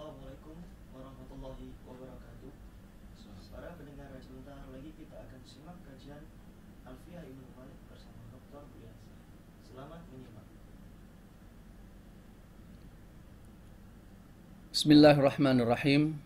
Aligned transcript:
Assalamualaikum 0.00 0.56
warahmatullahi 0.96 1.76
wabarakatuh. 1.84 2.52
Para 3.52 3.68
pendengar 3.76 4.08
sebentar 4.24 4.56
lagi 4.72 4.96
kita 4.96 5.12
akan 5.12 5.40
simak 5.44 5.76
kajian 5.84 6.24
Alfiah 6.88 7.20
Ibnu 7.20 7.44
Malik 7.52 7.76
bersama 7.84 8.24
Dr. 8.32 8.64
Bias. 8.72 8.96
Selamat 9.68 10.00
menyimak. 10.08 10.46
Bismillahirrahmanirrahim. 14.72 16.16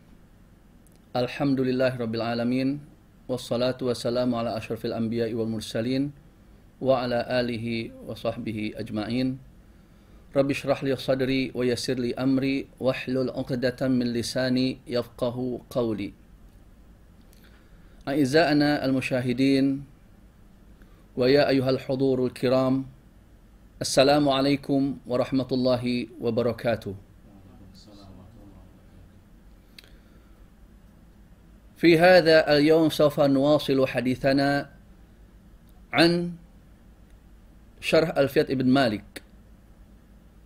Alhamdulillahi 1.10 1.98
rabbil 1.98 2.22
alamin. 2.22 2.78
Wassalatu 3.26 3.90
wassalamu 3.90 4.38
ala 4.38 4.54
asyrafil 4.54 4.94
anbiya'i 4.94 5.34
wal 5.34 5.50
mursalin 5.50 6.14
wa 6.78 7.02
ala 7.02 7.26
alihi 7.26 7.90
wa 8.06 8.14
sahbihi 8.14 8.78
ajma'in. 8.78 9.42
Shrah 10.34 10.82
li 10.82 10.90
sadri 10.98 11.54
wa 11.54 11.62
yassir 11.62 11.94
li 11.94 12.10
amri 12.18 12.66
wahlul 12.82 13.30
'uqdatam 13.30 13.94
min 13.94 14.10
lisani 14.10 14.82
yafqahu 14.86 15.62
qawli. 15.70 16.12
أعزائنا 18.04 18.84
المشاهدين 18.84 19.84
ويا 21.16 21.48
أيها 21.48 21.70
الحضور 21.70 22.26
الكرام 22.26 22.84
السلام 23.80 24.28
عليكم 24.28 24.96
ورحمة 25.08 25.48
الله 25.52 26.06
وبركاته 26.20 26.94
في 31.80 31.98
هذا 31.98 32.56
اليوم 32.56 32.92
سوف 32.92 33.20
نواصل 33.20 33.86
حديثنا 33.88 34.70
عن 35.92 36.32
شرح 37.80 38.18
ألفية 38.18 38.52
ابن 38.52 38.68
مالك 38.68 39.23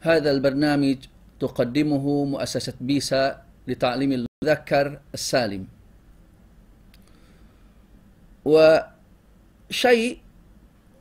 هذا 0.01 0.31
البرنامج 0.31 0.97
تقدمه 1.41 2.25
مؤسسة 2.25 2.75
بيسا 2.81 3.43
لتعليم 3.69 4.25
المذكر 4.25 5.01
السالم. 5.15 5.67
وشيء 8.45 10.19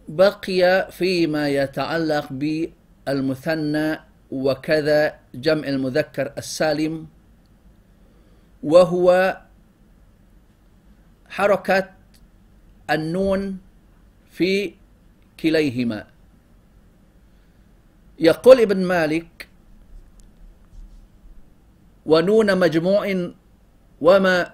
بقي 0.07 0.91
فيما 0.91 1.49
يتعلق 1.49 2.27
بالمثنى 2.33 3.99
وكذا 4.31 5.19
جمع 5.35 5.67
المذكر 5.67 6.33
السالم 6.37 7.07
وهو 8.63 9.37
حركة 11.29 11.89
النون 12.89 13.57
في 14.31 14.73
كليهما. 15.39 16.16
يقول 18.19 18.61
ابن 18.61 18.85
مالك 18.85 19.47
ونون 22.05 22.59
مجموع 22.59 23.31
وما 24.01 24.53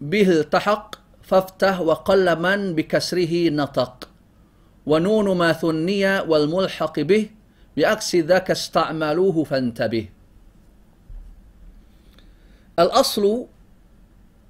به 0.00 0.30
التحق 0.40 0.94
فافتح 1.22 1.80
وقل 1.80 2.38
من 2.38 2.74
بكسره 2.74 3.50
نطق. 3.50 4.08
ونون 4.86 5.36
ما 5.36 5.52
ثني 5.52 6.20
والملحق 6.20 7.00
به 7.00 7.30
بعكس 7.76 8.16
ذاك 8.16 8.50
استعملوه 8.50 9.44
فانتبه. 9.44 10.08
الأصل 12.78 13.46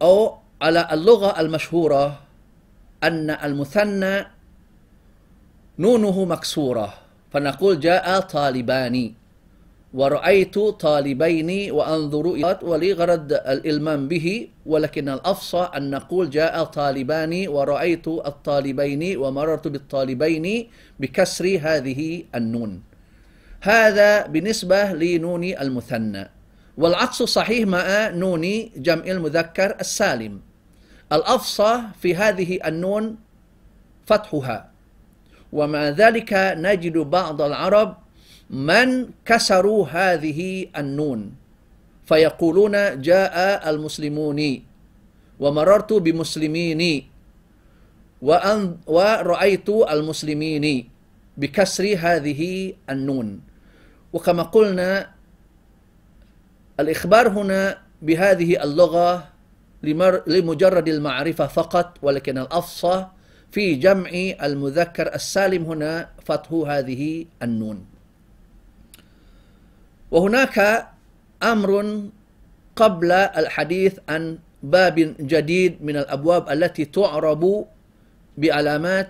أو 0.03 0.39
على 0.63 0.89
اللغة 0.93 1.41
المشهورة 1.41 2.21
أن 3.03 3.31
المثنى 3.31 4.27
نونه 5.79 6.25
مكسورة. 6.25 7.08
فنقول 7.31 7.81
جاء 7.81 8.21
طالبان 8.21 9.13
ورأيت 9.95 10.59
طالبين 10.59 11.51
وأنظر 11.73 12.25
إلى 12.33 12.59
ولغرض 12.63 13.33
الإلمام 13.33 14.09
به 14.09 14.49
ولكن 14.67 15.09
الأفصى 15.09 15.69
أن 15.77 15.91
نقول 15.91 16.31
جاء 16.31 16.65
طالبان 16.65 17.49
ورأيت 17.49 18.09
الطالبين 18.09 19.17
ومررت 19.17 19.69
بالطالبين 19.69 20.47
بكسر 21.01 21.59
هذه 21.63 22.25
النون. 22.35 22.83
هذا 23.61 24.27
بالنسبة 24.27 24.93
لنون 24.93 25.45
المثنى. 25.45 26.25
والعكس 26.79 27.23
صحيح 27.23 27.67
مع 27.67 28.09
نون 28.09 28.45
جمع 28.77 29.05
المذكر 29.05 29.77
السالم. 29.81 30.41
الأفصى 31.13 31.73
في 32.01 32.15
هذه 32.17 32.59
النون 32.69 33.17
فتحها. 34.07 34.78
ومع 35.53 35.89
ذلك 35.89 36.33
نجد 36.59 36.97
بعض 36.99 37.39
العرب 37.43 37.97
من 38.51 38.89
كسروا 39.25 39.87
هذه 39.89 40.67
النون. 40.77 41.21
فيقولون 42.09 43.01
جاء 43.01 43.37
المسلمون 43.71 44.41
ومررت 45.41 45.93
بمسلمين 45.93 46.83
وأن 48.23 48.77
ورأيت 48.87 49.69
المسلمين 49.69 50.65
بكسر 51.37 51.85
هذه 51.99 52.73
النون. 52.91 53.41
وكما 54.13 54.43
قلنا 54.43 55.11
الإخبار 56.81 57.29
هنا 57.29 57.79
بهذه 58.03 58.63
اللغة 58.65 59.29
لمجرد 60.27 60.89
المعرفة 60.89 61.47
فقط 61.47 61.99
ولكن 62.03 62.39
الأفصى 62.39 63.07
في 63.53 63.75
جمع 63.75 64.11
المذكر 64.43 65.15
السالم 65.15 65.65
هنا 65.65 66.09
فتح 66.25 66.53
هذه 66.53 67.27
النون. 67.43 67.79
وهناك 70.11 70.57
أمر 71.43 71.73
قبل 72.77 73.11
الحديث 73.13 73.95
عن 74.09 74.39
باب 74.63 74.97
جديد 75.21 75.83
من 75.83 75.97
الأبواب 75.97 76.49
التي 76.49 76.85
تعرب 76.85 77.43
بعلامات 78.39 79.09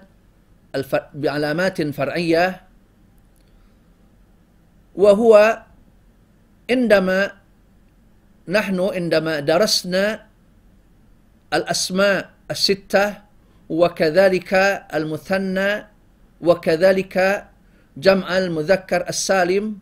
بعلامات 1.15 1.77
فرعية 1.83 2.47
وهو 4.95 5.63
عندما 6.71 7.33
نحن 8.49 8.79
عندما 8.81 9.41
درسنا 9.41 10.27
الأسماء 11.55 12.31
الستة 12.51 13.28
وكذلك 13.69 14.53
المثنى 14.95 15.87
وكذلك 16.41 17.47
جمع 17.97 18.39
المذكر 18.39 19.09
السالم. 19.09 19.79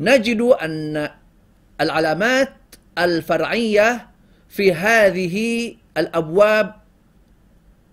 نجد 0.00 0.40
أن 0.40 1.08
العلامات 1.80 2.52
الفرعية 2.98 4.08
في 4.48 4.74
هذه 4.74 5.36
الأبواب 5.96 6.74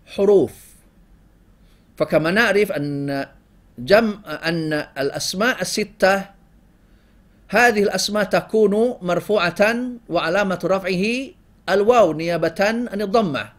حروف. 0.06 0.54
فكما 1.98 2.32
نعرف 2.32 2.72
أن 2.72 3.26
جمع 3.80 4.20
أن 4.26 4.74
الأسماء 4.98 5.62
الستة 5.62 6.26
هذه 7.50 7.84
الأسماء 7.84 8.24
تكون 8.24 8.98
مرفوعة 9.02 9.62
وعلامة 10.10 10.60
رفعه 10.64 11.06
الواو 11.70 12.14
نيابة 12.14 12.56
عن 12.60 13.02
الضمة. 13.02 13.57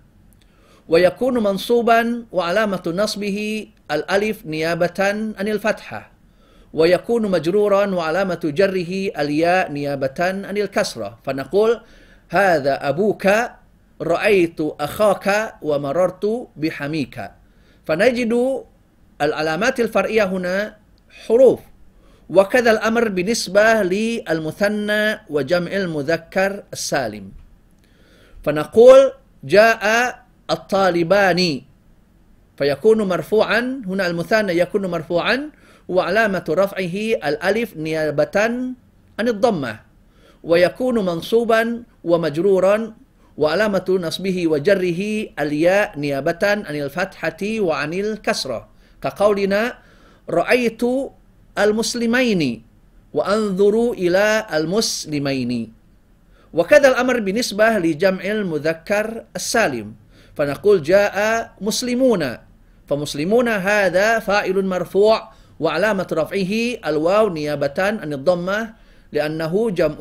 ويكون 0.88 1.43
منصوبا 1.43 2.25
وعلامة 2.32 2.82
نصبه 2.87 3.69
الألف 3.91 4.47
نيابة 4.47 4.99
عن 5.38 5.49
الفتحة 5.49 6.10
ويكون 6.72 7.31
مجرورا 7.31 7.87
وعلامة 7.87 8.41
جره 8.44 8.93
الياء 9.19 9.72
نيابة 9.72 10.15
عن 10.19 10.56
الكسرة. 10.56 11.19
فنقول 11.25 11.81
هذا 12.28 12.88
أبوك 12.88 13.28
رأيت 14.03 14.60
أخاك 14.60 15.54
ومررت 15.62 16.48
بحميك. 16.56 17.31
فنجد 17.87 18.65
العلامات 19.22 19.81
الفرعية 19.81 20.25
هنا 20.25 20.77
حروف. 21.27 21.60
وكذا 22.31 22.71
الأمر 22.71 23.09
بالنسبة 23.09 23.82
للمثنى 23.82 25.21
وجمع 25.31 25.72
المذكر 25.72 26.62
السالم. 26.72 27.33
فنقول 28.45 29.12
جاء 29.45 29.84
الطالبان. 30.50 31.41
فيكون 32.59 32.98
مرفوعا 33.03 33.83
هنا 33.86 34.06
المثنى 34.06 34.59
يكون 34.59 34.86
مرفوعا 34.86 35.50
وعلامة 35.89 36.45
رفعه 36.48 36.97
الألف 37.28 37.77
نيابة 37.77 38.36
عن 39.18 39.27
الضمة. 39.28 39.80
ويكون 40.45 40.97
منصوبا 41.04 41.83
ومجرورا 42.04 42.95
وعلامة 43.39 43.89
نصبه 43.89 44.36
وجره 44.47 45.00
الياء 45.39 45.98
نيابة 45.98 46.42
عن 46.42 46.74
الفتحة 46.77 47.42
وعن 47.60 47.91
الكسرة. 47.95 48.68
كقولنا 49.03 49.78
رأيت 50.30 50.83
المسلمين 51.59 52.42
وأنظر 53.15 53.74
إلى 53.92 54.47
المسلمين. 54.53 55.53
وكذا 56.54 56.89
الأمر 56.89 57.21
بالنسبة 57.21 57.78
لجمع 57.78 58.24
المذكر 58.24 59.24
السالم. 59.36 59.95
فنقول 60.38 60.82
جاء 60.82 61.16
مسلمون. 61.60 62.22
فمسلمون 62.86 63.48
هذا 63.48 64.18
فاعل 64.18 64.64
مرفوع 64.64 65.32
وعلامة 65.60 66.06
رفعه 66.12 66.52
الواو 66.86 67.28
نيابة 67.28 67.78
عن 67.78 68.12
الضمة 68.12 68.58
لأنه 69.12 69.70
جمع 69.70 69.98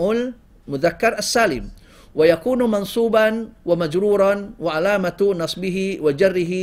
المذكر 0.67 1.17
السالم. 1.17 1.69
ويكون 2.15 2.61
منصوبا 2.71 3.49
ومجرورا 3.65 4.33
وعلامة 4.59 5.19
نصبه 5.21 5.97
وجره 6.01 6.53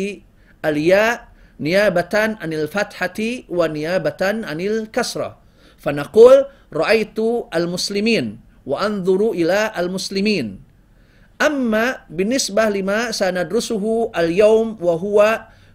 الياء 0.65 1.29
نيابة 1.61 2.15
عن 2.15 2.51
الفتحة 2.53 3.19
ونيابة 3.49 4.23
عن 4.23 4.59
الكسرة. 4.61 5.39
فنقول 5.79 6.47
رأيت 6.73 7.19
المسلمين 7.55 8.27
وأنظر 8.67 9.31
إلى 9.31 9.73
المسلمين. 9.79 10.47
أما 11.47 12.09
بالنسبة 12.11 12.69
لما 12.69 13.11
سندرسه 13.11 14.11
اليوم 14.17 14.79
وهو 14.81 15.19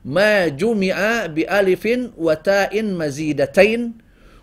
ما 0.06 0.48
جمع 0.48 1.26
بألف 1.26 1.84
وتاء 2.18 2.74
مزيدتين 2.84 3.82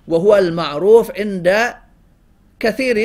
وهو 0.08 0.36
المعروف 0.36 1.10
عند 1.18 1.74
كثير 2.60 2.98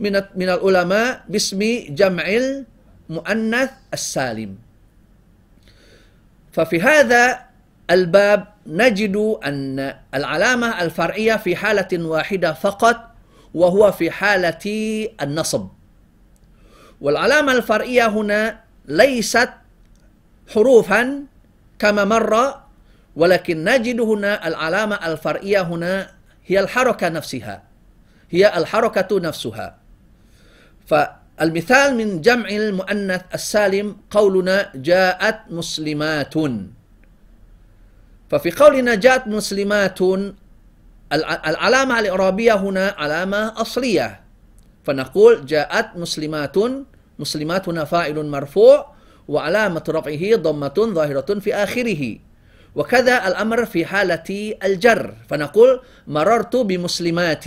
من 0.00 0.14
من 0.36 0.48
العلماء 0.48 1.24
باسم 1.28 1.60
جمع 1.88 2.24
المؤنث 2.24 3.70
السالم. 3.94 4.50
ففي 6.52 6.80
هذا 6.80 7.40
الباب 7.90 8.46
نجد 8.66 9.16
أن 9.44 9.94
العلامة 10.14 10.82
الفرعية 10.82 11.36
في 11.36 11.56
حالة 11.56 11.92
واحدة 11.92 12.52
فقط 12.52 12.96
وهو 13.54 13.92
في 13.92 14.10
حالة 14.10 14.64
النصب. 15.22 15.68
والعلامة 17.04 17.52
الفرعية 17.52 18.06
هنا 18.06 18.60
ليست 18.88 19.50
حروفا 20.54 21.22
كما 21.78 22.04
مر 22.04 22.60
ولكن 23.16 23.64
نجد 23.64 24.00
هنا 24.00 24.48
العلامة 24.48 24.96
الفرعية 25.12 25.60
هنا 25.60 26.10
هي 26.46 26.60
الحركة 26.60 27.08
نفسها 27.08 27.62
هي 28.30 28.56
الحركة 28.58 29.20
نفسها. 29.20 29.76
فالمثال 30.86 31.94
من 31.96 32.20
جمع 32.20 32.48
المؤنث 32.48 33.22
السالم 33.34 33.96
قولنا 34.10 34.72
جاءت 34.74 35.40
مسلمات. 35.50 36.34
ففي 38.30 38.50
قولنا 38.50 38.94
جاءت 38.94 39.26
مسلمات 39.26 39.98
العلامة 41.12 42.00
الإعرابية 42.00 42.54
هنا 42.54 42.94
علامة 42.98 43.60
أصلية. 43.60 44.20
فنقول 44.84 45.46
جاءت 45.46 45.96
مسلمات 45.96 46.56
مسلمات 47.18 47.68
هنا 47.68 47.84
فاعل 47.84 48.26
مرفوع 48.26 48.94
وعلامة 49.28 49.84
رفعه 49.88 50.36
ضمة 50.36 50.74
ظاهرة 50.78 51.38
في 51.38 51.54
آخره. 51.54 52.18
وكذا 52.74 53.28
الأمر 53.28 53.64
في 53.64 53.86
حالة 53.86 54.54
الجر. 54.64 55.14
فنقول 55.28 55.80
مررت 56.06 56.56
بمسلمات. 56.56 57.44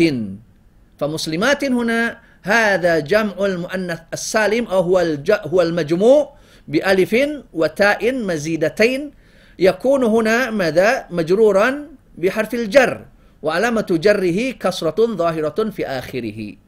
فمسلمات 0.97 1.63
هنا 1.63 2.17
هذا 2.43 2.99
جمع 2.99 3.45
المؤنث 3.45 3.99
السالم 4.13 4.65
أو 4.65 4.79
هو 4.79 5.17
هو 5.31 5.61
المجموع 5.61 6.33
بألف 6.67 7.15
وتاء 7.53 8.13
مزيدتين. 8.13 9.11
يكون 9.59 10.03
هنا 10.03 10.49
ماذا؟ 10.49 11.05
مجرورا 11.09 11.87
بحرف 12.17 12.53
الجر. 12.53 13.05
وعلامة 13.41 13.87
جره 13.91 14.51
كسرة 14.51 15.15
ظاهرة 15.15 15.69
في 15.69 15.85
آخره. 15.85 16.66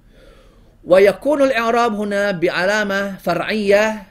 ويكون 0.84 1.42
الإعراب 1.42 1.96
هنا 1.96 2.32
بعلامة 2.32 3.18
فرعية 3.18 4.04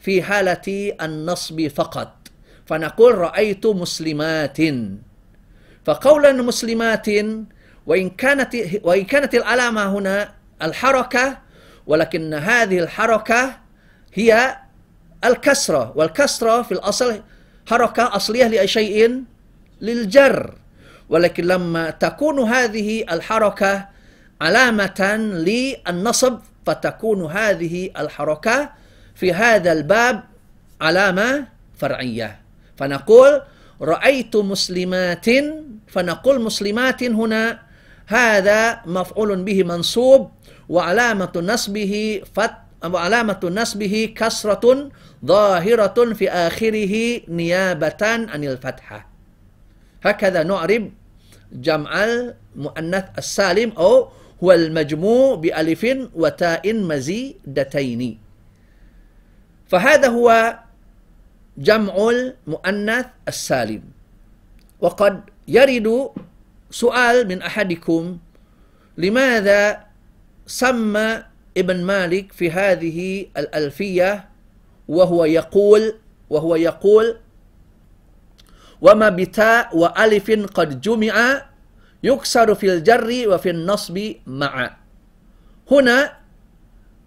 في 0.00 0.22
حالة 0.22 0.92
النصب 1.02 1.68
فقط. 1.68 2.12
فنقول 2.66 3.18
رأيت 3.18 3.66
مسلمات. 3.66 4.58
فقولا 5.84 6.32
مسلمات 6.32 7.06
وإن 7.86 8.10
كانت 8.10 8.56
وإن 8.82 9.04
كانت 9.04 9.34
العلامة 9.34 9.98
هنا 9.98 10.34
الحركة 10.62 11.38
ولكن 11.86 12.34
هذه 12.34 12.78
الحركة 12.78 13.56
هي 14.14 14.56
الكسرة. 15.24 15.92
والكسرة 15.96 16.62
في 16.62 16.72
الأصل 16.72 17.22
حركة 17.66 18.16
أصلية 18.16 18.46
لأي 18.46 18.68
شيء 18.68 19.22
للجر. 19.80 20.54
ولكن 21.08 21.44
لما 21.44 21.90
تكون 21.90 22.40
هذه 22.40 23.04
الحركة 23.12 23.91
علامة 24.42 25.00
للنصب 25.46 26.38
فتكون 26.66 27.20
هذه 27.30 27.90
الحركة 27.98 28.70
في 29.14 29.32
هذا 29.32 29.72
الباب 29.72 30.24
علامة 30.80 31.46
فرعية. 31.78 32.40
فنقول 32.76 33.42
رأيت 33.80 34.36
مسلمات 34.36 35.26
فنقول 35.88 36.42
مسلمات 36.42 37.02
هنا 37.02 37.58
هذا 38.06 38.80
مفعول 38.86 39.42
به 39.42 39.62
منصوب 39.62 40.30
وعلامة 40.68 41.32
نصبه 41.36 42.22
فت 42.34 42.54
وعلامة 42.84 43.40
نصبه 43.44 44.14
كسرة 44.16 44.90
ظاهرة 45.26 45.98
في 46.18 46.30
آخره 46.30 47.20
نيابة 47.28 48.02
عن 48.02 48.44
الفتحة 48.44 49.08
هكذا 50.02 50.42
نعرب 50.42 50.90
جمع 51.52 52.04
المؤنث 52.04 53.04
السالم 53.18 53.70
أو 53.78 54.08
هو 54.42 54.52
المجموع 54.52 55.34
بألف 55.34 55.86
وتاء 56.14 56.74
مزيدتين. 56.74 58.18
فهذا 59.68 60.08
هو 60.08 60.58
جمع 61.58 61.94
المؤنث 62.10 63.06
السالم. 63.28 63.82
وقد 64.80 65.20
يرد 65.48 66.10
سؤال 66.70 67.28
من 67.28 67.42
أحدكم 67.42 68.18
لماذا 68.98 69.84
سمى 70.46 71.22
ابن 71.56 71.84
مالك 71.84 72.32
في 72.32 72.50
هذه 72.50 73.26
الألفية 73.36 74.28
وهو 74.88 75.24
يقول 75.24 75.94
وهو 76.30 76.56
يقول 76.56 77.16
وما 78.80 79.08
بتاء 79.08 79.76
وألف 79.76 80.30
قد 80.30 80.80
جمع 80.80 81.42
يكسر 82.02 82.54
في 82.54 82.66
الجر 82.72 83.10
وفي 83.28 83.50
النصب 83.50 83.96
معا 84.26 84.70
هنا 85.70 86.12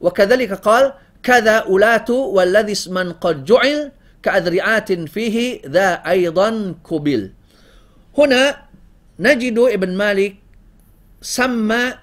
وكذلك 0.02 0.54
قال 0.54 0.94
كذا 1.24 1.56
أولات 1.68 2.10
والذي 2.10 2.72
اسما 2.72 3.12
قد 3.22 3.46
جعل 3.46 3.92
كأذرعات 4.24 4.90
فيه 4.94 5.62
ذا 5.68 5.94
أيضا 6.08 6.76
كبل. 6.90 7.32
هنا 8.18 8.42
نجد 9.20 9.58
ابن 9.60 9.92
مالك 9.98 10.36
سمى 11.22 11.94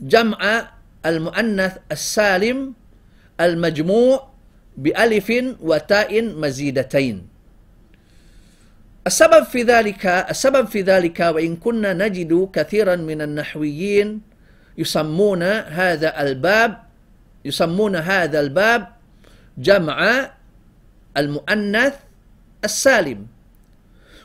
جمع 0.00 0.68
المؤنث 1.06 1.72
السالم 1.92 2.74
المجموع 3.40 4.28
بألف 4.76 5.28
وتاء 5.60 6.22
مزيدتين. 6.22 7.31
السبب 9.06 9.44
في 9.44 9.62
ذلك 9.62 10.06
السبب 10.06 10.66
في 10.66 10.82
ذلك 10.82 11.20
وإن 11.20 11.56
كنا 11.56 11.92
نجد 11.92 12.50
كثيرا 12.52 12.96
من 12.96 13.22
النحويين 13.22 14.20
يسمون 14.78 15.42
هذا 15.42 16.22
الباب 16.22 16.82
يسمون 17.44 17.96
هذا 17.96 18.40
الباب 18.40 18.88
جمع 19.58 20.30
المؤنث 21.16 21.94
السالم. 22.64 23.26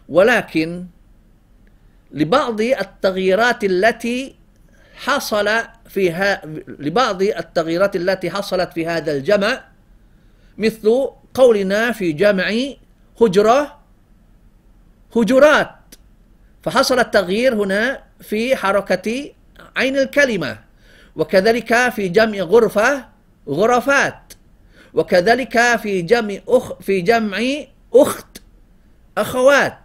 ولكن 0.09 0.85
لبعض 2.11 2.61
التغييرات 2.61 3.63
التي 3.63 4.35
حصل 4.95 5.49
فيها 5.89 6.41
لبعض 6.67 7.21
التغييرات 7.21 7.95
التي 7.95 8.29
حصلت 8.29 8.73
في 8.73 8.87
هذا 8.87 9.11
الجمع 9.11 9.63
مثل 10.57 11.09
قولنا 11.33 11.91
في 11.91 12.11
جمع 12.11 12.51
هجرة 13.21 13.76
هجرات. 15.15 15.71
فحصل 16.63 16.99
التغيير 16.99 17.55
هنا 17.55 18.03
في 18.21 18.55
حركة 18.55 19.31
عين 19.75 19.97
الكلمة 19.97 20.59
وكذلك 21.15 21.89
في 21.89 22.07
جمع 22.07 22.37
غرفة 22.37 23.05
غرفات 23.49 24.33
وكذلك 24.93 25.75
في 25.75 26.01
جمع 26.01 26.37
أخ 26.47 26.73
في 26.79 27.01
جمع 27.01 27.39
أخت 27.93 28.41
أخوات 29.17 29.77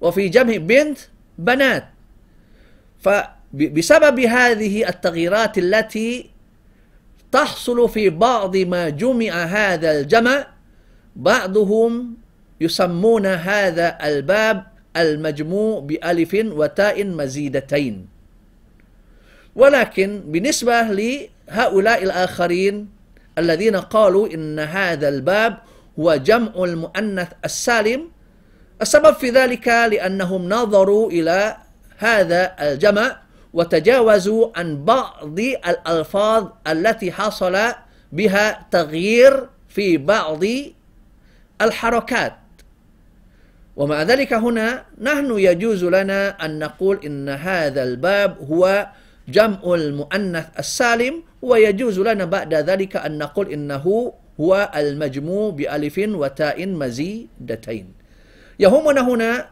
وفي 0.00 0.28
جمع 0.28 0.56
بنت 0.56 0.98
بنات. 1.38 1.88
فبسبب 3.00 4.20
هذه 4.20 4.88
التغييرات 4.88 5.58
التي 5.58 6.30
تحصل 7.32 7.88
في 7.88 8.10
بعض 8.10 8.56
ما 8.56 8.88
جمع 8.88 9.32
هذا 9.44 10.00
الجمع 10.00 10.46
بعضهم 11.16 12.16
يسمون 12.60 13.26
هذا 13.26 13.98
الباب 14.02 14.66
المجموع 14.96 15.80
بألف 15.80 16.32
وتاء 16.34 17.04
مزيدتين. 17.04 18.08
ولكن 19.56 20.22
بالنسبة 20.26 20.82
لهؤلاء 20.82 22.04
الآخرين 22.04 22.88
الذين 23.38 23.76
قالوا 23.76 24.34
إن 24.34 24.58
هذا 24.58 25.08
الباب 25.08 25.58
هو 25.98 26.16
جمع 26.16 26.52
المؤنث 26.64 27.28
السالم 27.44 28.10
السبب 28.82 29.14
في 29.14 29.30
ذلك 29.30 29.68
لأنهم 29.68 30.48
نظروا 30.48 31.10
إلى 31.10 31.56
هذا 31.98 32.56
الجمع 32.60 33.20
وتجاوزوا 33.52 34.50
عن 34.56 34.84
بعض 34.84 35.40
الألفاظ 35.40 36.48
التي 36.66 37.12
حصل 37.12 37.56
بها 38.12 38.66
تغيير 38.70 39.48
في 39.68 39.96
بعض 39.96 40.44
الحركات. 41.62 42.45
ومع 43.76 44.02
ذلك 44.02 44.32
هنا 44.32 44.84
نحن 45.00 45.38
يجوز 45.38 45.84
لنا 45.84 46.44
أن 46.44 46.58
نقول 46.58 47.00
إن 47.04 47.28
هذا 47.28 47.82
الباب 47.82 48.36
هو 48.50 48.86
جمع 49.28 49.60
المؤنث 49.64 50.46
السالم 50.58 51.22
ويجوز 51.42 51.98
لنا 52.00 52.24
بعد 52.24 52.54
ذلك 52.54 52.96
أن 52.96 53.18
نقول 53.18 53.52
إنه 53.52 54.12
هو 54.40 54.70
المجموع 54.76 55.50
بألف 55.50 55.96
وتاء 55.98 56.66
مزيدتين. 56.66 57.86
يهمنا 58.60 59.00
هنا 59.08 59.46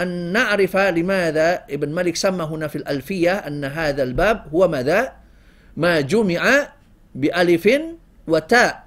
أن 0.00 0.32
نعرف 0.32 0.76
لماذا 0.76 1.64
ابن 1.70 1.88
مالك 1.88 2.16
سمى 2.16 2.44
هنا 2.44 2.68
في 2.68 2.76
الألفية 2.76 3.32
أن 3.32 3.64
هذا 3.64 4.02
الباب 4.02 4.44
هو 4.52 4.68
ماذا؟ 4.68 5.12
ما 5.76 6.00
جمع 6.00 6.68
بألف 7.14 7.64
وتاء 8.26 8.84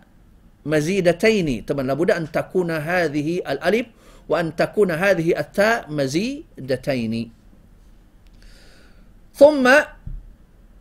مزيدتين. 0.65 1.65
طبعا 1.65 1.83
لابد 1.83 2.11
أن 2.11 2.31
تكون 2.31 2.71
هذه 2.71 3.37
الألف 3.37 3.85
وأن 4.29 4.55
تكون 4.55 4.91
هذه 4.91 5.39
التاء 5.39 5.91
مزيدتين. 5.91 7.31
ثم 9.35 9.69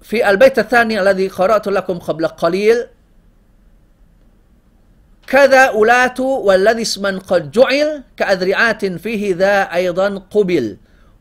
في 0.03 0.31
البيت 0.31 0.59
الثاني 0.59 1.01
الذي 1.01 1.29
قرأت 1.29 1.69
لكم 1.69 1.99
قبل 1.99 2.27
قليل 2.27 2.87
كذا 5.27 5.65
أولات 5.65 6.21
والذي 6.21 6.83
اسما 6.83 7.19
قد 7.19 7.51
جعل 7.51 8.03
كأذرعات 8.17 8.85
فيه 8.85 9.35
ذا 9.35 9.75
أيضا 9.75 10.19
قبل. 10.19 10.77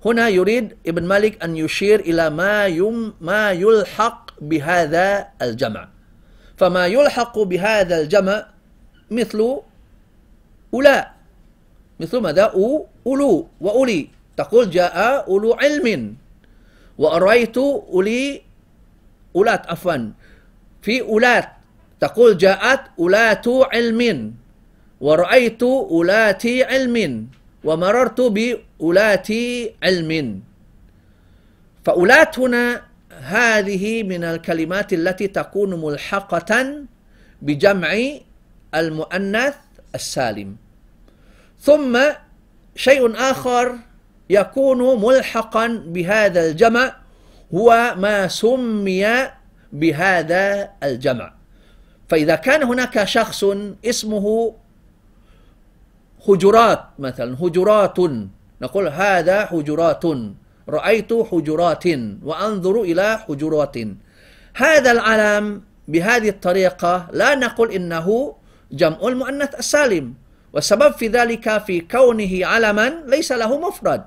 هنا 0.05 0.29
يريد 0.29 0.77
ابن 0.87 1.03
مالك 1.03 1.43
أن 1.43 1.57
يشير 1.57 1.99
إلى 1.99 2.29
ما 2.29 2.65
يم 2.65 3.13
ما 3.21 3.51
يلحق 3.51 4.31
بهذا 4.41 5.27
الجمع. 5.41 5.89
فما 6.57 6.87
يلحق 6.87 7.39
بهذا 7.39 8.01
الجمع 8.01 8.45
مثل 9.11 9.59
أولاء. 10.73 11.20
مثل 12.01 12.17
ماذا؟ 12.17 12.41
أو 12.57 12.87
أولو 13.07 13.47
وأولي. 13.61 14.09
تقول 14.37 14.69
جاء 14.69 15.27
أولو 15.29 15.53
علم. 15.53 16.15
وأرأيت 16.97 17.57
أولي 17.57 18.41
أولات 19.35 19.67
عفوا. 19.69 20.11
في 20.81 21.01
أولات 21.01 21.47
تقول 21.99 22.37
جاءت 22.37 22.81
أولات 22.99 23.45
علم. 23.47 24.01
ورأيت 25.01 25.63
أولات 25.63 26.43
علم. 26.45 26.97
ومررت 27.63 28.21
بأولات 28.21 29.29
علم. 29.83 30.11
فأولات 31.85 32.39
هنا 32.39 32.81
هذه 33.21 34.03
من 34.03 34.23
الكلمات 34.23 34.93
التي 34.93 35.27
تكون 35.27 35.81
ملحقة 35.81 36.51
بجمع 37.41 37.91
المؤنث 38.75 39.55
السالم. 39.95 40.49
ثم 41.61 41.99
شيء 42.75 43.15
آخر 43.15 43.75
يكون 44.29 45.01
ملحقا 45.01 45.67
بهذا 45.87 46.49
الجمع 46.49 46.95
هو 47.53 47.95
ما 47.97 48.27
سمي 48.27 49.05
بهذا 49.73 50.69
الجمع. 50.83 51.33
فإذا 52.09 52.35
كان 52.35 52.63
هناك 52.63 53.03
شخص 53.03 53.45
اسمه 53.85 54.55
حجرات 56.27 56.81
مثلا 56.99 57.37
حجرات 57.37 57.97
نقول 58.61 58.87
هذا 58.87 59.45
حجرات 59.45 60.03
رأيت 60.69 61.13
حجرات 61.13 61.85
وأنظر 62.23 62.81
إلى 62.81 63.17
حجرات. 63.17 63.77
هذا 64.55 64.91
العلم 64.91 65.61
بهذه 65.87 66.29
الطريقة 66.29 67.07
لا 67.11 67.35
نقول 67.35 67.71
إنه 67.71 68.35
جمع 68.71 68.97
المؤنث 69.07 69.55
السالم. 69.59 70.13
والسبب 70.53 70.91
في 70.93 71.07
ذلك 71.07 71.57
في 71.57 71.79
كونه 71.81 72.45
علما 72.45 73.03
ليس 73.05 73.31
له 73.31 73.59
مفرد. 73.67 74.03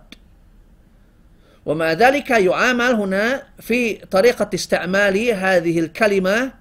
ومع 1.66 1.92
ذلك 1.92 2.30
يعامل 2.30 2.92
هنا 2.94 3.42
في 3.60 3.94
طريقة 3.94 4.50
استعمال 4.54 5.30
هذه 5.30 5.80
الكلمة 5.80 6.52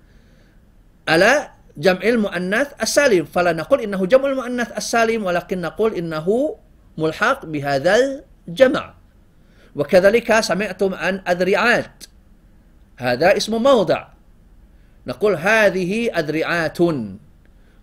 على 1.08 1.50
جمع 1.78 2.02
المؤنث 2.04 2.68
السالم. 2.82 3.26
فلا 3.26 3.54
نقول 3.54 3.82
إنه 3.82 4.06
جمع 4.06 4.30
المؤنث 4.30 4.78
السالم 4.78 5.26
ولكن 5.26 5.62
نقول 5.62 5.94
إنه 5.94 6.56
ملحق 6.98 7.46
بهذا 7.46 8.24
الجمع. 8.48 8.94
وكذلك 9.76 10.40
سمعتم 10.40 10.94
عن 10.94 11.22
أذرعات. 11.28 12.04
هذا 12.98 13.38
اسم 13.38 13.64
موضع. 13.64 14.08
نقول 15.08 15.36
هذه 15.36 16.20
أذرعات. 16.20 16.78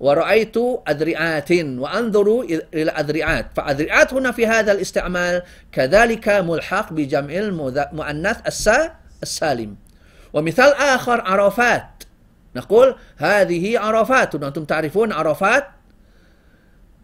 ورأيت 0.01 0.57
أذرعات 0.89 1.53
وأنظر 1.53 2.41
إلى 2.75 2.91
أذرعات 2.91 3.47
فأذرعات 3.57 4.15
هنا 4.15 4.33
في 4.33 4.47
هذا 4.47 4.73
الاستعمال 4.73 5.43
كذلك 5.73 6.29
ملحق 6.29 6.93
بجمع 6.93 7.35
المؤنث 7.35 8.67
السالم. 9.23 9.77
ومثال 10.33 10.75
آخر 10.75 11.21
عرفات. 11.21 11.87
نقول 12.57 12.95
هذه 13.17 13.79
عرفات. 13.79 14.35
أنتم 14.35 14.65
تعرفون 14.65 15.13
عرفات؟ 15.13 15.67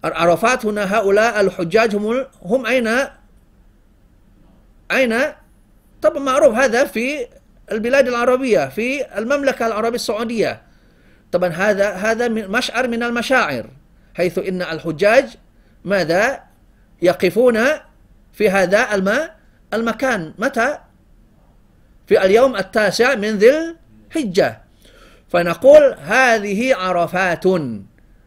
عرفات 0.05 0.67
هنا 0.67 0.97
هؤلاء 0.99 1.41
الحجاج 1.41 1.97
هم 1.97 2.27
هم 2.43 2.67
أين؟ 2.67 2.89
أين؟ 4.93 5.19
طبعا 6.03 6.19
معروف 6.19 6.55
هذا 6.55 6.85
في 6.85 7.27
البلاد 7.73 8.09
العربية 8.09 8.69
في 8.69 9.19
المملكة 9.19 9.67
العربية 9.67 9.97
السعودية. 9.97 10.66
طبعا 11.33 11.49
هذا 11.49 11.91
هذا 11.91 12.29
مشعر 12.29 12.89
من 12.89 13.03
المشاعر 13.03 13.67
حيث 14.15 14.39
إن 14.39 14.63
الحجاج 14.63 15.25
ماذا؟ 15.85 16.43
يقفون 17.03 17.59
في 18.33 18.51
هذا 18.51 18.95
الماء 18.95 19.37
المكان. 19.75 20.35
متى؟ 20.39 20.79
في 22.07 22.25
اليوم 22.25 22.57
التاسع 22.57 23.15
من 23.15 23.39
ذي 23.39 23.77
الحجة. 24.11 24.63
فنقول 25.29 25.95
هذه 26.03 26.75
عرفات 26.75 27.47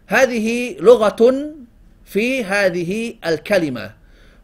هذه 0.08 0.78
لغة 0.80 1.52
في 2.06 2.44
هذه 2.44 3.16
الكلمة. 3.26 3.92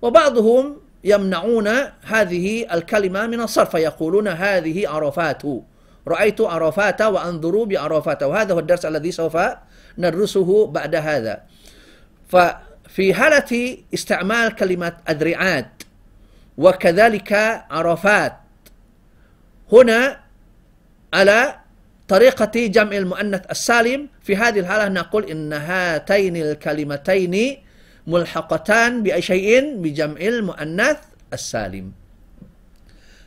وبعضهم 0.02 0.78
يمنعون 1.04 1.68
هذه 2.04 2.74
الكلمة 2.74 3.28
من 3.28 3.42
الصرف 3.42 3.72
فيقولون 3.72 4.28
هذه 4.28 4.90
عرفات. 4.90 5.42
رأيت 6.08 6.42
عرفات 6.42 7.02
وأنظر 7.02 7.64
بعرفات. 7.64 8.24
وهذا 8.24 8.54
هو 8.54 8.60
الدرس 8.60 8.86
الذي 8.86 9.12
سوف 9.12 9.38
ندرسه 9.98 10.68
بعد 10.68 10.96
هذا. 10.96 11.42
ففي 12.30 13.14
حالة 13.14 13.78
استعمال 13.94 14.56
كلمة 14.56 14.98
أدرعات 15.08 15.84
وكذلك 16.58 17.34
عرفات 17.72 18.34
هنا 19.72 20.20
على 21.14 21.56
طريقة 22.08 22.68
جمع 22.68 22.98
المؤنث 22.98 23.44
السالم 23.52 24.10
في 24.24 24.36
هذه 24.36 24.60
الحالة 24.60 24.88
نقول 24.88 25.24
إن 25.26 25.54
هاتين 25.54 26.36
الكلمتين 26.38 27.58
ملحقتان 28.08 29.04
بأي 29.04 29.22
شيء؟ 29.22 29.76
بجمع 29.82 30.22
المؤنث 30.22 30.98
السالم. 31.34 31.92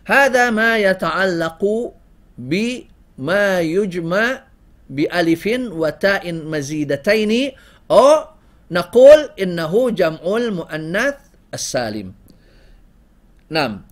هذا 0.07 0.51
ما 0.51 0.79
يتعلق 0.79 1.63
بما 2.39 3.61
يجمع 3.61 4.43
بألف 4.91 5.45
وتاء 5.83 6.25
مزيدتين 6.33 7.53
أو 7.91 8.25
نقول 8.71 9.19
إنه 9.43 9.91
جمع 9.91 10.23
المؤنث 10.37 11.15
السالم 11.55 12.13
نعم 13.51 13.83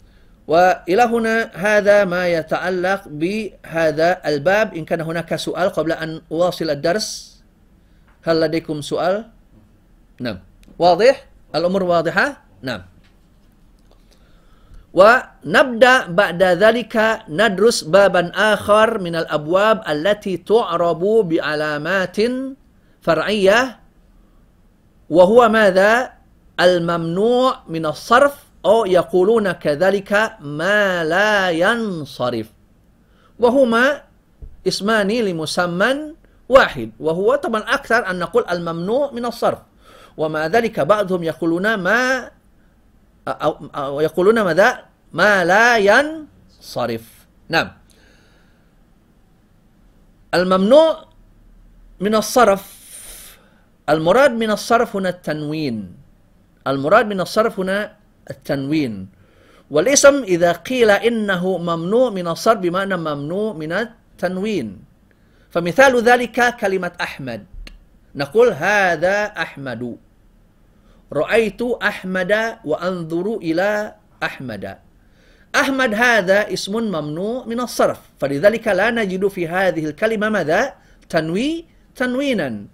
وإلى 0.46 1.02
هنا 1.02 1.50
هذا 1.54 2.04
ما 2.04 2.28
يتعلق 2.28 3.02
بهذا 3.08 4.08
الباب 4.26 4.74
إن 4.74 4.84
كان 4.84 5.00
هناك 5.00 5.36
سؤال 5.36 5.68
قبل 5.70 5.92
أن 5.92 6.20
أواصل 6.32 6.70
الدرس 6.70 7.36
هل 8.22 8.40
لديكم 8.40 8.80
سؤال؟ 8.80 9.24
نعم 10.20 10.38
واضح؟ 10.78 11.26
الأمور 11.54 11.82
واضحة؟ 11.82 12.42
نعم 12.62 12.82
ونبدأ 14.96 16.06
بعد 16.06 16.42
ذلك 16.42 16.94
ندرس 17.28 17.84
بابا 17.84 18.32
آخر 18.34 18.98
من 18.98 19.14
الأبواب 19.16 19.82
التي 19.84 20.36
تعرب 20.36 21.02
بعلامات 21.04 22.16
فرعية 23.04 23.60
وهو 25.10 25.48
ماذا؟ 25.48 26.16
الممنوع 26.60 27.68
من 27.68 27.86
الصرف 27.86 28.34
أو 28.64 28.86
يقولون 28.86 29.52
كذلك 29.52 30.40
ما 30.40 31.04
لا 31.04 31.50
ينصرف 31.50 32.48
وهما 33.38 34.02
اسمان 34.66 35.08
لمسمى 35.08 35.92
واحد 36.48 36.90
وهو 37.00 37.34
طبعا 37.36 37.60
أكثر 37.60 38.10
أن 38.10 38.18
نقول 38.18 38.44
الممنوع 38.50 39.12
من 39.12 39.24
الصرف 39.24 39.58
ومع 40.16 40.46
ذلك 40.46 40.80
بعضهم 40.80 41.22
يقولون 41.22 41.74
ما 41.74 42.30
أو, 43.28 43.52
أو 43.75 44.00
يقولون 44.00 44.40
ماذا؟ 44.42 44.85
ما 45.12 45.45
لا 45.45 45.78
ينصرف. 45.78 47.04
نعم. 47.49 47.68
الممنوع 50.35 51.04
من 52.00 52.14
الصرف. 52.14 52.64
المراد 53.88 54.33
من 54.33 54.50
الصرف 54.50 54.97
هنا 54.97 55.09
التنوين. 55.09 55.97
المراد 56.66 57.06
من 57.06 57.21
الصرف 57.21 57.61
هنا 57.61 57.97
التنوين. 58.30 59.09
والاسم 59.71 60.23
إذا 60.23 60.52
قيل 60.52 60.90
إنه 60.90 61.59
ممنوع 61.59 62.11
من 62.11 62.26
الصرف 62.28 62.59
بمعنى 62.59 62.97
ممنوع 62.97 63.52
من 63.52 63.73
التنوين. 63.73 64.68
فمثال 65.50 66.02
ذلك 66.02 66.56
كلمة 66.56 66.92
أحمد. 67.00 67.47
نقول 68.14 68.49
هذا 68.52 69.25
أحمد. 69.26 69.97
رأيت 71.12 71.62
أحمد 71.62 72.32
وأنظر 72.64 73.36
إلى 73.36 73.94
أحمد. 74.22 74.78
أحمد 75.54 75.94
هذا 75.94 76.52
اسم 76.52 76.72
ممنوع 76.76 77.44
من 77.44 77.60
الصرف 77.60 78.00
فلذلك 78.18 78.68
لا 78.68 78.90
نجد 78.90 79.28
في 79.28 79.48
هذه 79.48 79.84
الكلمة 79.86 80.28
ماذا؟ 80.28 80.75
تنوي 81.08 81.64
تنوينا. 81.94 82.64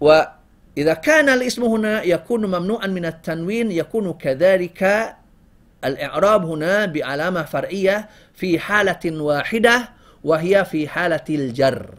وإذا 0.00 0.94
كان 0.94 1.28
الاسم 1.28 1.62
هنا 1.64 2.02
يكون 2.02 2.46
ممنوعا 2.46 2.86
من 2.86 3.04
التنوين 3.06 3.70
يكون 3.72 4.12
كذلك 4.12 5.14
الإعراب 5.84 6.44
هنا 6.44 6.86
بعلامة 6.86 7.42
فرعية 7.42 8.08
في 8.34 8.58
حالة 8.58 9.04
واحدة 9.04 9.88
وهي 10.24 10.64
في 10.64 10.88
حالة 10.88 11.24
الجر. 11.30 11.94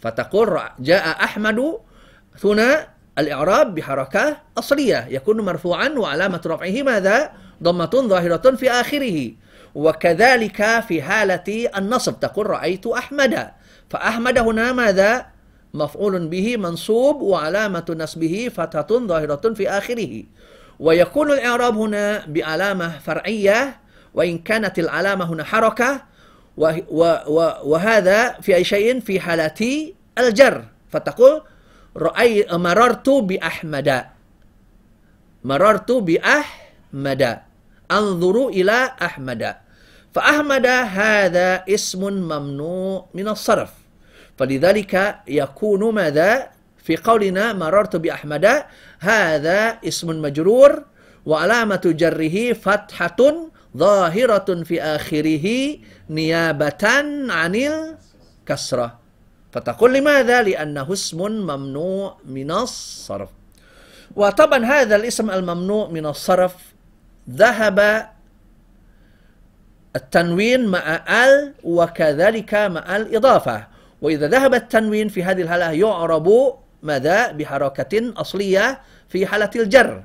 فتقول 0.00 0.60
جاء 0.78 1.24
أحمد 1.24 1.78
هنا 2.44 2.93
الإعراب 3.18 3.74
بحركة 3.74 4.36
أصلية 4.58 5.06
يكون 5.10 5.40
مرفوعا 5.40 5.88
وعلامة 5.88 6.40
رفعه 6.46 6.82
ماذا؟ 6.82 7.30
ضمة 7.62 7.90
ظاهرة 8.08 8.56
في 8.56 8.70
آخره. 8.70 9.30
وكذلك 9.74 10.80
في 10.88 11.02
حالة 11.02 11.68
النصب 11.76 12.20
تقول 12.20 12.50
رأيت 12.50 12.86
أحمد. 12.86 13.50
فأحمد 13.90 14.38
هنا 14.38 14.72
ماذا؟ 14.72 15.26
مفعول 15.74 16.28
به 16.28 16.56
منصوب 16.56 17.20
وعلامة 17.22 17.96
نصبه 17.98 18.50
فتحة 18.56 18.86
ظاهرة 18.90 19.54
في 19.54 19.68
آخره. 19.68 20.22
ويكون 20.80 21.30
الإعراب 21.30 21.76
هنا 21.76 22.26
بعلامة 22.26 22.98
فرعية 22.98 23.76
وإن 24.14 24.38
كانت 24.38 24.78
العلامة 24.78 25.24
هنا 25.24 25.44
حركة. 25.44 26.02
وهذا 27.64 28.32
في 28.32 28.54
أي 28.54 28.64
شيء؟ 28.64 29.00
في 29.00 29.20
حالة 29.20 29.92
الجر. 30.18 30.64
فتقول 30.90 31.42
رأي 31.96 32.46
مررت 32.50 33.08
بأحمد 33.08 34.04
مررت 35.44 35.92
بأحمد 35.92 37.22
أنظر 37.90 38.48
إلى 38.48 38.78
أحمد 39.02 39.54
فأحمد 40.14 40.66
هذا 40.66 41.64
اسم 41.68 42.02
ممنوع 42.12 43.06
من 43.14 43.28
الصرف 43.28 43.72
فلذلك 44.38 45.18
يكون 45.28 45.94
ماذا 45.94 46.50
في 46.84 46.96
قولنا 46.96 47.52
مررت 47.52 47.96
بأحمد 47.96 48.64
هذا 49.00 49.78
اسم 49.84 50.22
مجرور 50.22 50.84
وعلامة 51.26 51.80
جره 51.84 52.52
فتحة 52.52 53.20
ظاهرة 53.76 54.62
في 54.62 54.82
آخره 54.82 55.76
نيابة 56.10 56.84
عن 57.30 57.54
الكسرة 57.54 59.03
فتقول 59.54 59.94
لماذا؟ 59.94 60.42
لأنه 60.42 60.92
اسم 60.92 61.18
ممنوع 61.22 62.16
من 62.26 62.50
الصرف. 62.50 63.30
وطبعا 64.16 64.64
هذا 64.64 64.96
الاسم 64.96 65.30
الممنوع 65.30 65.88
من 65.88 66.06
الصرف 66.06 66.54
ذهب 67.30 68.08
التنوين 69.96 70.66
مع 70.66 70.86
ال 71.24 71.54
وكذلك 71.64 72.54
مع 72.54 72.96
الإضافة. 72.96 73.66
وإذا 74.02 74.26
ذهب 74.28 74.54
التنوين 74.54 75.08
في 75.08 75.22
هذه 75.22 75.42
الحالة 75.42 75.70
يعرب 75.70 76.28
ماذا؟ 76.82 77.32
بحركة 77.32 78.12
أصلية 78.16 78.80
في 79.08 79.26
حالة 79.26 79.50
الجر. 79.56 80.04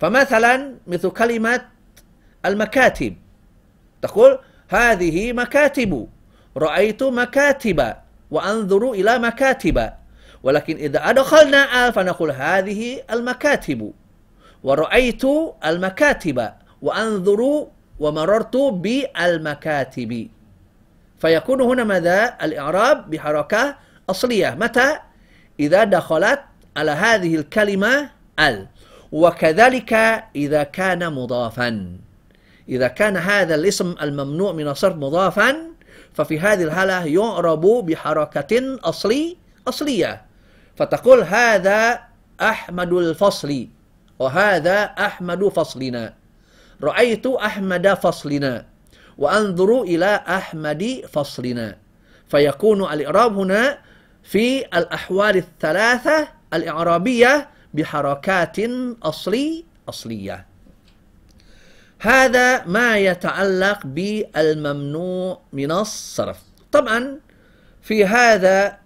فمثلا 0.00 0.74
مثل 0.86 1.10
كلمة 1.10 1.60
المكاتب. 2.46 3.16
تقول 4.02 4.38
هذه 4.68 5.32
مكاتب 5.32 6.08
رأيت 6.56 7.02
مكاتب. 7.02 7.94
وأنظر 8.30 8.92
إلى 8.92 9.18
مكاتب. 9.18 9.90
ولكن 10.42 10.76
إذا 10.76 11.10
أدخلنا 11.10 11.88
آل 11.88 11.92
فنقول 11.92 12.30
هذه 12.30 13.02
المكاتب. 13.10 13.92
ورأيت 14.62 15.22
المكاتب. 15.66 16.50
وأنظر 16.82 17.66
ومررت 17.98 18.56
بالمكاتب. 18.56 20.28
فيكون 21.18 21.60
هنا 21.60 21.84
ماذا؟ 21.84 22.36
الإعراب 22.42 23.10
بحركة 23.10 23.76
أصلية. 24.10 24.56
متى؟ 24.60 24.98
إذا 25.60 25.84
دخلت 25.84 26.40
على 26.76 26.90
هذه 26.90 27.34
الكلمة 27.36 28.10
ال. 28.40 28.66
وكذلك 29.12 29.92
إذا 30.36 30.62
كان 30.62 31.12
مضافا. 31.12 31.96
إذا 32.68 32.88
كان 32.88 33.16
هذا 33.16 33.54
الاسم 33.54 33.94
الممنوع 34.02 34.52
من 34.52 34.68
الصرف 34.68 34.96
مضافا 34.96 35.69
ففي 36.14 36.40
هذه 36.40 36.62
الحالة 36.62 37.06
يعرب 37.06 37.60
بحركة 37.60 38.78
أصلي 38.84 39.36
أصلية. 39.68 40.22
فتقول 40.76 41.20
هذا 41.22 42.00
أحمد 42.40 42.92
الفصل 42.92 43.68
وهذا 44.18 44.84
أحمد 44.84 45.48
فصلنا. 45.48 46.14
رأيت 46.82 47.26
أحمد 47.26 47.94
فصلنا 47.94 48.66
وأنظر 49.18 49.82
إلى 49.82 50.14
أحمد 50.28 51.02
فصلنا. 51.12 51.76
فيكون 52.28 52.92
الإعراب 52.92 53.38
هنا 53.38 53.78
في 54.22 54.66
الأحوال 54.66 55.36
الثلاثة 55.36 56.28
الإعرابية 56.54 57.48
بحركات 57.74 58.56
أصلي 59.02 59.64
أصلية. 59.88 60.49
هذا 62.00 62.64
ما 62.64 62.98
يتعلق 62.98 63.86
بالممنوع 63.86 65.40
من 65.52 65.70
الصرف. 65.72 66.38
طبعا 66.72 67.20
في 67.82 68.04
هذا 68.04 68.78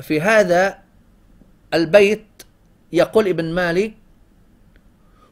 في 0.00 0.20
هذا 0.20 0.78
البيت 1.74 2.26
يقول 2.92 3.28
ابن 3.28 3.44
مالك 3.52 3.94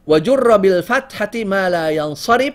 وجر 0.07 0.57
بالفتحة 0.57 1.31
ما 1.35 1.70
لا 1.70 1.90
ينصرف 1.90 2.55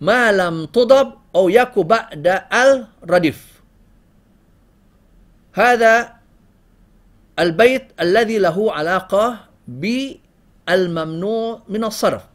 ما 0.00 0.32
لم 0.32 0.64
تضب 0.64 1.12
أو 1.36 1.48
يك 1.48 1.78
بعد 1.78 2.42
الردف. 2.52 3.60
هذا 5.54 6.12
البيت 7.38 7.92
الذي 8.00 8.38
له 8.38 8.72
علاقة 8.72 9.38
بالممنوع 9.68 11.62
من 11.68 11.84
الصرف. 11.84 12.33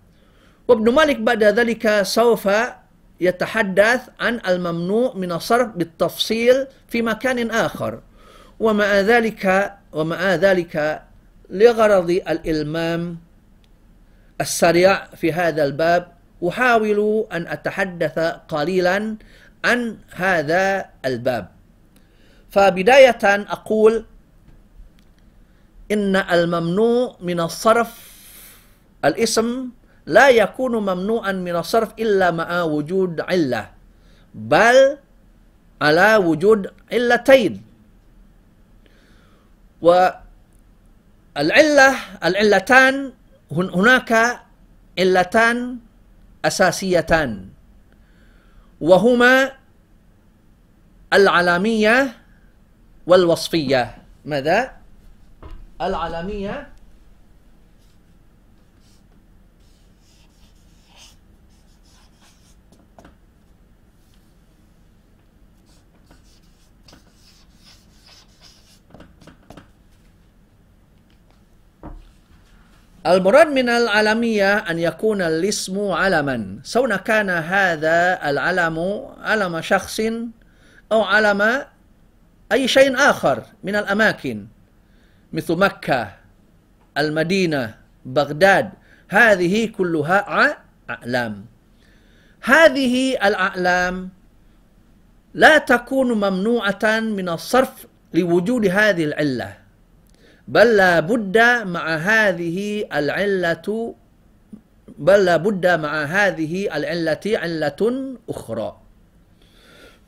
وابن 0.69 0.85
مالك 0.93 1.17
بعد 1.17 1.43
ذلك 1.43 2.01
سوف 2.05 2.45
يتحدث 3.17 4.01
عن 4.19 4.39
الممنوع 4.47 5.17
من 5.17 5.31
الصرف 5.31 5.67
بالتفصيل 5.73 6.67
في 6.87 7.01
مكان 7.01 7.51
آخر. 7.51 8.01
ومع 8.59 8.99
ذلك 9.01 9.73
ومع 9.91 10.35
ذلك 10.35 10.75
لغرض 11.49 12.09
الإلمام 12.09 13.17
السريع 14.41 15.05
في 15.17 15.33
هذا 15.33 15.63
الباب 15.63 16.11
أحاول 16.47 17.25
أن 17.33 17.47
أتحدث 17.47 18.19
قليلا 18.47 19.17
عن 19.65 19.97
هذا 20.13 20.85
الباب. 21.05 21.45
فبداية 22.49 23.25
أقول 23.25 24.05
إن 25.91 26.15
الممنوع 26.15 27.17
من 27.21 27.39
الصرف 27.39 27.89
الاسم 29.05 29.78
لا 30.09 30.29
يكون 30.29 30.75
ممنوعا 30.81 31.31
من 31.31 31.55
الصرف 31.55 31.93
إلا 32.01 32.31
مع 32.33 32.61
وجود 32.65 33.21
علة 33.21 33.69
بل 34.33 34.97
على 35.81 36.15
وجود 36.15 36.73
علتين 36.91 37.61
والعلة 39.81 41.89
العلتان 42.25 43.13
هناك 43.51 44.11
علتان 44.99 45.77
أساسيتان 46.45 47.49
وهما 48.81 49.51
العلامية 51.13 52.17
والوصفية 53.07 53.97
ماذا؟ 54.25 54.71
العلامية 55.81 56.78
المراد 73.07 73.47
من 73.47 73.69
العالمية 73.69 74.57
أن 74.57 74.79
يكون 74.79 75.21
الاسم 75.21 75.91
علما. 75.91 76.59
سواء 76.63 76.97
كان 76.97 77.29
هذا 77.29 78.29
العلم 78.29 79.05
علم 79.21 79.61
شخص 79.61 79.99
أو 80.91 81.01
علم 81.01 81.65
أي 82.51 82.67
شيء 82.67 82.95
آخر 82.95 83.43
من 83.63 83.75
الأماكن 83.75 84.47
مثل 85.33 85.55
مكة 85.55 86.11
المدينة 86.97 87.75
بغداد 88.05 88.69
هذه 89.09 89.67
كلها 89.67 90.19
أعلام. 90.89 91.45
هذه 92.41 93.13
الأعلام 93.27 94.09
لا 95.33 95.57
تكون 95.57 96.11
ممنوعة 96.11 96.99
من 96.99 97.29
الصرف 97.29 97.87
لوجود 98.13 98.65
هذه 98.65 99.03
العلة. 99.03 99.68
بل 100.49 100.77
لا 100.77 100.99
بد 100.99 101.37
مع 101.69 101.95
هذه 101.95 102.85
العلة 102.93 103.95
بل 104.97 105.25
لا 105.25 105.37
بد 105.37 105.65
مع 105.67 106.03
هذه 106.03 106.75
العلة 106.77 107.25
علة 107.25 107.81
أخرى. 108.29 108.69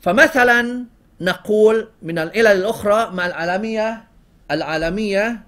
فمثلا 0.00 0.84
نقول 1.20 1.88
من 2.02 2.18
العلل 2.18 2.46
الأخرى 2.46 3.10
مع 3.14 3.26
العالمية 3.26 4.04
العالمية 4.50 5.42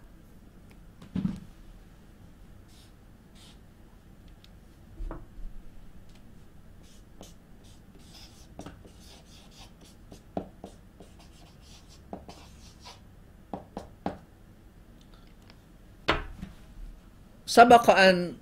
سبق 17.54 17.86
أن 17.90 18.34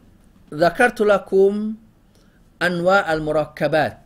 ذكرت 0.55 1.01
لكم 1.01 1.53
أنواع 2.63 3.13
المركبات. 3.13 4.01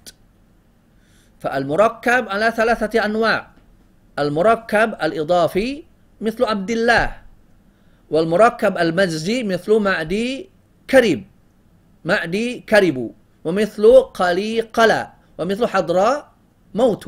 فالمركب 1.38 2.22
على 2.28 2.50
ثلاثة 2.50 3.04
أنواع. 3.04 3.40
المركب 4.18 4.88
الإضافي 5.02 5.84
مثل 6.20 6.44
عبد 6.44 6.70
الله 6.70 7.06
والمركب 8.10 8.78
المجزي 8.78 9.42
مثل 9.42 9.70
معدي 9.78 10.50
كريب. 10.90 11.20
معدي 12.04 12.60
كرب 12.66 12.98
ومثل 13.44 13.84
قلي 14.02 14.60
قلا 14.60 15.02
ومثل 15.38 15.66
حضراء 15.66 16.32
موت. 16.74 17.04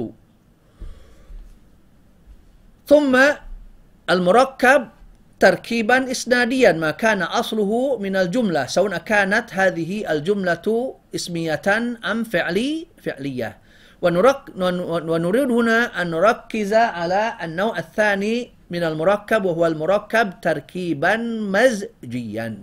ثم 2.87 3.15
المركب 4.11 4.89
تركيبا 5.41 6.11
إسناديا 6.11 6.73
ما 6.73 6.91
كان 6.91 7.23
أصله 7.23 7.99
من 7.99 8.17
الجملة 8.17 8.67
سواء 8.67 8.99
كانت 8.99 9.55
هذه 9.55 10.13
الجملة 10.13 10.95
إسمية 11.15 11.63
أم 12.11 12.25
فعلي 12.25 12.87
فعلية. 13.03 13.59
ونرك 14.03 14.41
ونريد 15.11 15.51
هنا 15.51 16.03
أن 16.03 16.11
نركز 16.11 16.73
على 16.75 17.35
النوع 17.43 17.79
الثاني 17.79 18.51
من 18.71 18.83
المركب 18.83 19.45
وهو 19.45 19.67
المركب 19.67 20.41
تركيبا 20.43 21.17
مزجيا. 21.55 22.59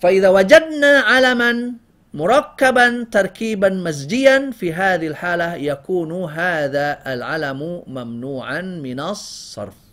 فإذا 0.00 0.28
وجدنا 0.28 0.92
علما 1.00 1.72
مركبا 2.14 3.06
تركيبا 3.10 3.68
مزجيا 3.68 4.50
في 4.50 4.72
هذه 4.74 5.06
الحالة 5.06 5.54
يكون 5.54 6.24
هذا 6.30 6.98
العلم 7.06 7.82
ممنوعا 7.86 8.60
من 8.60 9.00
الصرف. 9.00 9.89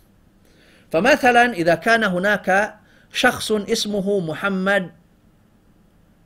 فمثلا 0.90 1.52
إذا 1.52 1.74
كان 1.74 2.04
هناك 2.04 2.78
شخص 3.12 3.52
اسمه 3.52 4.20
محمد 4.20 4.90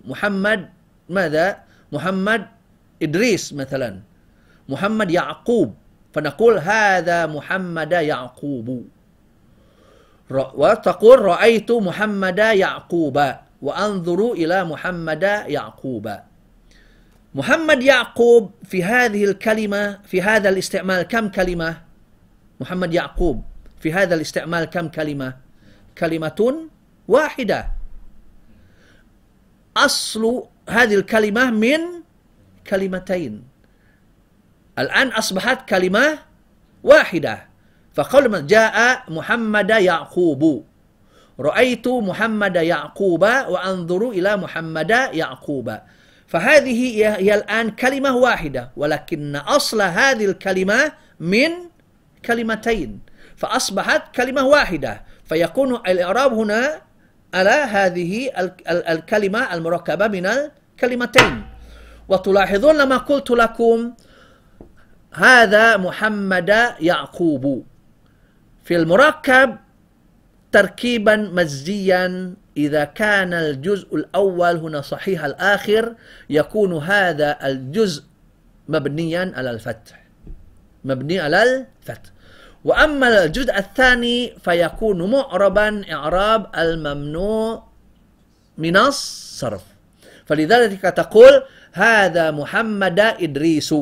محمد 0.04 0.60
ماذا؟ 1.08 1.58
محمد 1.92 2.46
إدريس 3.02 3.52
مثلا 3.52 4.00
محمد 4.68 5.10
يعقوب 5.10 5.74
فنقول 6.14 6.58
هذا 6.58 7.26
محمد 7.26 7.92
يعقوب. 7.92 8.86
وتقول 10.30 11.18
رأيت 11.22 11.70
محمد 11.72 12.38
يعقوب 12.38 13.16
وأنظر 13.62 14.32
إلى 14.32 14.64
محمد 14.64 15.22
يعقوب. 15.46 16.06
محمد 17.34 17.82
يعقوب 17.82 18.50
في 18.64 18.84
هذه 18.84 19.24
الكلمة 19.24 19.98
في 20.04 20.22
هذا 20.22 20.48
الاستعمال 20.48 21.02
كم 21.02 21.28
كلمة؟ 21.28 21.76
محمد 22.60 22.94
يعقوب. 22.94 23.44
في 23.82 23.92
هذا 23.92 24.14
الاستعمال 24.14 24.64
كم 24.64 24.88
كلمة 24.88 25.36
كلمة 25.98 26.68
واحدة 27.08 27.68
أصل 29.76 30.46
هذه 30.68 30.94
الكلمة 30.94 31.50
من 31.50 31.80
كلمتين 32.66 33.44
الآن 34.78 35.08
أصبحت 35.08 35.68
كلمة 35.68 36.18
واحدة 36.82 37.48
فقول 37.94 38.30
من 38.30 38.46
جاء 38.46 39.04
محمد 39.08 39.70
يعقوب 39.70 40.64
رأيت 41.40 41.88
محمد 41.88 42.56
يعقوب 42.56 43.22
وأنظر 43.22 44.10
إلى 44.10 44.36
محمد 44.36 44.90
يعقوب 44.90 45.78
فهذه 46.26 46.98
هي 47.18 47.34
الآن 47.34 47.70
كلمة 47.70 48.16
واحدة 48.16 48.70
ولكن 48.76 49.36
أصل 49.36 49.82
هذه 49.82 50.24
الكلمة 50.24 50.92
من 51.20 51.50
كلمتين 52.24 53.11
فأصبحت 53.42 54.14
كلمة 54.14 54.46
واحدة. 54.46 55.02
فيكون 55.24 55.74
الإعراب 55.74 56.32
هنا 56.32 56.80
على 57.34 57.50
هذه 57.50 58.30
الكلمة 58.70 59.54
المركبة 59.54 60.08
من 60.08 60.26
الكلمتين. 60.26 61.42
وتلاحظون 62.08 62.74
لما 62.78 62.96
قلت 62.96 63.30
لكم 63.30 63.94
هذا 65.14 65.76
محمد 65.76 66.48
يعقوب. 66.80 67.66
في 68.64 68.76
المركب 68.76 69.56
تركيبا 70.52 71.16
مزجيا 71.16 72.34
إذا 72.56 72.84
كان 72.84 73.34
الجزء 73.34 73.96
الأول 73.96 74.56
هنا 74.56 74.80
صحيح 74.80 75.24
الآخر 75.24 75.94
يكون 76.30 76.72
هذا 76.78 77.46
الجزء 77.46 78.02
مبنيا 78.68 79.32
على 79.36 79.50
الفتح. 79.50 80.02
مبني 80.84 81.20
على 81.20 81.42
الفتح. 81.42 82.11
وأما 82.64 83.24
الجزء 83.24 83.58
الثاني 83.58 84.38
فيكون 84.44 85.10
معربا 85.10 85.82
إعراب 85.92 86.46
الممنوع 86.58 87.62
من 88.58 88.76
الصرف. 88.76 89.62
فلذلك 90.26 90.80
تقول 90.82 91.42
هذا 91.72 92.30
محمد 92.30 93.00
إدريس. 93.00 93.74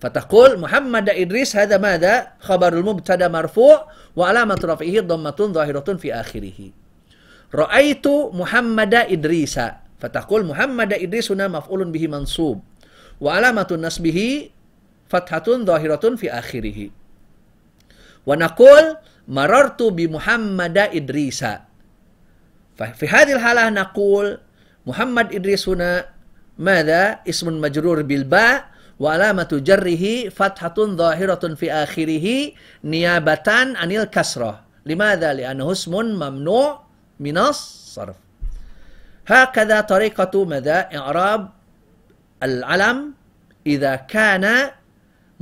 فتقول 0.00 0.60
محمد 0.60 1.08
إدريس 1.10 1.56
هذا 1.56 1.76
ماذا؟ 1.76 2.28
خبر 2.40 2.72
المبتدأ 2.72 3.28
مرفوع 3.28 3.88
وعلامة 4.16 4.60
رفعه 4.64 5.00
ضمة 5.00 5.38
ظاهرة 5.40 5.88
في 5.94 6.14
آخره. 6.14 6.60
رأيت 7.54 8.06
محمد 8.32 8.94
إدريس. 8.94 9.60
فتقول 10.00 10.46
محمد 10.46 10.92
إدريس 10.92 11.32
هنا 11.32 11.48
مفعول 11.48 11.84
به 11.84 12.04
منصوب 12.08 12.60
وعلامة 13.20 13.70
نسبه 13.80 14.50
فتحة 15.14 15.46
ظاهرة 15.62 16.04
في 16.18 16.26
آخره. 16.30 16.90
ونقول 18.26 18.84
مررت 19.28 19.80
بمحمد 19.82 20.78
إدريس. 20.78 21.42
ففي 22.76 23.06
هذه 23.08 23.32
الحالة 23.38 23.70
نقول 23.70 24.26
محمد 24.86 25.26
إدريس 25.34 25.68
هنا 25.68 26.10
ماذا؟ 26.58 27.22
اسم 27.30 27.60
مجرور 27.60 28.02
بالباء 28.02 28.56
وعلامة 28.98 29.52
جره 29.52 30.28
فتحة 30.28 30.74
ظاهرة 30.78 31.44
في 31.54 31.66
آخره 31.72 32.26
نيابة 32.84 33.48
عن 33.48 33.90
الكسرة. 33.92 34.52
لماذا؟ 34.86 35.32
لأنه 35.34 35.72
اسم 35.72 35.94
ممنوع 35.94 36.68
من 37.20 37.38
الصرف. 37.38 38.16
هكذا 39.26 39.80
طريقة 39.80 40.44
ماذا؟ 40.44 40.78
إعراب 40.94 41.50
العلم 42.42 43.14
إذا 43.66 43.96
كان 43.96 44.70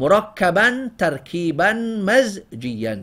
مركبا 0.02 0.98
تركيبا 0.98 1.70
مزجيا. 2.08 2.96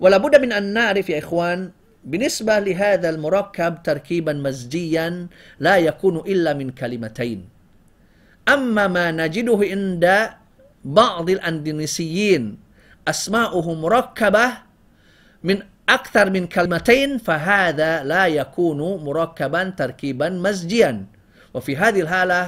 ولا 0.00 0.16
بد 0.16 0.34
من 0.40 0.50
أن 0.52 0.64
نعرف 0.72 1.06
يا 1.12 1.18
إخوان 1.20 1.60
بالنسبة 2.08 2.58
لهذا 2.58 3.08
المركب 3.14 3.72
تركيبا 3.84 4.32
مزجيا 4.32 5.28
لا 5.60 5.76
يكون 5.76 6.16
إلا 6.32 6.50
من 6.56 6.72
كلمتين. 6.72 7.38
أما 8.48 8.84
ما 8.88 9.06
نجده 9.12 9.58
عند 9.72 10.04
بعض 10.84 11.26
الأندونيسيين 11.30 12.42
أسماؤهم 13.08 13.76
مركبة 13.82 14.46
من 15.44 15.56
أكثر 15.88 16.26
من 16.30 16.46
كلمتين 16.46 17.18
فهذا 17.18 17.90
لا 18.08 18.24
يكون 18.26 18.80
مركبا 19.04 19.62
تركيبا 19.76 20.28
مزجيا. 20.44 20.92
وفي 21.54 21.76
هذه 21.76 22.00
الحالة 22.00 22.42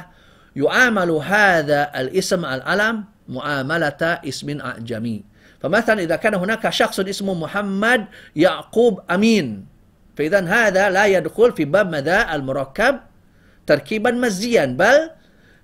يعامل 0.56 1.10
هذا 1.10 1.80
الاسم 2.00 2.42
العلم 2.44 3.13
معاملة 3.28 4.02
اسم 4.28 4.60
أعجمي 4.60 5.24
فمثلا 5.60 6.00
إذا 6.02 6.16
كان 6.16 6.34
هناك 6.34 6.70
شخص 6.70 7.00
اسمه 7.00 7.34
محمد 7.34 8.06
يعقوب 8.36 9.00
أمين 9.10 9.66
فإذا 10.16 10.40
هذا 10.44 10.90
لا 10.90 11.06
يدخل 11.06 11.52
في 11.52 11.64
باب 11.64 11.94
مدى 11.94 12.22
المركب 12.32 13.00
تركيبا 13.66 14.10
مزيا 14.10 14.66
بل 14.66 15.10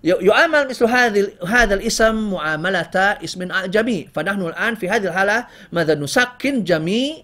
يعامل 0.05 0.69
مثل 0.69 0.85
هذه 0.85 1.29
هذا 1.47 1.75
الاسم 1.75 2.31
معاملة 2.31 2.97
اسم 3.25 3.53
أعجمي 3.53 4.09
فنحن 4.15 4.41
الآن 4.41 4.75
في 4.75 4.89
هذه 4.89 5.07
الحالة 5.07 5.47
ماذا 5.73 5.95
نسكن 5.95 6.65
جميع 6.65 7.17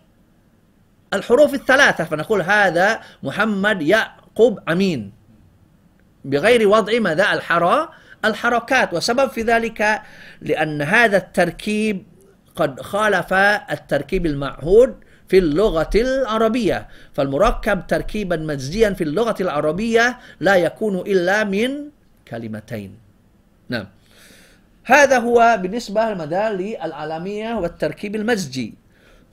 الحروف 1.14 1.54
الثلاثة 1.54 2.04
فنقول 2.04 2.42
هذا 2.42 3.00
محمد 3.22 3.82
يعقوب 3.82 4.60
أمين 4.68 5.12
بغير 6.24 6.68
وضع 6.68 6.98
ماذا 6.98 7.32
الحرا 7.32 7.88
الحركات 8.26 8.94
وسبب 8.94 9.30
في 9.30 9.42
ذلك 9.42 10.02
لأن 10.40 10.82
هذا 10.82 11.16
التركيب 11.16 12.04
قد 12.56 12.80
خالف 12.80 13.32
التركيب 13.70 14.26
المعهود 14.26 14.94
في 15.28 15.38
اللغة 15.38 15.90
العربية. 15.94 16.88
فالمركب 17.14 17.86
تركيبا 17.86 18.36
مزجيا 18.36 18.90
في 18.90 19.04
اللغة 19.04 19.36
العربية 19.40 20.18
لا 20.40 20.56
يكون 20.56 20.96
إلا 20.98 21.44
من 21.44 21.70
كلمتين. 22.28 22.98
نعم. 23.68 23.86
هذا 24.84 25.18
هو 25.18 25.58
بالنسبة 25.62 26.00
للمدى 26.10 26.36
للعالمية 26.36 27.54
والتركيب 27.54 28.16
المزجي 28.16 28.74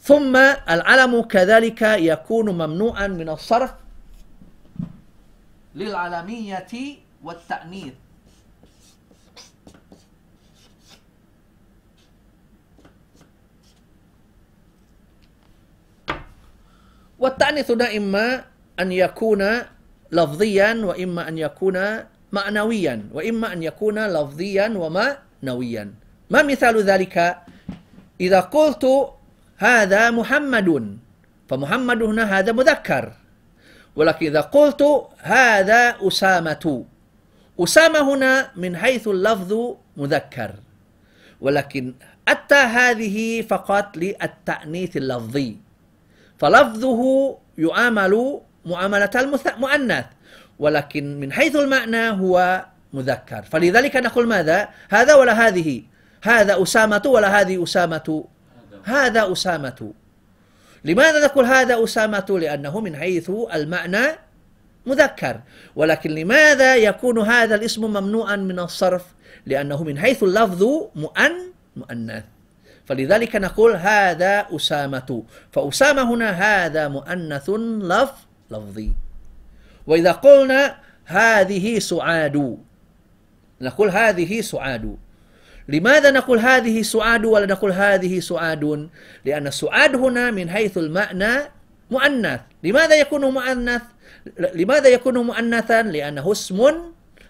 ثم 0.02 0.36
العلم 0.70 1.22
كذلك 1.22 1.82
يكون 1.82 2.50
ممنوعا 2.50 3.08
من 3.08 3.30
الصرف 3.30 3.74
للعالمية 5.76 6.68
والتأنيث. 7.24 7.94
والتأنيث 17.24 17.72
إما 17.72 18.44
أن 18.80 18.92
يكون 18.92 19.42
لفظيا 20.12 20.72
وإما 20.84 21.22
أن 21.32 21.36
يكون 21.38 21.78
معنويا 22.36 22.96
وإما 23.16 23.48
أن 23.54 23.64
يكون 23.64 23.98
لفظيا 24.08 24.68
ومعنويا. 24.76 25.84
ما 26.30 26.42
مثال 26.44 26.76
ذلك؟ 26.84 27.16
إذا 28.22 28.40
قلت 28.40 28.84
هذا 29.58 30.12
محمد 30.12 30.98
فمحمد 31.48 32.00
هنا 32.04 32.24
هذا 32.40 32.52
مذكر. 32.52 33.06
ولكن 33.96 34.26
إذا 34.26 34.42
قلت 34.42 34.82
هذا 35.24 35.96
أسامة 36.04 36.66
أسامة 37.60 38.00
هنا 38.14 38.52
من 38.60 38.76
حيث 38.76 39.08
اللفظ 39.08 39.52
مذكر. 39.98 40.52
ولكن 41.42 41.94
أتى 42.28 42.62
هذه 42.78 43.42
فقط 43.42 43.98
للتأنيث 43.98 44.98
اللفظي. 44.98 45.63
فلفظه 46.44 47.02
يعامل 47.58 48.40
معاملة 48.66 49.10
المؤنث 49.16 50.06
ولكن 50.60 51.20
من 51.20 51.32
حيث 51.32 51.56
المعنى 51.56 52.10
هو 52.10 52.66
مذكر. 52.94 53.42
فلذلك 53.42 53.96
نقول 53.96 54.28
ماذا؟ 54.28 54.70
هذا 54.90 55.14
ولا 55.16 55.48
هذه. 55.48 55.84
هذا 56.24 56.64
أسامة 56.64 57.02
ولا 57.06 57.42
هذه 57.42 57.64
أسامة. 57.64 58.26
هذا 58.84 59.32
أسامة. 59.32 59.94
لماذا 60.86 61.26
نقول 61.26 61.46
هذا 61.46 61.84
أسامة؟ 61.84 62.26
لأنه 62.30 62.80
من 62.80 62.96
حيث 62.96 63.32
المعنى 63.54 64.06
مذكر. 64.86 65.40
ولكن 65.76 66.10
لماذا 66.10 66.76
يكون 66.76 67.20
هذا 67.20 67.56
الاسم 67.56 67.86
ممنوعا 67.86 68.36
من 68.36 68.60
الصرف؟ 68.60 69.06
لأنه 69.46 69.84
من 69.84 70.00
حيث 70.00 70.24
اللفظ 70.24 70.64
مؤن 70.96 71.32
مؤنث. 71.76 72.24
فلذلك 72.86 73.36
نقول 73.36 73.76
هذا 73.76 74.48
أسامة. 74.52 75.24
فأسامة 75.52 76.14
هنا 76.14 76.30
هذا 76.32 76.88
مؤنث 76.88 77.50
لف 77.82 78.12
لفظي. 78.52 78.92
وإذا 79.88 80.12
قلنا 80.12 80.76
هذه 81.06 81.80
سعاد 81.80 82.58
نقول 83.62 83.90
هذه 83.90 84.42
سعاد. 84.42 84.98
لماذا 85.68 86.12
نقول 86.12 86.40
هذه 86.40 86.82
سعاد 86.82 87.26
ولا 87.26 87.46
نقول 87.46 87.72
هذه 87.72 88.20
سعاد؟ 88.20 88.90
لأن 89.26 89.52
سعاد 89.52 89.96
هنا 89.96 90.32
من 90.32 90.50
حيث 90.50 90.78
المعنى 90.78 91.34
مؤنث. 91.92 92.42
لماذا 92.64 92.96
يكون 92.96 93.26
مؤنث؟ 93.26 93.82
لماذا 94.40 94.90
يكون 94.90 95.18
مؤنثا؟ 95.18 95.82
لأنه 95.82 96.32
اسم 96.32 96.74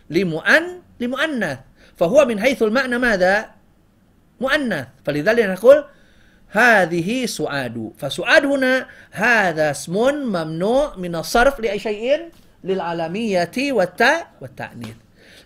لمؤن 0.10 0.64
لمؤنث. 1.00 1.60
فهو 1.98 2.26
من 2.26 2.40
حيث 2.40 2.64
المعنى 2.64 2.98
ماذا؟ 2.98 3.50
مؤنث. 4.42 4.88
فلذلك 5.06 5.46
نقول 5.46 5.84
هذه 6.50 7.26
سعاد 7.26 7.92
فسعاد 7.98 8.46
هنا 8.46 8.86
هذا 9.12 9.72
اسم 9.72 9.94
ممنوع 10.30 10.96
من 10.98 11.16
الصرف 11.16 11.60
لأي 11.60 11.80
شيء 11.80 12.30
للعالمية 12.64 13.52
والتاء 13.58 14.28
والتأنيث. 14.42 14.96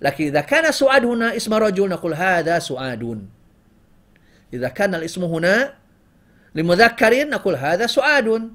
لكن 0.02 0.24
إذا 0.24 0.42
كان 0.42 0.72
سعاد 0.72 1.06
هنا 1.06 1.36
اسم 1.36 1.54
رجل 1.54 1.90
نقول 1.90 2.14
هذا 2.14 2.60
سعاد 2.60 3.28
إذا 4.54 4.68
كان 4.68 4.96
الاسم 4.96 5.24
هنا 5.24 5.74
لمذكر 6.56 7.30
نقول 7.30 7.56
هذا 7.56 7.88
سعاد 7.88 8.52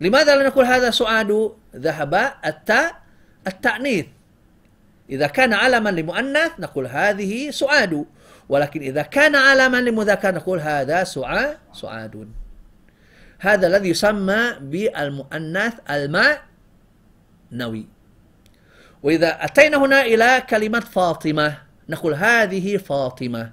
لماذا 0.00 0.36
لا 0.36 0.46
نقول 0.46 0.64
هذا 0.64 0.90
سعاد 0.90 1.52
ذهب 1.76 2.32
التاء 2.46 2.94
التأنيث. 3.46 4.06
إذا 5.10 5.26
كان 5.26 5.52
علما 5.52 5.90
لمؤنث 5.90 6.50
نقول 6.58 6.86
هذه 6.86 7.50
سعاد 7.50 8.04
ولكن 8.52 8.80
إذا 8.80 9.02
كان 9.02 9.34
علما 9.36 9.80
لمذكر 9.80 10.34
نقول 10.34 10.60
هذا 10.60 11.04
سعاد 11.04 11.56
سعاد 11.72 12.28
هذا 13.40 13.66
الذي 13.66 13.88
يسمى 13.88 14.52
بالمؤنث 14.60 15.74
المعنوي. 15.90 17.86
وإذا 19.02 19.44
أتينا 19.44 19.76
هنا 19.76 20.00
إلى 20.00 20.42
كلمة 20.50 20.80
فاطمة 20.80 21.58
نقول 21.88 22.14
هذه 22.14 22.76
فاطمة. 22.76 23.52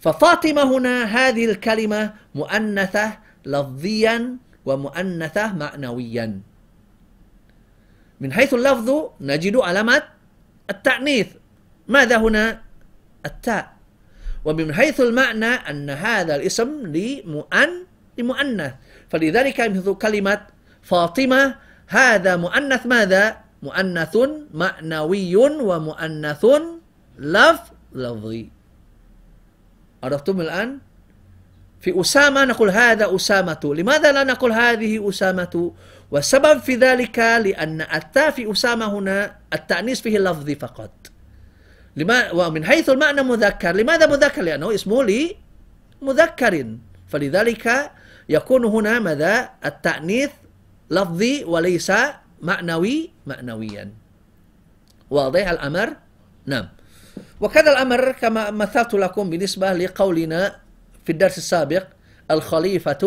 ففاطمة 0.00 0.62
هنا 0.76 1.04
هذه 1.04 1.44
الكلمة 1.50 2.14
مؤنثة 2.34 3.18
لفظيا 3.44 4.36
ومؤنثة 4.66 5.52
معنويا. 5.52 6.40
من 8.20 8.32
حيث 8.32 8.54
اللفظ 8.54 9.10
نجد 9.20 9.56
علامة 9.56 10.02
التعنيث 10.70 11.28
ماذا 11.88 12.16
هنا؟ 12.16 12.60
التاء. 13.26 13.73
ومن 14.44 14.74
حيث 14.74 15.00
المعنى 15.00 15.46
أن 15.46 15.90
هذا 15.90 16.36
الاسم 16.36 16.86
لمؤن 16.86 17.70
لمؤنث. 18.18 18.72
فلذلك 19.10 19.60
مثل 19.60 19.94
كلمة 19.94 20.40
فاطمة. 20.82 21.54
هذا 21.88 22.36
مؤنث 22.36 22.86
ماذا؟ 22.86 23.36
مؤنث 23.62 24.18
معنوي 24.54 25.36
ومؤنث 25.36 26.46
لف 27.18 27.60
لفظي. 27.92 28.48
عرفتم 30.04 30.40
الآن؟ 30.40 30.78
في 31.80 32.00
أسامة 32.00 32.44
نقول 32.44 32.70
هذا 32.70 33.16
أسامة. 33.16 33.60
لماذا 33.64 34.12
لا 34.12 34.24
نقول 34.24 34.52
هذه 34.52 35.08
أسامة؟ 35.08 35.72
والسبب 36.10 36.60
في 36.60 36.76
ذلك 36.76 37.18
لأن 37.18 37.80
التاء 37.80 38.30
في 38.30 38.52
أسامة 38.52 38.98
هنا 38.98 39.36
التأنيث 39.52 40.00
فيه 40.00 40.16
اللفظي 40.16 40.54
فقط. 40.54 41.03
لما 41.96 42.32
ومن 42.32 42.64
حيث 42.64 42.90
المعنى 42.90 43.22
مذكر. 43.22 43.72
لماذا 43.72 44.06
مذكر؟ 44.06 44.42
لأنه 44.42 44.74
اسمه 44.74 45.04
لي 45.04 45.36
مذكر 46.02 46.54
فلذلك 47.08 47.90
يكون 48.28 48.64
هنا 48.64 48.98
ماذا؟ 48.98 49.50
التأنيث 49.64 50.30
لفظي 50.90 51.44
وليس 51.44 51.92
معنوي 52.42 53.10
معنويا. 53.26 53.90
واضح 55.10 55.48
الأمر؟ 55.48 55.96
نعم. 56.46 56.68
وكذا 57.40 57.70
الأمر 57.72 58.12
كما 58.12 58.50
مثلت 58.50 58.94
لكم 58.94 59.30
بالنسبة 59.30 59.72
لقولنا 59.72 60.56
في 61.04 61.12
الدرس 61.12 61.38
السابق 61.38 61.86
الخليفة 62.30 62.98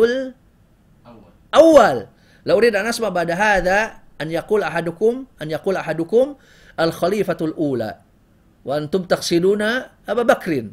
الأول 1.53 2.07
لو 2.45 2.57
أريد 2.57 2.75
أن 2.75 2.85
أسمع 2.85 3.09
بعد 3.09 3.31
هذا 3.31 3.91
أن 4.21 4.31
يقول 4.31 4.63
أحدكم 4.63 5.25
أن 5.41 5.51
يقول 5.51 5.75
أحدكم 5.75 6.35
الخليفة 6.79 7.37
الأولى. 7.41 8.06
وأنتم 8.67 9.03
تقصدون 9.03 9.61
أبا 10.09 10.23
بكر 10.23 10.67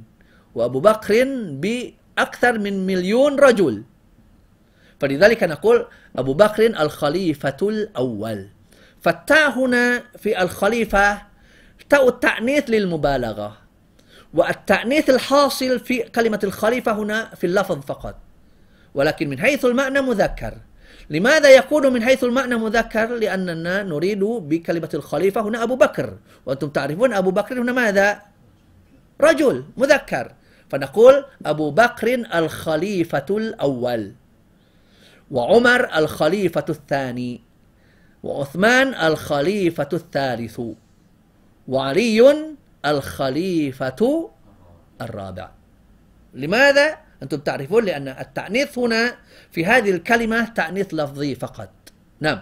وأبو 0.54 0.80
بكر 0.80 1.14
بأكثر 1.62 2.58
من 2.58 2.86
مليون 2.86 3.38
رجل. 3.40 3.82
فلذلك 5.00 5.42
نقول 5.42 5.86
أبو 6.16 6.34
بكر 6.34 6.66
الخليفة 6.66 7.56
الأول. 7.62 8.48
فالتاء 9.00 9.50
هنا 9.50 10.02
في 10.18 10.42
الخليفة 10.42 11.22
تاء 11.88 12.08
التأنيث 12.08 12.64
للمبالغة 12.70 13.56
والتأنيث 14.34 15.10
الحاصل 15.10 15.80
في 15.80 16.02
كلمة 16.02 16.40
الخليفة 16.44 16.92
هنا 16.92 17.34
في 17.34 17.46
اللفظ 17.46 17.80
فقط 17.80 18.16
ولكن 18.94 19.28
من 19.28 19.38
حيث 19.38 19.64
المعنى 19.64 20.00
مذكر. 20.00 20.54
لماذا 21.10 21.50
يكون 21.50 21.92
من 21.92 22.02
حيث 22.02 22.24
المعنى 22.24 22.56
مذكر؟ 22.56 23.06
لأننا 23.06 23.82
نريد 23.82 24.24
بكلمة 24.24 24.88
الخليفة 24.94 25.40
هنا 25.40 25.62
أبو 25.62 25.76
بكر. 25.76 26.18
وأنتم 26.46 26.68
تعرفون 26.68 27.12
أبو 27.12 27.30
بكر 27.30 27.60
هنا 27.60 27.72
ماذا؟ 27.72 28.22
رجل 29.20 29.64
مذكر. 29.76 30.32
فنقول 30.70 31.24
أبو 31.46 31.70
بكر 31.70 32.14
الخليفة 32.34 33.26
الأول 33.30 34.12
وعمر 35.30 35.98
الخليفة 35.98 36.64
الثاني 36.68 37.40
وعثمان 38.22 38.94
الخليفة 38.94 39.88
الثالث 39.92 40.60
وعلي 41.68 42.36
الخليفة 42.86 44.30
الرابع. 45.00 45.50
لماذا؟ 46.34 47.03
أنتم 47.24 47.40
تعرفون 47.40 47.84
لأن 47.84 48.08
التأنيث 48.08 48.78
هنا 48.78 49.16
في 49.52 49.64
هذه 49.64 49.90
الكلمة 49.90 50.44
تأنيث 50.52 50.94
لفظي 50.94 51.34
فقط. 51.34 51.72
نعم. 52.20 52.40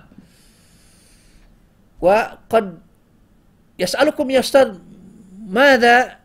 وقد 2.02 2.66
يسألكم 3.78 4.26
يا 4.30 4.40
أستاذ 4.42 4.68
ماذا 5.48 6.18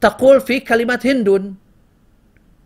تقول 0.00 0.40
في 0.40 0.60
كلمة 0.60 1.00
هند؟ 1.04 1.54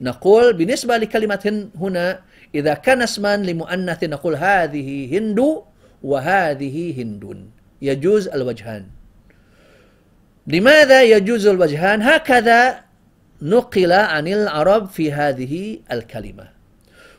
نقول 0.00 0.52
بالنسبة 0.52 0.96
لكلمة 0.96 1.42
هند 1.46 1.70
هنا 1.80 2.06
إذا 2.54 2.74
كان 2.74 3.02
اسما 3.02 3.36
لمؤنث 3.36 4.04
نقول 4.04 4.34
هذه 4.34 5.18
هند 5.18 5.40
وهذه 6.02 6.76
هند. 7.02 7.24
يجوز 7.82 8.28
الوجهان. 8.28 8.84
لماذا 10.46 11.02
يجوز 11.02 11.46
الوجهان؟ 11.46 12.02
هكذا 12.02 12.84
نقل 13.42 13.92
عن 13.92 14.28
العرب 14.28 14.88
في 14.88 15.12
هذه 15.12 15.78
الكلمة. 15.92 16.48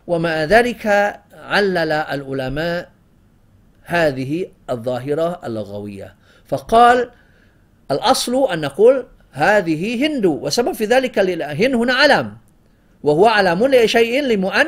ومع 0.07 0.43
ذلك 0.43 0.85
علل 1.33 1.91
العلماء 1.91 2.89
هذه 3.83 4.45
الظاهرة 4.69 5.41
اللغوية. 5.45 6.15
فقال 6.47 7.11
الأصل 7.91 8.51
أن 8.53 8.61
نقول 8.61 9.05
هذه 9.31 10.07
هند 10.07 10.25
وسبب 10.25 10.73
في 10.73 10.85
ذلك 10.85 11.19
هند 11.19 11.75
هنا 11.75 11.93
علم 11.93 12.37
وهو 13.03 13.25
علم 13.25 13.67
لشيء 13.67 14.23
لمؤن 14.23 14.67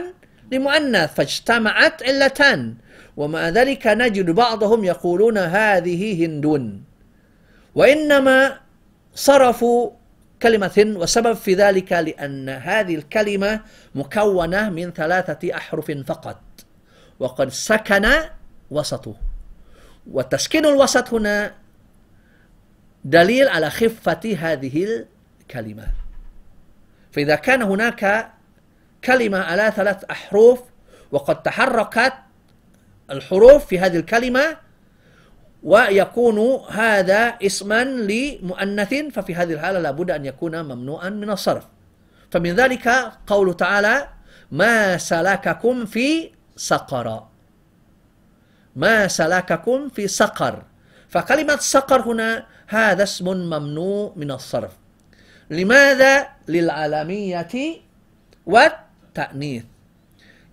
لمؤنث 0.52 1.14
فاجتمعت 1.14 2.04
علتان. 2.04 2.76
ومع 3.18 3.50
ذلك 3.50 3.88
نجد 3.88 4.30
بعضهم 4.30 4.84
يقولون 4.84 5.38
هذه 5.38 6.26
هند. 6.26 6.46
وإنما 7.76 8.58
صرفوا 9.16 9.97
كلمة 10.42 10.94
والسبب 10.96 11.34
في 11.34 11.54
ذلك 11.54 11.92
لأن 11.92 12.50
هذه 12.50 12.96
الكلمة 12.96 13.62
مكونة 13.96 14.70
من 14.70 14.92
ثلاثة 14.92 15.56
أحرف 15.56 15.92
فقط. 15.92 16.42
وقد 17.20 17.50
سكن 17.50 18.08
وسطه. 18.72 19.16
وتسكين 20.12 20.66
الوسط 20.66 21.14
هنا 21.14 21.54
دليل 23.06 23.48
على 23.48 23.70
خفة 23.70 24.38
هذه 24.40 25.06
الكلمة. 25.42 25.88
فإذا 27.12 27.36
كان 27.36 27.62
هناك 27.62 28.32
كلمة 29.04 29.38
على 29.38 29.74
ثلاث 29.76 30.04
أحرف 30.04 30.60
وقد 31.12 31.44
تحركت 31.44 32.14
الحروف 33.12 33.66
في 33.66 33.80
هذه 33.80 33.98
الكلمة 33.98 34.58
ويكون 35.64 36.40
هذا 36.70 37.36
اسما 37.42 37.84
لمؤنث 37.84 38.94
ففي 38.94 39.36
هذه 39.36 39.54
الحالة 39.54 39.80
لابد 39.80 40.12
أن 40.12 40.26
يكون 40.26 40.62
ممنوعا 40.62 41.10
من 41.10 41.30
الصرف. 41.30 41.68
فمن 42.32 42.56
ذلك 42.56 42.88
قوله 43.28 43.54
تعالى 43.54 44.08
ما 44.52 44.98
سلككم 44.98 45.86
في 45.86 46.32
سقر. 46.56 47.28
ما 48.76 49.08
سلككم 49.08 49.90
في 49.90 50.08
سقر. 50.08 50.64
فكلمة 51.10 51.58
سقر 51.58 52.02
هنا 52.02 52.46
هذا 52.68 53.04
اسم 53.04 53.26
ممنوع 53.26 54.14
من 54.16 54.32
الصرف. 54.32 54.72
لماذا؟ 55.50 56.28
للعالمية 56.48 57.48
والتأنيث. 58.46 59.64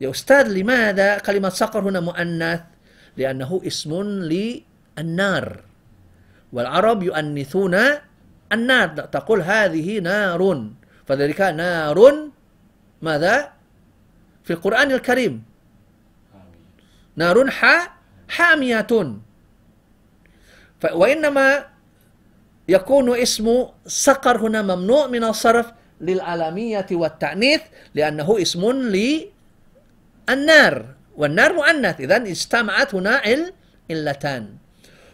يا 0.01 0.11
أستاذ 0.11 0.49
لماذا 0.49 1.19
كلمة 1.19 1.49
سقر 1.49 1.81
هنا 1.81 2.01
مؤنث؟ 2.01 2.61
لأنه 3.17 3.61
اسم 3.67 3.93
للعالمية 4.03 4.74
النار. 4.99 5.61
والعرب 6.53 7.03
يؤنثون 7.03 7.75
النار 8.53 8.89
تقول 8.89 9.43
هذه 9.43 9.99
نار. 9.99 10.71
فذلك 11.07 11.41
نار 11.41 11.99
ماذا؟ 13.03 13.53
في 14.45 14.53
القرآن 14.53 14.93
الكريم. 14.93 15.45
نار 17.17 17.51
حامية. 18.29 18.87
وإنما 20.93 21.67
يكون 22.69 23.19
اسم 23.19 23.67
سقر 23.87 24.37
هنا 24.47 24.63
ممنوع 24.63 25.07
من 25.07 25.25
الصرف 25.25 25.73
للعالمية 26.01 26.87
والتأنيث 26.93 27.63
لأنه 27.95 28.43
اسم 28.43 28.63
للنار. 30.27 30.75
والنار 31.17 31.53
مؤنث 31.53 32.01
إذن 32.01 32.27
اجتمعت 32.27 32.95
هنا 32.95 33.23
علتان 33.91 34.64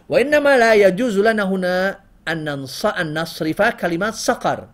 وإنما 0.09 0.57
لا 0.57 0.73
يجوز 0.73 1.17
لنا 1.19 1.43
هنا 1.43 1.99
أن 2.27 3.13
نصرف 3.13 3.61
كلمة 3.61 4.11
سقر. 4.11 4.67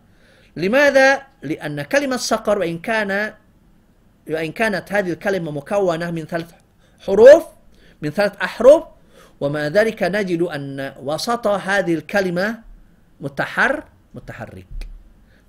لماذا؟ 0.56 1.22
لأن 1.42 1.82
كلمة 1.82 2.18
سقر 2.18 2.60
وإن 2.60 2.80
كان 2.80 3.34
وإن 4.30 4.52
كانت 4.52 4.94
هذه 4.94 5.12
الكلمة 5.12 5.52
مكونة 5.52 6.12
من 6.12 6.26
ثلاث 6.26 6.52
حروف 7.00 7.44
من 8.02 8.10
ثلاث 8.10 8.36
أحرف 8.42 8.84
ومع 9.42 9.68
ذلك 9.68 10.04
نجد 10.04 10.42
أن 10.42 10.94
وسط 11.00 11.48
هذه 11.48 11.94
الكلمة 11.94 12.60
متحر 13.22 13.84
متحرك. 14.14 14.68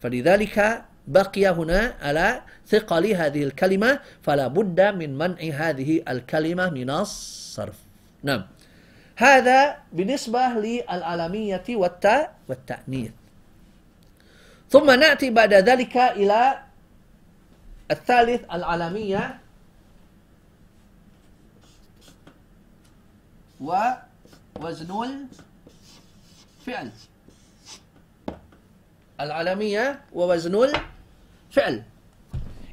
فلذلك 0.00 0.84
بقي 1.08 1.48
هنا 1.48 1.94
على 2.02 2.42
ثقل 2.68 3.06
هذه 3.06 3.42
الكلمة 3.44 4.00
فلا 4.22 4.46
بد 4.48 4.80
من 4.80 5.18
منع 5.18 5.40
هذه 5.40 6.02
الكلمة 6.08 6.70
من 6.70 6.90
الصرف. 6.90 7.78
نعم. 8.22 8.46
هذا 9.18 9.76
بالنسبة 9.92 10.48
للعالمية 10.48 11.66
والتأنيث. 12.48 13.10
ثم 14.70 14.90
نأتي 14.90 15.30
بعد 15.30 15.54
ذلك 15.54 15.96
إلى 15.96 16.62
الثالث 17.90 18.40
العالمية 18.52 19.40
ووزن 23.60 25.26
الفعل. 26.62 26.90
العالمية 29.20 30.00
ووزن 30.12 30.54
الفعل. 31.50 31.82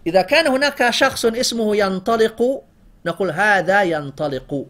إذا 0.07 0.21
كان 0.21 0.47
هناك 0.47 0.89
شخص 0.89 1.25
اسمه 1.25 1.75
ينطلق 1.75 2.63
نقول 3.05 3.31
هذا 3.31 3.83
ينطلق. 3.83 4.65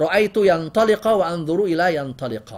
رأيت 0.00 0.36
ينطلق 0.36 1.04
وأنظر 1.06 1.64
إلى 1.64 1.94
ينطلق. 1.96 2.48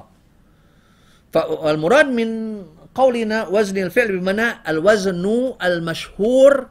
فالمراد 1.33 2.07
من 2.07 2.63
قولنا 2.95 3.49
وزن 3.49 3.79
الفعل 3.79 4.19
بمعنى 4.19 4.49
الوزن 4.69 5.55
المشهور 5.63 6.67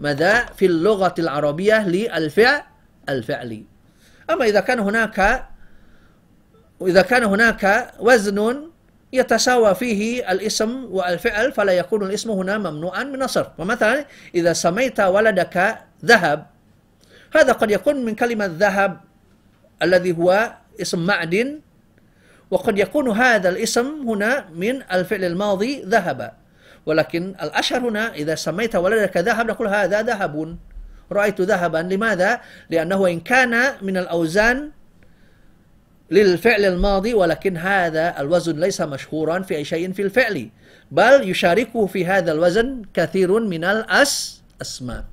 ماذا 0.00 0.44
في 0.56 0.66
اللغة 0.66 1.14
العربية 1.18 1.88
للفعل 1.88 2.62
الفعلي. 3.08 3.64
أما 4.30 4.44
إذا 4.44 4.60
كان 4.60 4.78
هناك 4.78 5.48
إذا 6.82 7.02
كان 7.02 7.24
هناك 7.24 7.92
وزن 8.00 8.68
يتساوى 9.12 9.74
فيه 9.74 10.32
الاسم 10.32 10.84
والفعل 10.90 11.52
فلا 11.52 11.72
يكون 11.72 12.02
الاسم 12.02 12.30
هنا 12.30 12.58
ممنوعا 12.58 13.04
من 13.04 13.22
الصرف. 13.22 13.48
ومثلا 13.58 14.04
إذا 14.34 14.52
سميت 14.52 15.00
ولدك 15.00 15.78
ذهب 16.04 16.46
هذا 17.34 17.52
قد 17.52 17.70
يكون 17.70 18.04
من 18.04 18.14
كلمة 18.14 18.46
ذهب. 18.46 19.07
الذي 19.82 20.12
هو 20.16 20.52
اسم 20.80 21.06
معدن 21.06 21.60
وقد 22.50 22.78
يكون 22.78 23.08
هذا 23.08 23.48
الاسم 23.48 23.86
هنا 24.08 24.48
من 24.54 24.82
الفعل 24.92 25.24
الماضي 25.24 25.82
ذهب. 25.82 26.32
ولكن 26.86 27.34
الأشهر 27.42 27.80
هنا 27.80 28.14
إذا 28.14 28.34
سميت 28.34 28.76
ولدك 28.76 29.16
ذهب 29.16 29.46
نقول 29.46 29.68
هذا 29.68 30.02
ذهب. 30.02 30.56
رأيت 31.12 31.40
ذهبا. 31.40 31.78
لماذا؟ 31.78 32.40
لأنه 32.70 33.06
إن 33.08 33.20
كان 33.20 33.72
من 33.82 33.96
الأوزان 33.96 34.70
للفعل 36.10 36.64
الماضي 36.64 37.14
ولكن 37.14 37.56
هذا 37.56 38.20
الوزن 38.20 38.60
ليس 38.60 38.80
مشهورا 38.80 39.40
في 39.40 39.56
أي 39.56 39.64
شيء 39.64 39.92
في 39.92 40.02
الفعل 40.02 40.48
بل 40.90 41.28
يشاركه 41.30 41.86
في 41.86 42.06
هذا 42.06 42.32
الوزن 42.32 42.82
كثير 42.94 43.40
من 43.40 43.64
الأسماء 43.64 45.04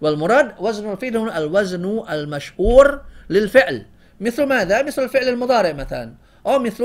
والمراد 0.00 0.52
وزن 0.58 0.92
الفعل 0.92 1.16
هنا 1.16 1.38
الوزن 1.38 2.02
المشهور 2.10 3.00
للفعل. 3.30 3.86
مثل 4.20 4.42
ماذا؟ 4.46 4.82
مثل 4.82 5.02
الفعل 5.02 5.28
المضارع 5.28 5.72
مثلا. 5.72 6.14
أو 6.46 6.58
مثل 6.58 6.84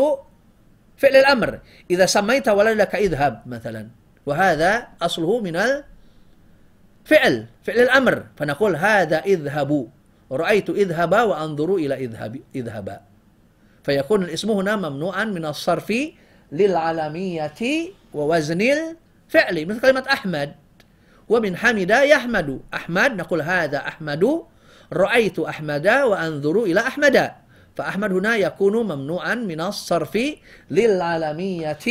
فعل 0.97 1.15
الأمر. 1.15 1.59
إذا 1.91 2.05
سميت 2.05 2.47
ولدك 2.47 2.95
اذهب 2.95 3.41
مثلا. 3.45 3.87
وهذا 4.25 4.87
أصله 5.01 5.41
من 5.41 5.55
الفعل 5.55 7.45
فعل 7.63 7.79
الأمر. 7.79 8.23
فنقول 8.37 8.75
هذا 8.75 9.19
اذهبوا 9.19 9.87
رأيت 10.31 10.69
اذهب 10.69 11.11
وأنظر 11.11 11.75
إلى 11.75 11.95
اذهب 11.95 12.39
اذهبا 12.55 13.01
فيكون 13.83 14.23
الاسم 14.23 14.51
هنا 14.51 14.75
ممنوعا 14.75 15.23
من 15.23 15.45
الصرف 15.45 15.93
للعالمية 16.51 17.53
ووزن 18.13 18.61
الفعل 18.61 19.65
مثل 19.65 19.79
كلمة 19.79 20.03
أحمد. 20.09 20.55
ومن 21.29 21.57
حمد 21.57 21.89
يحمد. 21.89 22.61
أحمد 22.73 23.11
نقول 23.11 23.41
هذا 23.41 23.77
أحمد. 23.77 24.43
رأيت 24.93 25.39
أحمد 25.39 25.87
وأنظر 25.87 26.63
إلى 26.63 26.79
أحمد. 26.79 27.31
فأحمد 27.75 28.11
هنا 28.11 28.35
يكون 28.35 28.75
ممنوعا 28.85 29.35
من 29.35 29.61
الصرف 29.61 30.19
للعالمية 30.71 31.85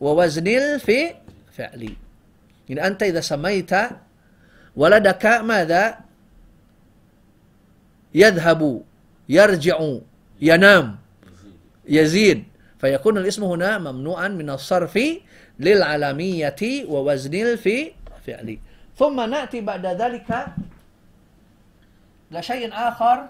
ووزن 0.00 0.46
الفعل. 0.46 1.82
يعني 2.68 2.86
أنت 2.86 3.02
إذا 3.02 3.20
سميت 3.20 3.72
ولدك 4.76 5.26
ماذا؟ 5.26 5.98
يذهب 8.14 8.82
يرجع 9.28 9.78
ينام 10.40 10.96
يزيد. 11.88 12.44
فيكون 12.80 13.18
الاسم 13.18 13.44
هنا 13.44 13.78
ممنوعا 13.78 14.28
من 14.28 14.50
الصرف 14.50 14.98
للعالمية 15.60 16.84
ووزن 16.88 17.34
الفعل. 17.34 18.58
ثم 18.98 19.20
نأتي 19.20 19.60
بعد 19.60 19.86
ذلك 19.86 20.46
لشيء 22.30 22.70
آخر. 22.72 23.28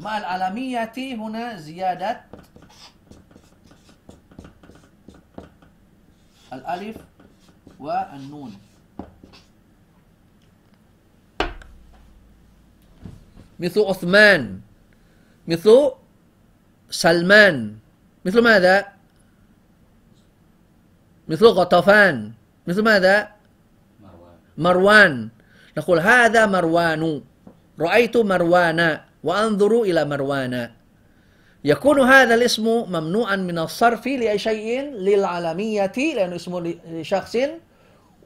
مع 0.00 0.18
العالمية 0.18 0.92
هنا 0.96 1.56
زيادة؟ 1.56 2.20
الألف 6.52 6.96
والنون. 7.78 8.52
مثل 13.60 13.80
عثمان 13.80 14.60
مثل 15.48 15.92
سلمان. 16.90 17.76
مثل 18.24 18.40
ماذا؟ 18.42 18.92
مثل 21.28 21.46
غطفان. 21.46 22.32
مثل 22.66 22.82
ماذا؟ 22.82 23.28
مروان. 24.00 24.38
مروان. 24.58 25.12
نقول 25.78 25.98
هذا 25.98 26.46
مروان. 26.46 27.22
رأيت 27.80 28.16
مروانا 28.16 29.04
وأنظر 29.24 29.82
إلى 29.82 30.04
مروانا 30.04 30.72
يكون 31.64 32.00
هذا 32.00 32.34
الاسم 32.34 32.66
ممنوعا 32.66 33.36
من 33.36 33.58
الصرف 33.58 34.06
لأي 34.06 34.38
شيء 34.38 34.80
للعالمية 34.90 35.92
لأنه 35.96 36.36
اسم 36.36 36.74
لشخص 36.90 37.36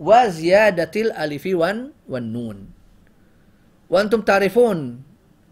وزيادة 0.01 0.95
الألف 0.97 1.45
والنون. 2.09 2.57
وأنتم 3.91 4.21
تعرفون 4.21 5.03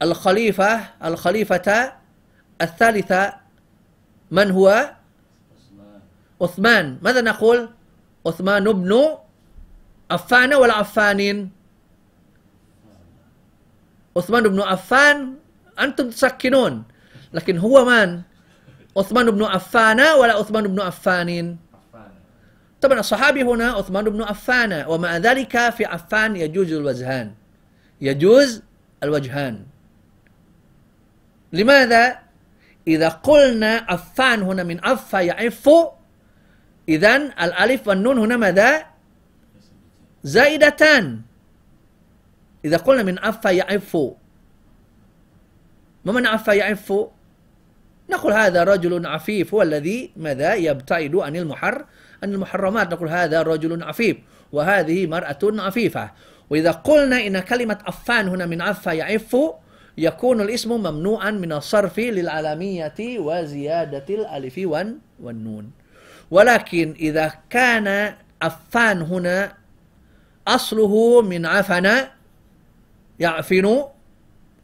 الخليفة 0.02 0.80
الخليفة 1.04 1.92
الثالثة 2.60 3.34
من 4.30 4.50
هو؟ 4.50 4.90
عثمان. 6.42 6.98
ماذا 7.02 7.20
نقول؟ 7.20 7.68
عثمان 8.26 8.64
بن 8.64 8.92
عفان 10.10 10.54
ولا 10.54 10.74
عفان 10.74 11.48
عثمان 14.16 14.42
بن 14.42 14.60
عفان 14.60 15.34
أنتم 15.80 16.10
تسكنون. 16.10 16.84
لكن 17.32 17.58
هو 17.58 17.84
من؟ 17.84 18.22
عثمان 18.96 19.30
بن 19.30 19.42
عفان 19.44 20.00
ولا 20.00 20.32
عثمان 20.32 20.66
بن 20.66 20.80
عفان؟ 20.80 21.56
طبعا 22.80 23.00
الصحابي 23.00 23.42
هنا 23.42 23.70
عثمان 23.70 24.04
بن 24.04 24.22
عفان 24.22 24.84
ومع 24.88 25.16
ذلك 25.16 25.70
في 25.70 25.84
عفان 25.84 26.36
يجوز 26.36 26.72
الوجهان. 26.72 27.34
يجوز 28.00 28.62
الوجهان. 29.02 29.66
لماذا؟ 31.52 32.18
إذا 32.86 33.08
قلنا 33.08 33.86
عفان 33.88 34.42
هنا 34.42 34.62
من 34.62 34.84
عف 34.84 35.12
يعف 35.12 35.70
إذن 36.88 37.22
الألف 37.42 37.88
والنون 37.88 38.18
هنا 38.18 38.36
ماذا؟ 38.36 38.86
زائدتان. 40.22 41.20
إذا 42.64 42.76
قلنا 42.76 43.02
من 43.02 43.18
عف 43.18 43.44
يعف. 43.44 43.96
ما 46.04 46.12
معنى 46.12 46.28
عف 46.28 46.48
يعف؟ 46.48 46.92
نقول 48.10 48.32
هذا 48.32 48.64
رجل 48.64 49.06
عفيف 49.06 49.54
هو 49.54 49.62
الذي 49.62 50.10
ماذا 50.16 50.54
يبتعد 50.54 51.16
عن 51.16 51.36
المحر 51.36 51.84
عن 52.22 52.32
المحرمات. 52.32 52.92
نقول 52.92 53.08
هذا 53.08 53.42
رجل 53.42 53.82
عفيف 53.82 54.16
وهذه 54.52 55.06
مرأة 55.06 55.38
عفيفة. 55.42 56.10
وإذا 56.50 56.70
قلنا 56.70 57.26
إن 57.26 57.40
كلمة 57.40 57.78
عفان 57.86 58.28
هنا 58.28 58.46
من 58.46 58.62
عف 58.62 58.86
يعف 58.86 59.36
يكون 59.98 60.40
الاسم 60.40 60.72
ممنوعا 60.72 61.30
من 61.30 61.52
الصرف 61.52 61.98
للعالمية 61.98 63.18
وزيادة 63.18 64.04
الألف 64.14 64.60
والنون. 65.20 65.70
ولكن 66.30 66.94
إذا 66.98 67.32
كان 67.50 68.14
عفان 68.42 69.02
هنا 69.02 69.52
أصله 70.48 71.22
من 71.22 71.46
عفن 71.46 71.90
يعفن 73.18 73.84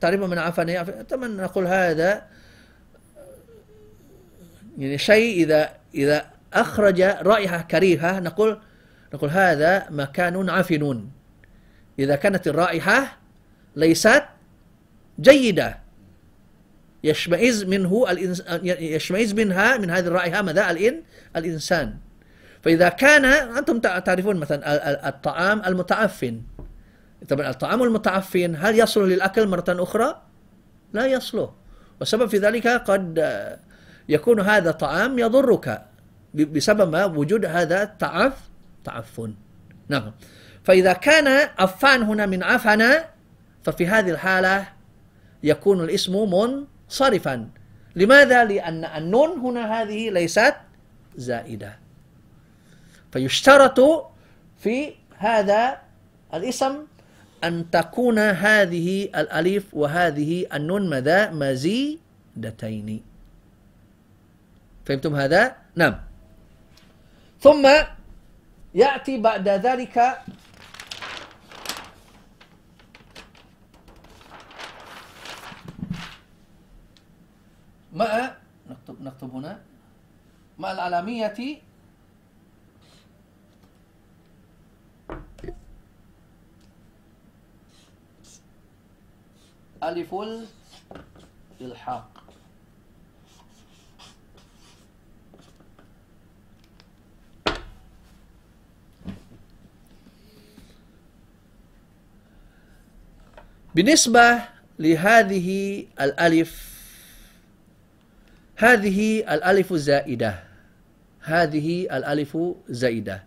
تعرف 0.00 0.20
من 0.20 0.38
عفن 0.38 0.68
يعفن؟ 0.68 1.02
طبعا 1.02 1.28
نقول 1.28 1.66
هذا. 1.66 2.22
يعني 4.78 4.98
شيء 4.98 5.44
إذا 5.44 5.70
إذا 5.94 6.30
أخرج 6.52 7.00
رائحة 7.00 7.62
كريهة 7.62 8.20
نقول 8.20 8.60
نقول 9.14 9.30
هذا 9.30 9.86
مكان 9.90 10.50
عفن. 10.50 11.08
إذا 11.98 12.16
كانت 12.16 12.48
الرائحة 12.48 13.18
ليست 13.76 14.24
جيدة 15.20 15.78
يشمئز 17.04 17.64
منه 17.64 18.06
يشمئز 18.64 19.32
منها 19.32 19.76
من 19.76 19.90
هذه 19.90 20.06
الرائحة 20.06 20.42
ماذا 20.42 20.70
الإن 20.70 21.02
الإنسان. 21.36 21.96
فإذا 22.62 22.88
كان 22.88 23.24
أنتم 23.24 23.80
تعرفون 23.80 24.36
مثلا 24.36 25.08
الطعام 25.08 25.62
المتعفن. 25.66 26.42
طبعا 27.28 27.50
الطعام 27.50 27.82
المتعفن 27.82 28.56
هل 28.58 28.78
يصلح 28.78 29.04
للأكل 29.04 29.48
مرة 29.48 29.64
أخرى؟ 29.68 30.22
لا 30.92 31.06
يصلح 31.06 31.50
والسبب 32.00 32.26
في 32.26 32.38
ذلك 32.38 32.66
قد 32.66 33.18
يكون 34.08 34.40
هذا 34.40 34.70
طعام 34.70 35.18
يضرك 35.18 35.86
بسبب 36.34 36.92
ما 36.92 37.04
وجود 37.04 37.44
هذا 37.44 37.84
تعف 37.84 38.50
تعفن. 38.84 39.34
نعم. 39.88 40.12
فإذا 40.64 40.92
كان 40.92 41.48
عفان 41.58 42.02
هنا 42.02 42.26
من 42.26 42.42
عفن 42.42 42.94
ففي 43.64 43.86
هذه 43.86 44.10
الحالة 44.10 44.68
يكون 45.42 45.84
الاسم 45.84 46.12
منصرفا. 46.12 47.48
لماذا؟ 47.96 48.44
لأن 48.44 48.84
النون 48.84 49.38
هنا 49.38 49.82
هذه 49.82 50.10
ليست 50.10 50.54
زائدة. 51.16 51.78
فيشترط 53.12 53.80
في 54.58 54.94
هذا 55.18 55.78
الاسم 56.34 56.86
أن 57.44 57.70
تكون 57.70 58.18
هذه 58.18 59.04
الألف 59.04 59.74
وهذه 59.74 60.46
النون 60.54 60.90
ماذا؟ 60.90 61.30
مزيدتين 61.30 62.88
فهمتم 64.84 65.14
هذا؟ 65.14 65.56
نعم 65.76 65.96
ثم 67.40 67.64
يأتي 68.74 69.18
بعد 69.18 69.48
ذلك 69.48 69.96
مع 77.92 78.36
نكتب 78.70 79.02
نكتب 79.02 79.30
هنا 79.34 79.60
مع 80.58 80.72
العلامية 80.72 81.60
ألف 89.82 90.14
الإلحاق 91.60 92.24
بالنسبة 103.74 104.42
لهذه 104.78 105.48
الألف 106.00 106.70
هذه 108.56 109.20
الألف 109.34 109.72
زائدة 109.72 110.42
هذه 111.20 111.96
الألف 111.96 112.38
زائدة. 112.68 113.22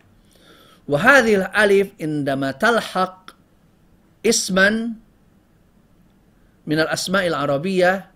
وهذه 0.88 1.36
الألف 1.36 1.90
عندما 2.02 2.52
تلحق 2.52 3.32
اسما 4.26 4.94
من 6.68 6.80
الأسماء 6.80 7.28
العربية 7.28 8.12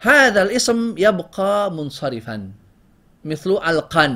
هذا 0.00 0.42
الاسم 0.42 0.94
يبقى 0.98 1.72
منصرفا 1.72 2.36
مثل 3.24 3.50
ألقن. 3.50 4.12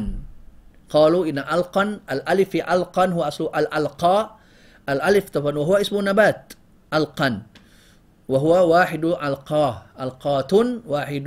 قالوا 0.90 1.26
إن 1.26 1.38
ألقن 1.38 2.00
الألف 2.10 2.48
في 2.48 2.60
ألقن 2.74 3.12
هو 3.12 3.22
أصل 3.22 3.50
الألقاء. 3.56 4.38
الألف 4.88 5.24
طبعا 5.30 5.58
وهو 5.58 5.74
اسم 5.76 6.08
نبات 6.08 6.52
ألقن. 6.94 7.42
وهو 8.28 8.52
واحد 8.72 9.04
ألقاه 9.04 9.82
ألقات 10.00 10.52
واحد 10.86 11.26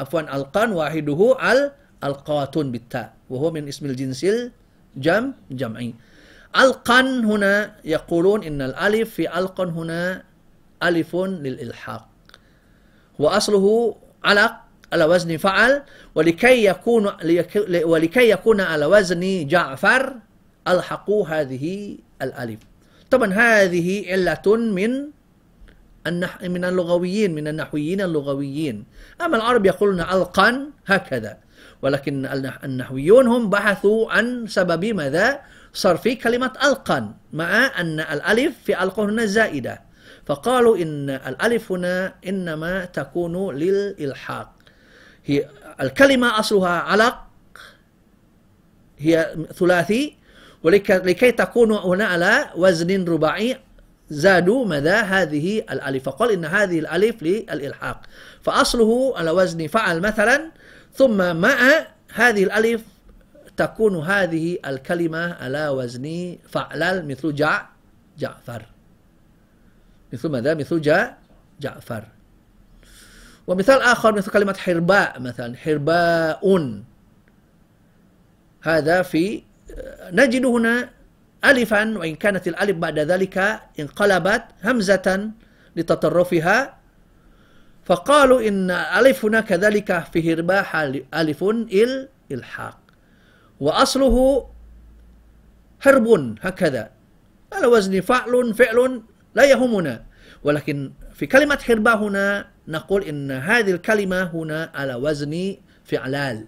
عفوا 0.00 0.20
ألقان 0.36 0.72
واحدة 0.72 1.20
ألقاتون 2.04 2.66
بالتاء. 2.72 3.08
وهو 3.30 3.50
من 3.50 3.68
اسم 3.68 3.86
الجنس 3.86 4.26
الجم 4.96 5.32
جمعي. 5.50 5.94
ألقن 6.56 7.24
هنا 7.24 7.54
يقولون 7.84 8.44
إن 8.44 8.62
الألف 8.62 9.10
في 9.14 9.38
ألقن 9.38 9.68
هنا 9.68 10.22
ألف 10.82 11.16
للإلحاق. 11.16 12.08
وأصله 13.18 13.96
علق 14.24 14.52
على 14.92 15.04
وزن 15.04 15.36
فعل 15.36 15.82
ولكي 16.14 16.64
يكون 16.64 17.10
ولكي 17.84 18.30
يكون 18.30 18.60
على 18.60 18.86
وزن 18.86 19.46
جعفر 19.46 20.14
ألحقوا 20.68 21.28
هذه 21.28 21.96
الألف. 22.22 22.60
طبعا 23.10 23.32
هذه 23.32 24.12
علة 24.12 24.56
من 24.56 24.90
النح... 26.06 26.42
من 26.42 26.64
اللغويين 26.64 27.34
من 27.34 27.48
النحويين 27.48 28.00
اللغويين. 28.00 28.84
أما 29.20 29.36
العرب 29.36 29.66
يقولون 29.66 30.00
ألقا 30.00 30.66
هكذا 30.86 31.38
ولكن 31.82 32.26
النحويون 32.64 33.26
هم 33.26 33.50
بحثوا 33.50 34.12
عن 34.12 34.46
سبب 34.46 34.84
ماذا؟ 34.84 35.40
صرف 35.72 36.08
كلمة 36.08 36.52
ألقا 36.64 37.14
مع 37.32 37.80
أن 37.80 38.00
الألف 38.00 38.54
في 38.64 38.82
ألقا 38.82 39.04
هنا 39.04 39.24
زائدة. 39.24 39.80
فقالوا 40.32 40.76
إن 40.76 41.10
الألف 41.10 41.72
هنا 41.72 42.14
إنما 42.26 42.84
تكون 42.84 43.54
للإلحاق. 43.54 44.52
هي 45.24 45.48
الكلمة 45.80 46.38
أصلها 46.38 46.68
علق 46.70 47.18
هي 48.98 49.36
ثلاثي 49.54 50.16
ولكي 50.62 51.32
تكون 51.32 51.72
هنا 51.72 52.04
على 52.04 52.50
وزن 52.56 53.04
رباعي 53.04 53.60
زادوا 54.10 54.66
ماذا؟ 54.66 55.00
هذه 55.00 55.58
الألف. 55.58 56.02
فقال 56.04 56.30
إن 56.30 56.44
هذه 56.44 56.78
الألف 56.78 57.22
للإلحاق. 57.22 58.00
فأصله 58.42 59.12
على 59.16 59.30
وزن 59.30 59.66
فعل 59.66 60.00
مثلا 60.00 60.50
ثم 60.94 61.36
مع 61.36 61.86
هذه 62.14 62.44
الألف 62.44 62.82
تكون 63.56 63.96
هذه 63.96 64.58
الكلمة 64.66 65.34
على 65.34 65.68
وزن 65.68 66.36
فعل 66.48 67.06
مثل 67.06 67.34
جع 67.34 67.66
جعفر. 68.18 68.71
مثل 70.12 70.28
ماذا؟ 70.28 70.54
مثل 70.54 70.80
جع 70.80 71.12
جعفر. 71.60 72.04
ومثال 73.46 73.80
آخر 73.80 74.12
مثل 74.12 74.30
كلمة 74.30 74.54
حرباء 74.54 75.20
مثلا. 75.20 75.56
حرباء. 75.56 76.42
هذا 78.62 79.02
في 79.02 79.42
نجد 80.12 80.44
هنا 80.44 80.90
ألفا 81.44 81.98
وإن 81.98 82.14
كانت 82.14 82.48
الألف 82.48 82.76
بعد 82.76 82.98
ذلك 82.98 83.60
انقلبت 83.80 84.44
همزة 84.64 85.30
لتطرفها. 85.76 86.76
فقالوا 87.84 88.48
إن 88.48 88.70
ألف 88.70 89.24
هنا 89.24 89.40
كذلك 89.40 90.04
في 90.12 90.32
هرباء 90.32 90.62
ألف 91.14 91.44
الإلحاق 91.44 92.78
وأصله 93.60 94.48
حرب 95.80 96.36
هكذا. 96.40 96.90
على 97.52 97.66
وزن 97.66 98.00
فعل 98.00 98.54
فعل 98.54 99.02
لا 99.34 99.44
يهمنا. 99.44 100.04
ولكن 100.42 100.92
في 101.14 101.26
كلمة 101.26 101.58
حربة 101.58 101.94
هنا 101.94 102.46
نقول 102.68 103.04
إن 103.04 103.30
هذه 103.30 103.70
الكلمة 103.70 104.22
هنا 104.22 104.70
على 104.74 104.94
وزن 104.94 105.56
فعلال. 105.84 106.46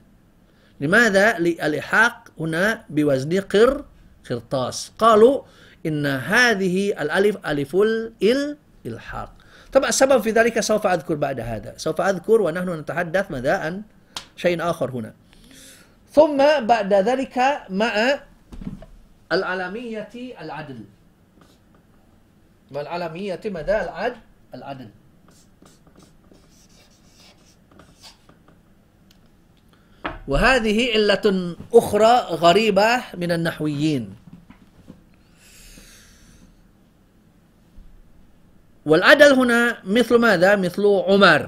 لماذا؟ 0.81 1.39
للإلحاق 1.39 2.29
هنا 2.41 2.85
بوزن 2.91 3.41
قر 3.41 3.85
قرطاس. 4.31 4.93
قالوا 4.99 5.43
إن 5.87 6.07
هذه 6.07 7.03
الألف 7.03 7.37
ألف 7.47 7.77
الإلحاق. 8.23 9.33
طبعا 9.73 9.89
السبب 9.89 10.23
في 10.23 10.31
ذلك 10.31 10.61
سوف 10.61 10.87
أذكر 10.87 11.15
بعد 11.15 11.41
هذا. 11.41 11.75
سوف 11.77 12.01
أذكر 12.01 12.43
ونحن 12.43 12.69
نتحدث 12.79 13.31
ماذا 13.31 13.57
عن 13.57 13.83
شيء 14.37 14.71
آخر 14.71 14.91
هنا. 14.91 15.15
ثم 16.13 16.37
بعد 16.61 16.95
ذلك 16.95 17.39
مع 17.71 18.21
العالمية 19.33 20.15
العدل. 20.41 20.81
والعالمية 22.71 23.41
ماذا 23.45 23.85
العدل 23.85 24.17
العدل. 24.55 24.89
وهذه 30.29 30.79
علة 30.93 31.57
أخرى 31.75 32.15
غريبة 32.41 32.91
من 33.15 33.31
النحويين. 33.33 34.05
والعدل 38.87 39.33
هنا 39.33 39.79
مثل 39.85 40.15
ماذا؟ 40.19 40.57
مثل 40.57 40.85
عمر. 40.87 41.43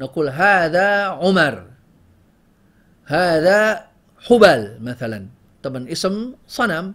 نقول 0.00 0.28
هذا 0.28 0.88
عمر. 1.04 1.54
هذا 3.04 3.86
حبل 4.20 4.78
مثلا. 4.80 5.26
طبعا 5.62 5.92
اسم 5.92 6.34
صنم. 6.48 6.94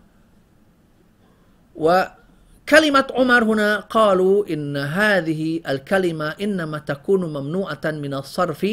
وكلمة 2.71 3.07
عمر 3.11 3.43
هنا 3.43 3.79
قالوا 3.79 4.47
إن 4.47 4.77
هذه 4.77 5.59
الكلمة 5.67 6.35
إنما 6.41 6.77
تكون 6.79 7.21
ممنوعة 7.33 7.81
من 7.85 8.13
الصرف 8.13 8.63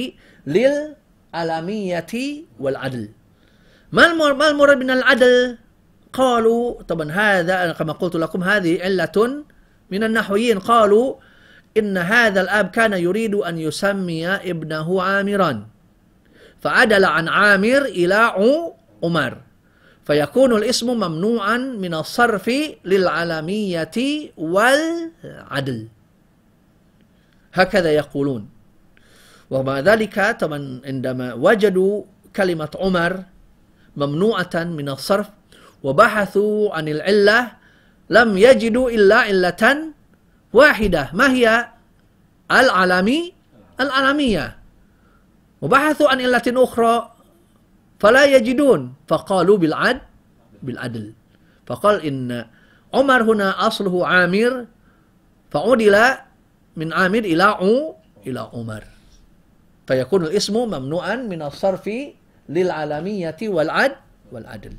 لل 0.46 0.94
العالمية 1.34 2.14
والعدل 2.60 3.08
ما 3.92 4.06
المراد 4.50 4.78
من 4.78 4.90
العدل؟ 4.90 5.58
قالوا 6.12 6.82
طبعا 6.82 7.10
هذا 7.10 7.72
كما 7.72 7.92
قلت 7.92 8.16
لكم 8.16 8.42
هذه 8.42 8.82
علة 8.82 9.42
من 9.90 10.04
النحويين. 10.04 10.58
قالوا 10.58 11.14
إن 11.76 11.98
هذا 11.98 12.40
الأب 12.40 12.70
كان 12.70 12.92
يريد 12.92 13.34
أن 13.34 13.58
يسمي 13.58 14.28
ابنه 14.28 15.02
عامرا 15.02 15.66
فعدل 16.60 17.04
عن 17.04 17.28
عامر 17.28 17.82
إلى 17.82 18.14
عمر. 19.02 19.47
فيكون 20.08 20.56
الاسم 20.56 20.88
ممنوعا 20.96 21.56
من 21.56 21.94
الصرف 21.94 22.48
للعالمية 22.84 23.96
والعدل. 24.40 25.78
هكذا 27.54 27.90
يقولون. 27.92 28.48
ومع 29.50 29.80
ذلك 29.80 30.36
طبعا 30.40 30.80
عندما 30.84 31.34
وجدوا 31.34 32.04
كلمة 32.36 32.72
عمر 32.80 33.12
ممنوعة 33.96 34.54
من 34.54 34.88
الصرف 34.88 35.28
وبحثوا 35.84 36.74
عن 36.74 36.88
العلة 36.88 37.52
لم 38.10 38.38
يجدوا 38.38 38.90
إلا 38.90 39.16
علة 39.28 39.92
واحدة 40.52 41.10
ما 41.12 41.32
هي؟ 41.32 41.68
العلمي 42.48 43.32
العلمية. 43.80 44.58
وبحثوا 45.60 46.08
عن 46.08 46.20
علة 46.20 46.46
أخرى 46.48 47.17
فلا 47.98 48.24
يجدون. 48.24 48.94
فقالوا 49.08 49.58
بالعدل 49.58 50.00
بالعدل. 50.62 51.12
فقال 51.66 51.96
إن 52.06 52.44
عمر 52.94 53.20
هنا 53.22 53.66
أصله 53.66 54.06
عامر 54.06 54.66
فعدل 55.50 55.96
من 56.76 56.92
عامر 56.92 57.18
إلى 57.18 57.46
إلى 58.26 58.40
عمر. 58.52 58.84
فيكون 59.86 60.20
الاسم 60.24 60.54
ممنوعا 60.56 61.16
من 61.16 61.42
الصرف 61.42 61.90
للعالمية 62.48 63.36
والعد 63.42 63.96
والعدل. 64.32 64.74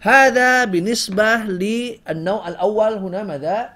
هذا 0.00 0.64
بالنسبة 0.64 1.36
للنوع 1.36 2.48
الأول 2.48 2.92
هنا 2.92 3.22
ماذا؟ 3.22 3.70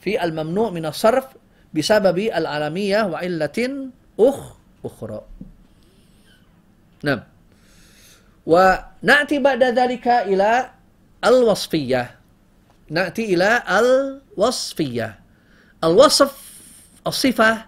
في 0.00 0.24
الممنوع 0.24 0.70
من 0.70 0.86
الصرف 0.86 1.26
بسبب 1.74 2.18
العالمية 2.18 3.02
وعلة 3.06 3.88
أخ 4.20 4.40
أخرى. 4.84 5.20
نعم. 7.02 7.20
ونأتي 8.48 9.38
بعد 9.38 9.62
ذلك 9.62 10.08
إلى 10.08 10.70
الوصفية 11.24 12.10
نأتي 12.90 13.34
إلى 13.34 13.62
الوصفية 13.68 15.20
الوصف 15.84 16.32
الصفة 17.06 17.64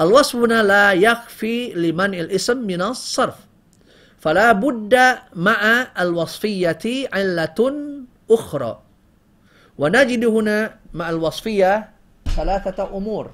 الوصف 0.00 0.36
هنا 0.36 0.62
لا 0.62 0.92
يكفي 0.92 1.72
لمنع 1.72 2.18
الاسم 2.18 2.58
من 2.66 2.82
الصرف 2.82 3.34
فلا 4.18 4.52
بد 4.52 4.94
مع 5.34 5.86
الوصفية 6.00 7.08
علة 7.12 7.58
أخرى 8.30 8.82
ونجد 9.78 10.24
هنا 10.24 10.74
مع 10.94 11.10
الوصفية 11.10 11.90
ثلاثة 12.36 12.96
أمور 12.96 13.30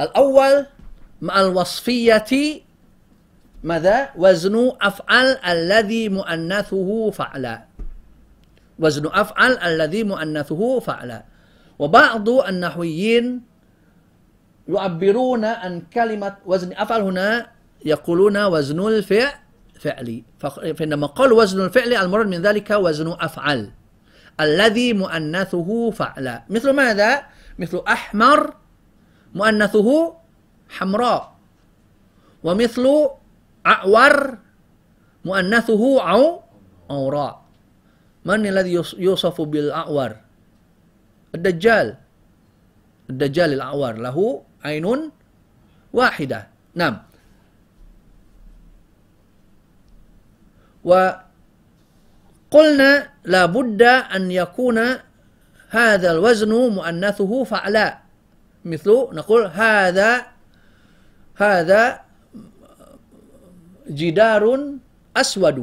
الأول 0.00 0.66
مع 1.22 1.40
الوصفية 1.40 2.60
ماذا؟ 3.64 4.08
وزن 4.16 4.72
أفعل 4.80 5.26
الذي 5.48 6.08
مؤنثه 6.08 7.10
فعلا. 7.10 7.64
وزن 8.78 9.06
أفعل 9.06 9.52
الذي 9.52 10.04
مؤنثه 10.04 10.80
فعلا. 10.80 11.24
وبعض 11.78 12.28
النحويين 12.28 13.42
يعبرون 14.68 15.44
عن 15.44 15.82
كلمة 15.92 16.36
وزن 16.46 16.72
أفعل 16.72 17.00
هنا 17.02 17.46
يقولون 17.84 18.44
وزن 18.44 18.88
الفعل 18.88 19.32
فعلي. 19.80 20.24
فإنما 20.76 21.06
قال 21.06 21.32
وزن 21.32 21.64
الفعل 21.64 21.94
المراد 21.94 22.26
من 22.26 22.42
ذلك 22.42 22.70
وزن 22.70 23.16
أفعل. 23.20 23.70
الذي 24.40 24.92
مؤنثه 24.92 25.90
فعل 25.90 26.40
مثل 26.50 26.70
ماذا؟ 26.70 27.22
مثل 27.58 27.82
أحمر 27.88 28.54
مؤنثه 29.34 30.14
حمراء 30.68 31.34
ومثل 32.44 33.08
أعور 33.66 34.38
مؤنثه 35.24 36.02
عو 36.02 36.40
أوراء 36.90 37.44
من 38.24 38.46
الذي 38.46 38.82
يوصف 38.98 39.40
بالأعور؟ 39.40 40.16
الدجال 41.34 41.96
الدجال 43.10 43.52
الأعور 43.52 43.92
له 43.98 44.42
عين 44.64 45.10
واحدة 45.92 46.48
نعم 46.74 47.02
وقلنا 50.84 51.24
لا 53.24 53.46
بد 53.46 53.82
أن 53.82 54.30
يكون 54.30 54.78
هذا 55.68 56.12
الوزن 56.12 56.52
مؤنثه 56.52 57.44
فعلاء 57.44 58.03
مثل 58.64 58.90
نقول 59.12 59.46
هذا 59.46 60.26
هذا 61.36 62.00
جدار 63.90 64.44
أسود. 65.16 65.58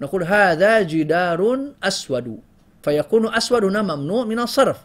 نقول 0.00 0.22
هذا 0.24 0.82
جدار 0.82 1.40
أسود. 1.82 2.40
فيكون 2.82 3.34
أسود 3.34 3.64
هنا 3.64 3.82
ممنوع 3.82 4.24
من 4.24 4.38
الصرف 4.38 4.78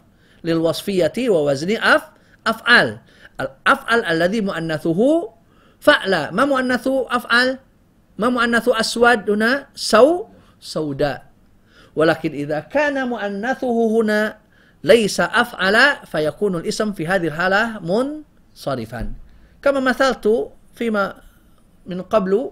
للوصفية 0.44 1.12
ووزن 1.28 1.76
أف 1.76 2.02
أفعال. 2.46 2.98
الأفعال 3.40 4.04
الذي 4.04 4.40
مؤنثه 4.40 5.00
فعل 5.80 6.28
ما 6.34 6.44
مؤنث 6.44 6.88
أفعال 6.88 7.58
ما 8.18 8.28
مؤنث 8.28 8.68
أسود 8.68 9.30
هنا 9.30 9.66
سو 9.74 10.26
سوداء. 10.60 11.32
ولكن 11.96 12.32
إذا 12.32 12.60
كان 12.60 13.08
مؤنثه 13.08 14.00
هنا 14.00 14.41
ليس 14.84 15.20
أفعل 15.20 15.76
فيكون 16.06 16.56
الاسم 16.56 16.92
في 16.92 17.06
هذه 17.06 17.26
الحالة 17.26 17.80
منصرفا. 17.80 19.12
كما 19.62 19.80
مثلت 19.80 20.50
فيما 20.74 21.14
من 21.86 22.02
قبل 22.02 22.50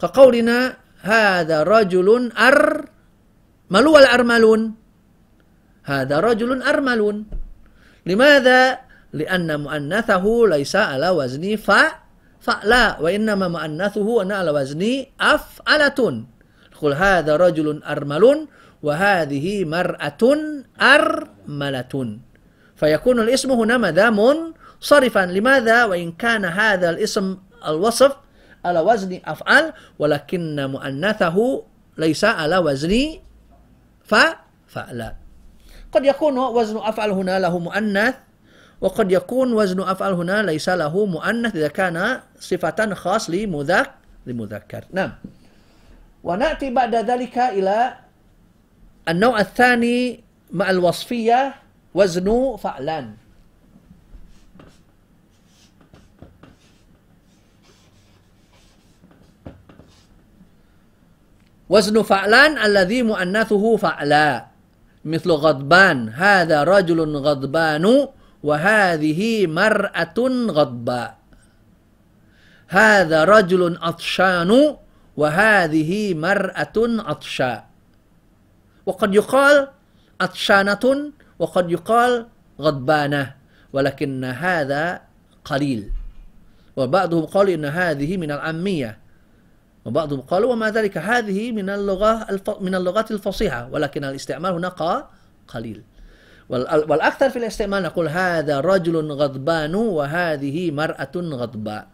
كقولنا 0.00 0.76
هذا 1.02 1.62
رجل 1.62 2.32
أرمل 2.38 3.86
والأرملون. 3.86 4.74
هذا 5.82 6.20
رجل 6.20 6.62
أرمل 6.62 7.24
لماذا؟ 8.06 8.78
لأن 9.12 9.60
مؤنثه 9.60 10.24
ليس 10.48 10.76
على 10.76 11.08
وزن 11.10 11.56
فعل 11.56 12.02
فعلا 12.42 13.00
وإنما 13.00 13.48
مؤنثه 13.48 14.22
أن 14.22 14.32
على 14.32 14.50
وزن 14.50 15.06
أفعلة. 15.20 16.24
نقول 16.74 16.92
هذا 16.92 17.36
رجل 17.36 17.82
أرمل 17.82 18.24
وهذه 18.82 19.64
مرأة 19.64 20.22
أرملة. 20.80 21.94
فيكون 22.76 23.20
الاسم 23.20 23.50
هنا 23.50 23.76
ماذا 23.76 24.10
منصرفا 24.10 25.26
لماذا؟ 25.26 25.84
وإن 25.84 26.12
كان 26.12 26.44
هذا 26.44 26.90
الاسم 26.90 27.38
الوصف 27.68 28.12
على 28.64 28.80
وزن 28.80 29.20
أفعال 29.24 29.72
ولكن 29.98 30.66
مؤنثه 30.66 31.36
ليس 31.98 32.24
على 32.24 32.58
وزن 32.58 32.94
فعلا 34.68 35.14
قد 35.92 36.04
يكون 36.04 36.38
وزن 36.38 36.76
أفعل 36.76 37.10
هنا 37.10 37.38
له 37.38 37.58
مؤنث 37.58 38.14
وقد 38.80 39.12
يكون 39.12 39.52
وزن 39.52 39.80
أفعل 39.80 40.12
هنا 40.12 40.42
ليس 40.42 40.68
له 40.68 41.06
مؤنث 41.06 41.56
إذا 41.56 41.68
كان 41.68 42.20
صفة 42.40 42.94
خاص 42.94 43.30
لمذك 43.30 43.90
لمذكر. 44.26 44.84
نعم. 44.92 45.12
ونأتي 46.24 46.70
بعد 46.70 46.94
ذلك 46.94 47.38
إلى 47.38 47.94
النوع 49.08 49.40
الثاني 49.40 50.20
مع 50.52 50.70
الوصفية 50.70 51.54
وزن 51.94 52.56
فعلان. 52.56 53.14
وزن 61.72 62.02
فعلان 62.02 62.58
الذي 62.58 63.02
مؤنثه 63.02 63.76
فعلا 63.76 64.46
مثل 65.04 65.30
غضبان 65.30 66.08
هذا 66.08 66.64
رجل 66.64 67.16
غضبان 67.16 68.08
وهذه 68.42 69.46
مرأة 69.46 70.18
غضباء 70.48 71.16
هذا 72.68 73.24
رجل 73.24 73.78
عطشان 73.82 74.76
وهذه 75.16 76.14
مرأة 76.14 76.76
عطشاء 76.78 77.71
وقد 78.86 79.14
يقال 79.14 79.68
عطشانة 80.20 81.12
وقد 81.38 81.70
يقال 81.70 82.26
غضبانة 82.60 83.34
ولكن 83.72 84.24
هذا 84.24 85.00
قليل. 85.44 85.92
وبعضهم 86.76 87.24
قالوا 87.24 87.54
إن 87.54 87.64
هذه 87.64 88.16
من 88.16 88.30
العامية. 88.30 88.98
وبعضهم 89.84 90.20
قالوا 90.20 90.52
وما 90.52 90.70
ذلك 90.70 90.98
هذه 90.98 91.52
من 91.52 91.70
اللغة 91.70 92.26
من 92.60 92.74
اللغات 92.74 93.10
الفصيحة 93.10 93.68
ولكن 93.72 94.04
الاستعمال 94.04 94.52
هنا 94.52 95.06
قليل. 95.48 95.82
والأكثر 96.88 97.30
في 97.30 97.38
الاستعمال 97.38 97.82
نقول 97.82 98.08
هذا 98.08 98.60
رجل 98.60 99.12
غضبان 99.12 99.74
وهذه 99.74 100.70
مرأة 100.70 101.12
غضباء. 101.16 101.86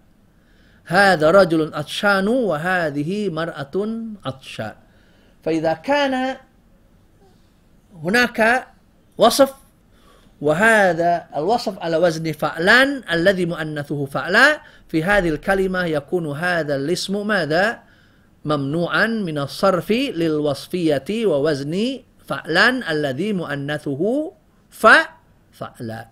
هذا 0.89 1.31
رجل 1.31 1.75
عطشان 1.75 2.29
وهذه 2.29 3.29
مرأة 3.29 3.77
عطشاء 4.25 4.77
فإذا 5.43 5.73
كان 5.73 6.37
هناك 7.95 8.67
وصف 9.19 9.55
وهذا 10.41 11.27
الوصف 11.37 11.79
على 11.79 11.97
وزن 11.97 12.33
فعلان 12.33 13.03
الذي 13.13 13.47
مؤنثه 13.47 14.07
فعلا. 14.07 14.61
في 14.89 15.05
هذه 15.05 15.29
الكلمة 15.29 15.85
يكون 15.85 16.37
هذا 16.37 16.77
الاسم 16.77 17.27
ماذا؟ 17.27 17.79
ممنوعا 18.45 19.07
من 19.07 19.39
الصرف 19.39 19.91
للوصفية 19.91 21.27
ووزن 21.27 22.01
فعلان 22.27 22.83
الذي 22.83 23.33
مؤنثه 23.33 24.33
فعلا. 24.71 26.09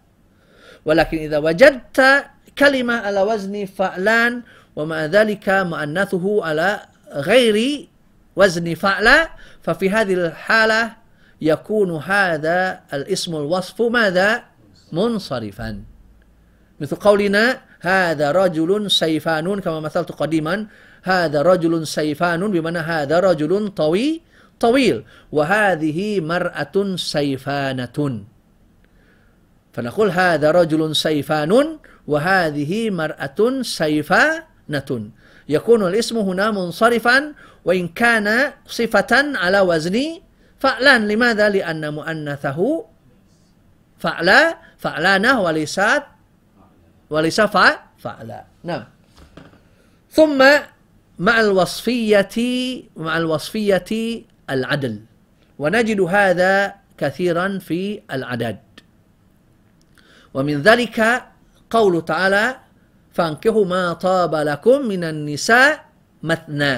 ولكن 0.84 1.18
إذا 1.18 1.38
وجدت 1.38 2.24
كلمة 2.58 2.94
على 2.94 3.20
وزن 3.20 3.64
فعلان 3.66 4.42
ومع 4.76 5.04
ذلك 5.04 5.48
مؤنثه 5.48 6.44
على 6.44 6.80
غير 7.12 7.88
وزن 8.36 8.74
فعلا 8.74 9.28
ففي 9.62 9.90
هذه 9.90 10.14
الحالة 10.14 11.05
يكون 11.41 11.91
هذا 11.97 12.80
الاسم 12.95 13.37
الوصف 13.37 13.82
ماذا؟ 13.82 14.43
منصرفا. 14.93 15.82
مثل 16.80 16.97
قولنا 16.97 17.61
هذا 17.80 18.32
رجل 18.32 18.91
سيفان 18.91 19.61
كما 19.61 19.80
مثلت 19.80 20.12
قديما. 20.12 20.66
هذا 21.03 21.43
رجل 21.43 21.87
سيفان 21.87 22.51
بمعنى 22.51 22.78
هذا 22.78 23.20
رجل 23.20 23.68
طويل 23.68 24.20
طويل. 24.61 25.05
وهذه 25.32 26.20
مرأة 26.20 26.97
سيفانة. 26.97 27.99
فنقول 29.72 30.11
هذا 30.11 30.51
رجل 30.51 30.97
سيفان 30.97 31.78
وهذه 32.07 32.91
مرأة 32.91 33.62
سيفانة. 33.62 35.11
يكون 35.49 35.87
الاسم 35.87 36.18
هنا 36.18 36.51
منصرفا 36.51 37.32
وإن 37.64 37.89
كان 37.89 38.53
صفة 38.66 39.12
على 39.12 39.61
وزن 39.61 40.25
فعلان 40.61 41.09
لماذا؟ 41.09 41.48
لأن 41.48 41.94
مؤنثه 41.94 42.84
فعلا 43.98 44.59
فعلانة 44.78 45.40
وليست 45.40 46.02
وليس 47.11 47.40
فعلا 47.98 48.44
نعم. 48.64 48.84
ثم 50.11 50.44
مع 51.18 51.40
الوصفية 51.40 52.36
مع 52.96 53.16
الوصفية 53.16 53.90
العدل. 54.50 55.00
ونجد 55.59 56.00
هذا 56.00 56.74
كثيرا 56.98 57.59
في 57.59 58.02
العدد. 58.12 58.59
ومن 60.34 60.62
ذلك 60.62 61.24
قول 61.70 62.04
تعالى 62.04 62.57
فانكحوا 63.12 63.64
ما 63.64 63.92
طاب 63.92 64.34
لكم 64.34 64.78
من 64.88 65.04
النساء 65.04 65.84
مثنى 66.22 66.74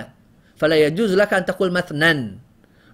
فلا 0.56 0.76
يجوز 0.76 1.14
لك 1.14 1.34
أن 1.34 1.44
تقول 1.44 1.72
مثنى 1.72 2.38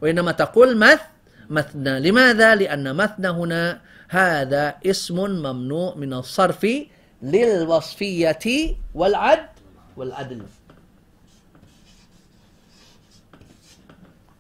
وإنما 0.05 0.37
تقول 0.37 0.77
مث 0.77 1.01
مثنى. 1.49 2.01
لماذا؟ 2.01 2.55
لأن 2.61 2.85
مثنى 2.93 3.29
هنا 3.29 3.81
هذا 4.09 4.77
اسم 4.85 5.17
ممنوع 5.17 5.97
من 5.97 6.13
الصرف 6.13 6.61
للوصفية 7.25 8.45
والعد 8.95 9.49
والعدل. 9.97 10.43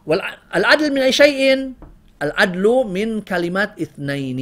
والعدل 0.06 0.88
من 0.92 1.00
أي 1.00 1.12
شيء؟ 1.12 1.72
العدل 2.22 2.64
من 2.92 3.24
كلمات 3.24 3.80
اثنين. 3.80 4.40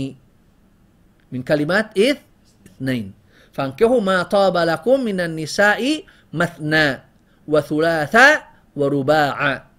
من 1.32 1.40
كلمات 1.46 1.94
إذ 1.94 2.16
اثنين. 2.66 3.14
فانكحوا 3.54 4.00
ما 4.00 4.22
طاب 4.26 4.56
لكم 4.56 5.00
من 5.06 5.20
النساء 5.20 6.04
مثنى 6.32 6.98
وثلاثة 7.46 8.42
ورباعا 8.76 9.71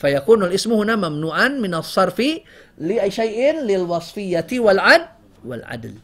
فيكون 0.00 0.44
الاسم 0.44 0.72
هنا 0.72 0.96
ممنوعا 0.96 1.48
من 1.48 1.74
الصرف 1.74 2.22
لأي 2.78 3.10
شيء 3.10 3.60
للوصفية 3.60 4.46
والعد 4.52 5.06
والعدل. 5.44 5.94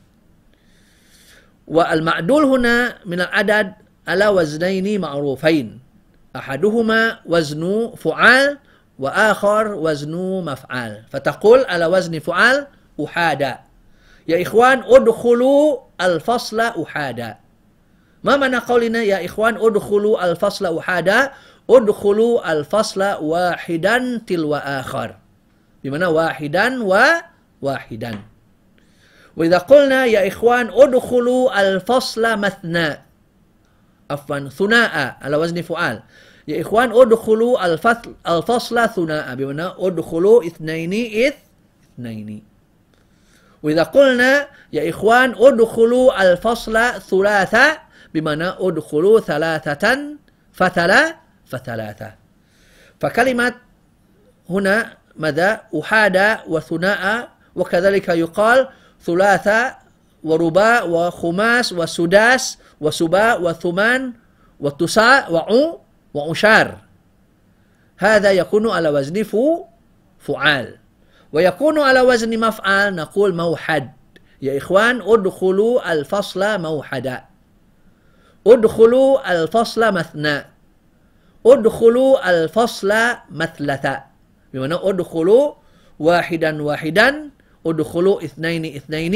والمعدول 1.67 2.45
هنا 2.45 2.95
من 3.07 3.21
العدد 3.21 3.73
على 4.09 4.29
وزنين 4.29 5.01
معروفين. 5.01 5.81
أحدهما 6.37 7.19
وزن 7.27 7.93
فعال 7.97 8.59
وآخر 8.99 9.75
وزن 9.75 10.45
مفعال. 10.45 11.03
فتقول 11.11 11.65
على 11.65 11.87
وزن 11.87 12.19
فعال 12.19 12.67
أحادا 13.05 13.59
يا 14.29 14.43
إخوان 14.43 14.83
ادخلوا 14.85 15.79
الفصل 16.01 16.61
أحادا 16.61 17.37
ما 18.25 18.37
معنى 18.37 18.57
قولنا 18.57 19.03
يا 19.03 19.25
إخوان 19.25 19.57
ادخلوا 19.57 20.31
الفصل 20.31 20.79
أحادا 20.79 21.33
ادخلوا 21.71 22.53
الفصل 22.53 23.03
واحدا 23.03 24.21
تلو 24.27 24.55
آخر 24.55 25.17
بمعنى 25.85 26.07
واحدا 26.07 26.83
وواحدا 26.83 28.19
وإذا 29.37 29.59
قلنا 29.59 30.05
يا 30.05 30.29
إخوان 30.29 30.71
ادخلوا 30.73 31.61
الفصل 31.61 32.39
مثنى 32.39 32.99
عفوا 34.11 34.49
ثناء 34.49 35.17
على 35.23 35.37
وزن 35.37 35.63
فعال 35.63 36.03
يا 36.49 36.61
إخوان 36.61 36.93
ادخلوا 36.93 37.67
الفصل, 37.67 38.15
الفصل 38.29 38.89
ثناء 38.89 39.35
بمعنى 39.35 39.73
ادخلوا 39.79 40.47
اثنين 40.47 40.93
إث 41.27 41.35
اثنين 41.95 42.43
وإذا 43.63 43.83
قلنا 43.83 44.49
يا 44.73 44.91
إخوان 44.91 45.35
ادخلوا 45.37 46.33
الفصل 46.33 46.79
ثلاثة 47.01 47.79
بمعنى 48.15 48.49
ادخلوا 48.49 49.21
ثلاثة 49.21 49.99
فثلا 50.53 51.26
فثلاثة. 51.47 52.15
فكلمة 53.01 53.55
هنا 54.51 54.93
ماذا 55.17 55.61
أحادى 55.81 56.37
وثناء 56.49 57.29
وكذلك 57.57 58.09
يقال 58.09 58.69
ثلاثة 59.01 59.77
ورباء 60.25 60.89
وخماس 60.89 61.73
وسداس 61.73 62.59
وسباء 62.81 63.43
وثمان 63.43 64.13
وتساء 64.61 65.33
وعو 65.33 65.81
وعشار 66.15 66.79
هذا 67.99 68.31
يكون 68.33 68.71
على 68.71 68.89
وزن 68.89 69.23
فو 69.23 69.65
فعال. 70.19 70.77
ويكون 71.33 71.79
على 71.79 72.01
وزن 72.01 72.41
مفعال 72.41 72.97
نقول 72.97 73.35
موحد. 73.35 73.93
يا 74.43 74.59
إخوان 74.59 75.03
ادخلوا 75.03 75.93
الفصل 75.93 76.61
موحدا. 76.61 77.25
ادخلوا 78.47 79.33
الفصل 79.33 79.95
مثنى. 79.95 80.56
ادخلوا 81.47 82.31
الفصل 82.31 82.91
مثلثا 83.31 84.05
بمعنى 84.55 84.75
ادخلوا 84.75 85.45
واحدا 85.99 86.63
واحدا 86.63 87.31
ادخلوا 87.67 88.25
اثنين 88.25 88.65
اثنين 88.77 89.15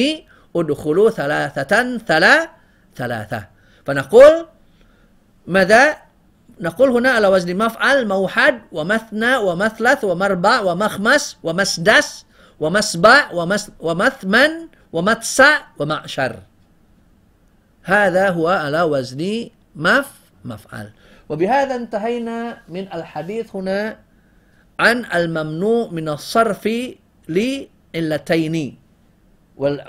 ادخلوا 0.56 1.10
ثلاثة 1.10 1.98
ثلا 1.98 2.48
ثلاثة. 2.96 3.40
فنقول 3.86 4.46
ماذا؟ 5.46 5.96
نقول 6.60 6.88
هنا 6.90 7.10
على 7.10 7.26
وزن 7.28 7.56
مفعل 7.56 8.08
موحد 8.08 8.60
ومثنى 8.72 9.36
ومثلث 9.36 10.04
ومربع 10.04 10.60
ومخمس 10.60 11.36
ومسدس 11.42 12.08
ومسبع 12.60 13.32
ومس 13.32 13.70
ومثمن 13.80 14.50
ومتسع 14.92 15.60
ومعشر. 15.78 16.32
هذا 17.82 18.30
هو 18.30 18.48
على 18.48 18.82
وزن 18.82 19.48
مف 19.76 20.10
مفعل. 20.44 20.90
وبهذا 21.30 21.74
انتهينا 21.74 22.66
من 22.68 22.90
الحديث 22.90 23.56
هنا 23.56 23.96
عن 24.80 25.04
الممنوع 25.14 25.88
من 25.94 26.08
الصرف 26.08 26.68
لعلتين. 27.28 28.56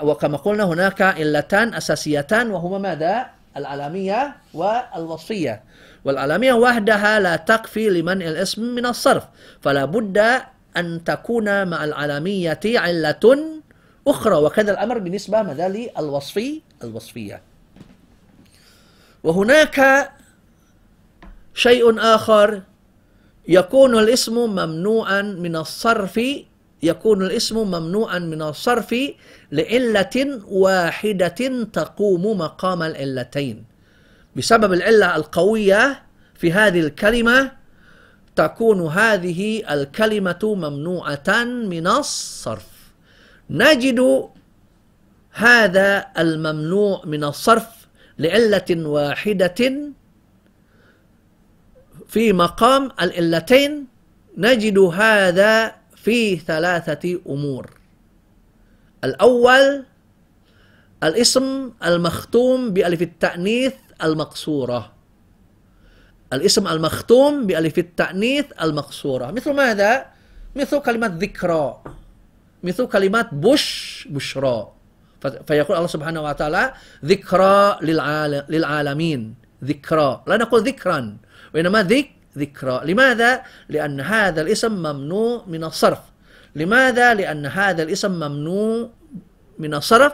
وكما 0.02 0.36
قلنا 0.36 0.64
هناك 0.64 1.02
علتان 1.02 1.74
أساسيتان 1.74 2.50
وهما 2.50 2.78
ماذا؟ 2.78 3.26
العلامية 3.56 4.36
والوصفية 4.54 5.62
والعلامية 6.04 6.52
وحدها 6.52 7.20
لا 7.20 7.36
تكفي 7.36 7.90
لمنع 7.90 8.26
الاسم 8.26 8.62
من 8.62 8.86
الصرف 8.86 9.24
فلا 9.60 9.84
بد 9.84 10.18
أن 10.76 11.04
تكون 11.04 11.68
مع 11.68 11.84
العلامية 11.84 12.60
علة 12.64 13.60
أخرى. 14.08 14.36
وكذا 14.36 14.72
الأمر 14.72 14.98
بالنسبة 14.98 15.42
ماذا 15.42 15.68
للوصفي 15.68 16.60
الوصفية. 16.84 17.42
وهناك 19.24 20.10
شيء 21.54 22.00
آخر 22.00 22.62
يكون 23.48 23.98
الاسم 23.98 24.34
ممنوعا 24.34 25.22
من 25.22 25.56
الصرف 25.56 26.20
يكون 26.82 27.22
الاسم 27.22 27.56
ممنوعا 27.58 28.18
من 28.18 28.42
الصرف 28.42 28.94
لعلة 29.52 30.40
واحدة 30.48 31.64
تقوم 31.72 32.38
مقام 32.38 32.82
العلتين. 32.82 33.64
بسبب 34.36 34.72
العلة 34.72 35.16
القوية 35.16 36.02
في 36.34 36.52
هذه 36.52 36.80
الكلمة 36.80 37.52
تكون 38.36 38.86
هذه 38.86 39.72
الكلمة 39.74 40.40
ممنوعة 40.42 41.44
من 41.44 41.86
الصرف. 41.86 42.66
نجد 43.50 44.28
هذا 45.32 46.06
الممنوع 46.18 47.02
من 47.04 47.24
الصرف 47.24 47.66
لعلة 48.18 48.70
واحدة 48.70 49.60
في 52.12 52.32
مقام 52.32 52.92
العلتين 53.00 53.86
نجد 54.36 54.78
هذا 54.78 55.74
في 55.96 56.36
ثلاثة 56.36 57.20
أمور. 57.26 57.70
الأول 59.04 59.84
الاسم 61.02 61.72
المختوم 61.84 62.70
بألف 62.70 63.02
التأنيث 63.02 63.74
المقصورة. 64.04 64.92
الاسم 66.32 66.68
المختوم 66.68 67.46
بألف 67.46 67.78
التأنيث 67.78 68.46
المقصورة. 68.62 69.30
مثل 69.30 69.52
ماذا؟ 69.52 70.06
مثل 70.56 70.78
كلمة 70.78 71.06
ذكرى. 71.06 71.82
مثل 72.62 72.86
كلمة 72.86 73.28
بش 73.32 73.64
بشرى. 74.10 74.72
فيقول 75.46 75.76
الله 75.76 75.88
سبحانه 75.88 76.20
وتعالى 76.22 76.72
ذكرى 77.04 77.78
للعالمين. 78.48 79.34
ذكرى. 79.64 80.22
لا 80.26 80.36
نقول 80.36 80.60
ذكرا. 80.62 81.16
وإنما 81.54 81.82
ذك 81.82 82.10
ذكرى 82.38 82.80
لماذا؟ 82.84 83.42
لأن 83.68 84.00
هذا 84.00 84.40
الاسم 84.42 84.72
ممنوع 84.72 85.44
من 85.46 85.64
الصرف 85.64 85.98
لماذا؟ 86.56 87.14
لأن 87.14 87.46
هذا 87.46 87.82
الاسم 87.82 88.12
ممنوع 88.12 88.90
من 89.58 89.74
الصرف 89.74 90.12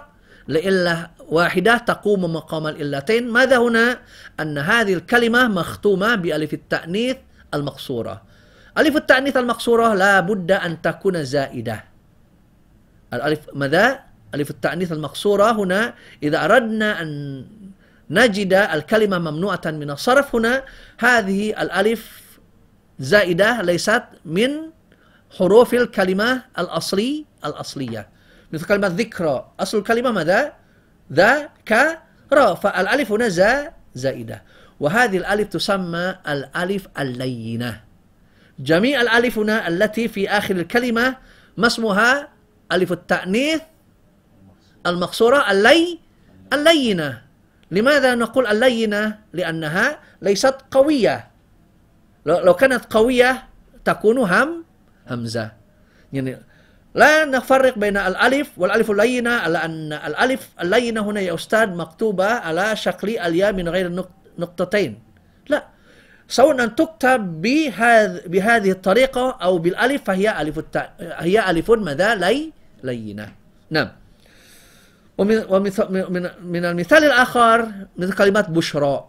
لإلا 0.48 1.10
واحدة 1.28 1.76
تقوم 1.76 2.32
مقام 2.32 2.66
الإلتين 2.66 3.28
ماذا 3.30 3.58
هنا؟ 3.58 3.98
أن 4.40 4.58
هذه 4.58 4.94
الكلمة 4.94 5.48
مختومة 5.48 6.14
بألف 6.14 6.54
التأنيث 6.54 7.16
المقصورة 7.54 8.22
ألف 8.78 8.96
التأنيث 8.96 9.36
المقصورة 9.36 9.94
لا 9.94 10.20
بد 10.20 10.52
أن 10.52 10.82
تكون 10.82 11.24
زائدة 11.24 11.84
الألف 13.14 13.40
ماذا؟ 13.54 14.00
ألف 14.34 14.50
التأنيث 14.50 14.92
المقصورة 14.92 15.52
هنا 15.52 15.94
إذا 16.22 16.44
أردنا 16.44 17.02
أن 17.02 17.44
نجد 18.10 18.52
الكلمة 18.52 19.18
ممنوعة 19.18 19.60
من 19.66 19.90
الصرف 19.90 20.34
هنا. 20.34 20.64
هذه 20.98 21.62
الألف 21.62 22.22
زائدة 22.98 23.62
ليست 23.62 24.02
من 24.24 24.50
حروف 25.38 25.74
الكلمة 25.74 26.42
الأصلي 26.58 27.24
الأصلية. 27.44 28.08
مثل 28.52 28.64
كلمة 28.66 28.88
ذكرى 28.88 29.52
أصل 29.60 29.78
الكلمة 29.78 30.10
ماذا؟ 30.10 30.52
ذا 31.12 31.48
ك 31.66 31.72
را. 32.32 32.54
فالألف 32.54 33.12
هنا 33.12 33.28
زا 33.28 33.72
زائدة. 33.94 34.42
وهذه 34.80 35.16
الألف 35.16 35.48
تسمى 35.48 36.14
الألف 36.28 36.88
اللينة. 36.98 37.80
جميع 38.58 39.00
الألف 39.00 39.38
هنا 39.38 39.68
التي 39.68 40.08
في 40.08 40.30
آخر 40.30 40.56
الكلمة 40.56 41.16
ما 41.56 41.66
اسمها؟ 41.66 42.28
ألف 42.72 42.92
التأنيث 42.92 43.60
المقصورة 44.86 45.50
اللي 45.50 45.98
اللينة. 46.52 47.27
لماذا 47.70 48.14
نقول 48.14 48.46
اللينة؟ 48.46 49.18
لأنها 49.32 49.98
ليست 50.22 50.54
قوية. 50.70 51.28
لو 52.26 52.54
كانت 52.54 52.92
قوية 52.92 53.44
تكون 53.84 54.18
هم 54.18 54.64
همزة. 55.10 55.52
يعني 56.12 56.38
لا 56.94 57.24
نفرق 57.24 57.78
بين 57.78 57.96
الألف 57.96 58.50
والألف 58.56 58.90
اللينة 58.90 59.30
على 59.30 59.58
أن 59.58 59.92
الألف 59.92 60.48
اللينة 60.60 61.00
هنا 61.00 61.20
يا 61.20 61.34
أستاذ 61.34 61.68
مكتوبة 61.68 62.26
على 62.26 62.76
شكل 62.76 63.18
الياء 63.18 63.52
من 63.52 63.68
غير 63.68 64.04
نقطتين. 64.38 65.02
لا. 65.48 65.64
سواء 66.28 66.64
أن 66.64 66.74
تكتب 66.74 67.42
بهذه 68.26 68.70
الطريقة 68.70 69.38
أو 69.42 69.58
بالألف 69.58 70.04
فهي 70.04 70.42
ألف 70.42 70.58
الت... 70.58 70.90
هي 71.00 71.50
ألف 71.50 71.70
ماذا؟ 71.70 72.14
لي 72.14 72.52
لينة. 72.82 73.32
نعم. 73.70 73.88
ومن, 75.18 75.44
ومن 75.48 76.30
من 76.42 76.64
المثال 76.64 77.04
الآخر 77.04 77.72
مثل 77.96 78.12
كلمة 78.12 78.40
بشرى 78.40 79.04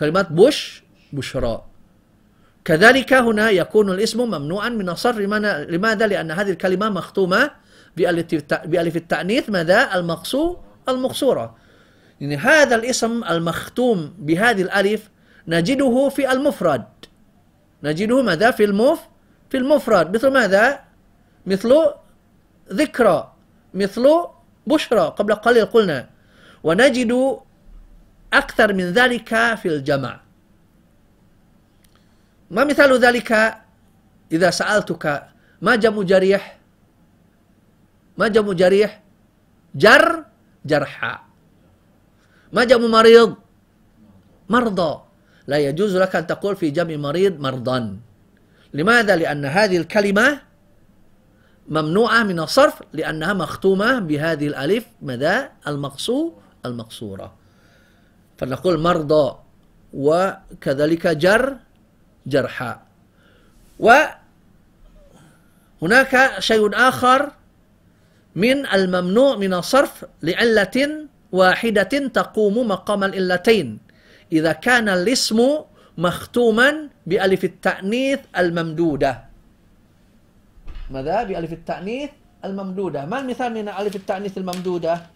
كلمة 0.00 0.26
بش 0.30 0.82
بشرى 1.12 1.64
كذلك 2.64 3.12
هنا 3.12 3.50
يكون 3.50 3.90
الاسم 3.90 4.20
ممنوعا 4.20 4.68
من 4.68 4.88
الصرف 4.88 5.18
لماذا؟ 5.18 5.64
لماذا؟ 5.64 6.06
لأن 6.06 6.30
هذه 6.30 6.50
الكلمة 6.50 6.88
مختومة 6.88 7.50
بألف 7.96 8.96
التأنيث 8.96 9.50
ماذا؟ 9.50 9.94
المقصو 9.94 10.56
المقصورة 10.88 11.56
يعني 12.20 12.36
هذا 12.36 12.76
الاسم 12.76 13.24
المختوم 13.24 14.14
بهذه 14.18 14.62
الألف 14.62 15.10
نجده 15.48 16.08
في 16.08 16.32
المفرد 16.32 16.84
نجده 17.82 18.22
ماذا؟ 18.22 18.50
في 18.50 18.64
المف 18.64 19.00
في 19.50 19.56
المفرد 19.56 20.16
مثل 20.16 20.28
ماذا؟ 20.28 20.80
مثل 21.46 21.74
ذكرى 22.72 23.32
مثل 23.74 24.06
بشرى 24.66 25.14
قبل 25.18 25.32
قليل 25.34 25.64
قلنا 25.66 26.08
ونجد 26.62 27.12
أكثر 28.32 28.68
من 28.72 28.86
ذلك 28.92 29.30
في 29.60 29.68
الجمع. 29.68 30.20
ما 32.50 32.64
مثال 32.64 32.90
ذلك 32.98 33.30
إذا 34.32 34.50
سألتك؟ 34.50 35.04
ما 35.62 35.76
جمع 35.76 36.02
جريح؟ 36.02 36.58
ما 38.18 38.28
جمع 38.28 38.52
جريح؟ 38.52 38.90
جر 39.74 40.24
جرحى. 40.66 41.14
ما 42.52 42.64
جمع 42.64 42.86
مريض؟ 42.86 43.34
مرضى. 44.50 44.92
لا 45.46 45.58
يجوز 45.58 45.96
لك 45.96 46.16
أن 46.16 46.26
تقول 46.26 46.56
في 46.56 46.70
جمع 46.70 46.96
مريض 46.96 47.40
مرضا. 47.40 47.98
لماذا؟ 48.74 49.16
لأن 49.16 49.44
هذه 49.44 49.76
الكلمة 49.76 50.49
ممنوعة 51.70 52.22
من 52.22 52.40
الصرف 52.40 52.82
لأنها 52.92 53.32
مختومة 53.32 53.98
بهذه 53.98 54.46
الألف 54.46 54.86
ماذا؟ 55.02 55.50
المقصو 55.66 56.32
المقصورة. 56.66 57.34
فنقول 58.38 58.80
مرضى 58.80 59.36
وكذلك 59.94 61.06
جر 61.06 61.56
جرحا 62.26 62.82
وهناك 63.78 64.14
شيء 66.38 66.70
آخر 66.74 67.32
من 68.34 68.66
الممنوع 68.66 69.36
من 69.36 69.54
الصرف 69.54 70.04
لعلة 70.22 71.06
واحدة 71.32 72.08
تقوم 72.08 72.68
مقام 72.68 73.04
العلتين. 73.04 73.78
إذا 74.32 74.52
كان 74.52 74.88
الاسم 74.88 75.58
مختوما 75.98 76.88
بألف 77.06 77.44
التأنيث 77.44 78.20
الممدودة. 78.38 79.29
ماذا؟ 80.90 81.22
بألف 81.22 81.52
التأنيث 81.52 82.10
الممدودة 82.44 83.06
ما 83.06 83.18
المثال 83.18 83.54
من 83.54 83.68
ألف 83.68 83.96
التأنيث 83.96 84.38
الممدودة؟ 84.38 85.06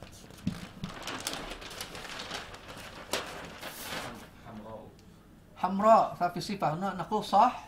حمراء 5.56 6.16
ففي 6.20 6.40
صفة 6.40 6.74
هنا 6.74 6.94
نقول 6.94 7.24
صح 7.24 7.64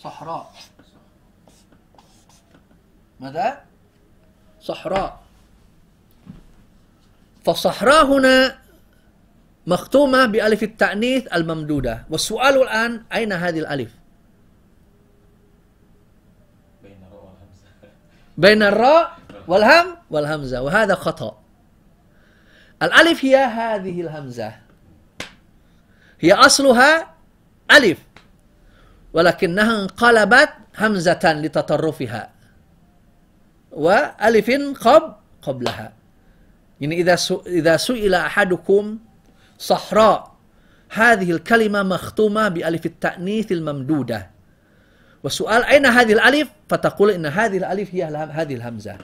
صحراء 0.00 0.52
ماذا؟ 3.20 3.60
صحراء 4.60 5.20
فالصحراء 7.44 8.04
هنا 8.06 8.58
مختومة 9.66 10.26
بألف 10.26 10.62
التأنيث 10.62 11.34
الممدودة 11.34 12.04
والسؤال 12.10 12.62
الآن 12.62 13.04
أين 13.12 13.32
هذه 13.32 13.58
الألف؟ 13.58 13.99
بين 18.40 18.62
الراء 18.62 19.18
والهم 19.48 19.86
والهمزة 20.10 20.62
وهذا 20.62 20.94
خطأ. 20.94 21.38
الألف 22.82 23.24
هي 23.24 23.36
هذه 23.36 24.00
الهمزة. 24.00 24.52
هي 26.20 26.32
أصلها 26.32 27.14
ألف 27.70 27.98
ولكنها 29.12 29.82
انقلبت 29.82 30.48
همزة 30.78 31.20
لتطرفها 31.24 32.30
وألف 33.72 34.50
قب 34.80 35.14
قبلها. 35.42 35.92
يعني 36.80 37.00
إذا 37.00 37.16
إذا 37.46 37.76
سئل 37.76 38.14
أحدكم 38.14 38.98
صحراء 39.58 40.36
هذه 40.90 41.30
الكلمة 41.30 41.82
مختومة 41.82 42.48
بألف 42.48 42.86
التأنيث 42.86 43.52
الممدودة. 43.52 44.30
والسؤال 45.24 45.64
أين 45.64 45.86
هذه 45.86 46.12
الألف؟ 46.12 46.48
فتقول 46.68 47.10
إن 47.10 47.26
هذه 47.26 47.56
الألف 47.56 47.94
هي 47.94 48.04
هذه 48.04 48.54
الهمزة. 48.54 48.96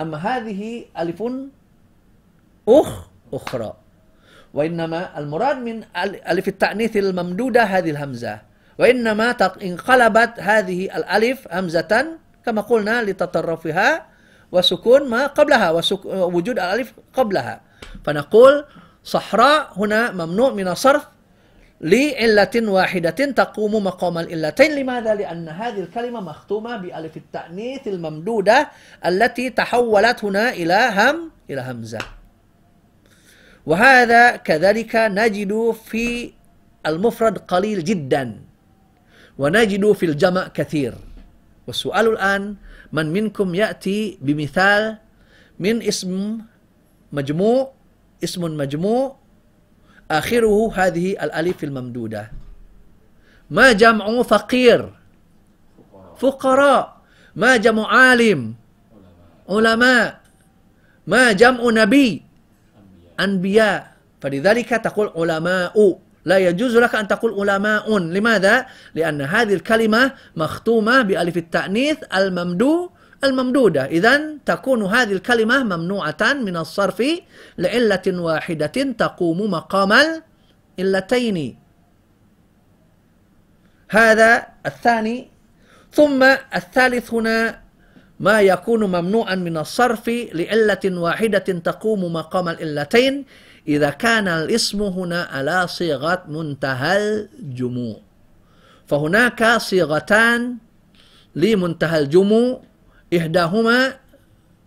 أما 0.00 0.16
هذه 0.16 0.84
ألف 0.98 1.22
أخ 2.68 2.90
أخرى. 3.32 3.72
وإنما 4.54 5.18
المراد 5.18 5.56
من 5.56 5.84
ألف 6.28 6.48
التأنيث 6.48 6.96
الممدودة 6.96 7.62
هذه 7.62 7.90
الهمزة. 7.90 8.40
وإنما 8.78 9.36
انقلبت 9.62 10.32
هذه 10.40 10.96
الألف 10.96 11.48
همزة 11.52 12.06
كما 12.46 12.60
قلنا 12.60 13.02
لتطرفها 13.02 14.06
وسكون 14.52 15.10
ما 15.10 15.26
قبلها 15.26 15.70
ووجود 16.04 16.58
الألف 16.58 16.92
قبلها. 17.14 17.60
فنقول 18.04 18.64
صحراء 19.04 19.72
هنا 19.76 20.10
ممنوع 20.10 20.50
من 20.52 20.68
الصرف 20.68 21.11
لعلة 21.82 22.54
واحدة 22.56 23.10
تقوم 23.10 23.84
مقام 23.84 24.18
العلتين. 24.18 24.70
لماذا؟ 24.74 25.14
لأن 25.14 25.48
هذه 25.48 25.80
الكلمة 25.80 26.20
مختومة 26.20 26.76
بألف 26.76 27.16
التأنيث 27.16 27.88
الممدودة 27.88 28.68
التي 29.06 29.50
تحولت 29.50 30.24
هنا 30.24 30.50
إلى 30.50 30.78
هم 30.94 31.30
إلى 31.50 31.60
همزة. 31.60 31.98
وهذا 33.66 34.36
كذلك 34.36 34.92
نجد 34.94 35.70
في 35.70 36.32
المفرد 36.86 37.38
قليل 37.38 37.84
جدا 37.84 38.40
ونجد 39.38 39.92
في 39.92 40.06
الجمع 40.06 40.48
كثير. 40.54 40.94
والسؤال 41.66 42.06
الآن 42.08 42.56
من 42.92 43.06
منكم 43.12 43.54
يأتي 43.54 44.18
بمثال 44.22 44.98
من 45.58 45.82
اسم 45.82 46.38
مجموع 47.12 47.72
اسم 48.24 48.42
مجموع 48.56 49.21
آخره 50.18 50.72
هذه 50.74 51.10
الألف 51.12 51.64
الممدودة 51.64 52.30
ما 53.50 53.72
جمع 53.72 54.22
فقير 54.22 54.80
فقراء 56.18 56.96
ما 57.36 57.56
جمع 57.56 57.86
عالم 57.86 58.54
علماء 59.48 60.20
ما 61.06 61.32
جمع 61.32 61.60
نبي 61.82 62.22
أنبياء 63.20 63.92
فلذلك 64.20 64.68
تقول 64.68 65.12
علماء 65.16 65.98
لا 66.24 66.38
يجوز 66.38 66.76
لك 66.76 66.94
أن 66.94 67.08
تقول 67.08 67.30
علماء 67.40 67.98
لماذا؟ 67.98 68.66
لأن 68.94 69.20
هذه 69.22 69.54
الكلمة 69.54 70.12
مختومة 70.36 71.02
بألف 71.02 71.36
التأنيث 71.36 71.98
الممدو 72.16 72.90
الممدودة. 73.24 73.84
إذا 73.84 74.20
تكون 74.46 74.82
هذه 74.82 75.12
الكلمة 75.12 75.64
ممنوعة 75.64 76.22
من 76.42 76.56
الصرف 76.56 77.02
لعلة 77.58 78.06
واحدة 78.06 78.76
تقوم 78.98 79.50
مقام 79.50 79.92
العلتين. 80.78 81.56
هذا 83.90 84.46
الثاني. 84.66 85.28
ثم 85.92 86.22
الثالث 86.54 87.14
هنا 87.14 87.60
ما 88.20 88.40
يكون 88.40 88.84
ممنوعا 88.84 89.34
من 89.34 89.56
الصرف 89.56 90.08
لعلة 90.08 90.84
واحدة 90.84 91.38
تقوم 91.38 92.12
مقام 92.12 92.48
العلتين. 92.48 93.24
إذا 93.68 93.90
كان 93.90 94.28
الاسم 94.28 94.82
هنا 94.82 95.22
على 95.22 95.68
صيغة 95.68 96.24
منتهى 96.28 96.98
الجموع. 96.98 97.96
فهناك 98.86 99.56
صيغتان 99.56 100.56
لمنتهى 101.36 101.98
الجموع. 101.98 102.71
إحداهما 103.16 103.94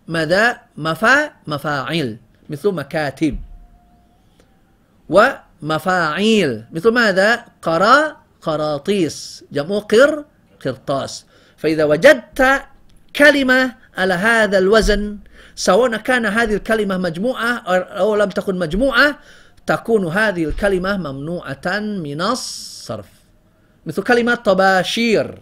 ماذا؟ 0.08 0.60
مفا 0.76 1.30
مفاعيل 1.46 2.16
مثل 2.50 2.68
مكاتب. 2.72 3.38
ومفاعيل 5.08 6.64
مثل 6.72 6.90
ماذا؟ 6.90 7.44
قرا 7.62 8.16
قراطيس 8.42 9.44
جمع 9.52 9.78
قر 9.78 10.24
قرطاس. 10.64 11.24
فإذا 11.56 11.84
وجدت 11.84 12.62
كلمة 13.16 13.74
على 13.98 14.14
هذا 14.14 14.58
الوزن 14.58 15.18
سواء 15.54 15.96
كان 15.96 16.26
هذه 16.26 16.54
الكلمة 16.54 16.96
مجموعة 16.98 17.52
أو 17.98 18.16
لم 18.16 18.28
تكن 18.30 18.58
مجموعة 18.58 19.18
تكون 19.66 20.06
هذه 20.06 20.44
الكلمة 20.44 20.96
ممنوعة 20.96 21.78
من 22.04 22.20
الصرف. 22.20 23.08
مثل 23.86 24.02
كلمة 24.02 24.34
طباشير. 24.34 25.38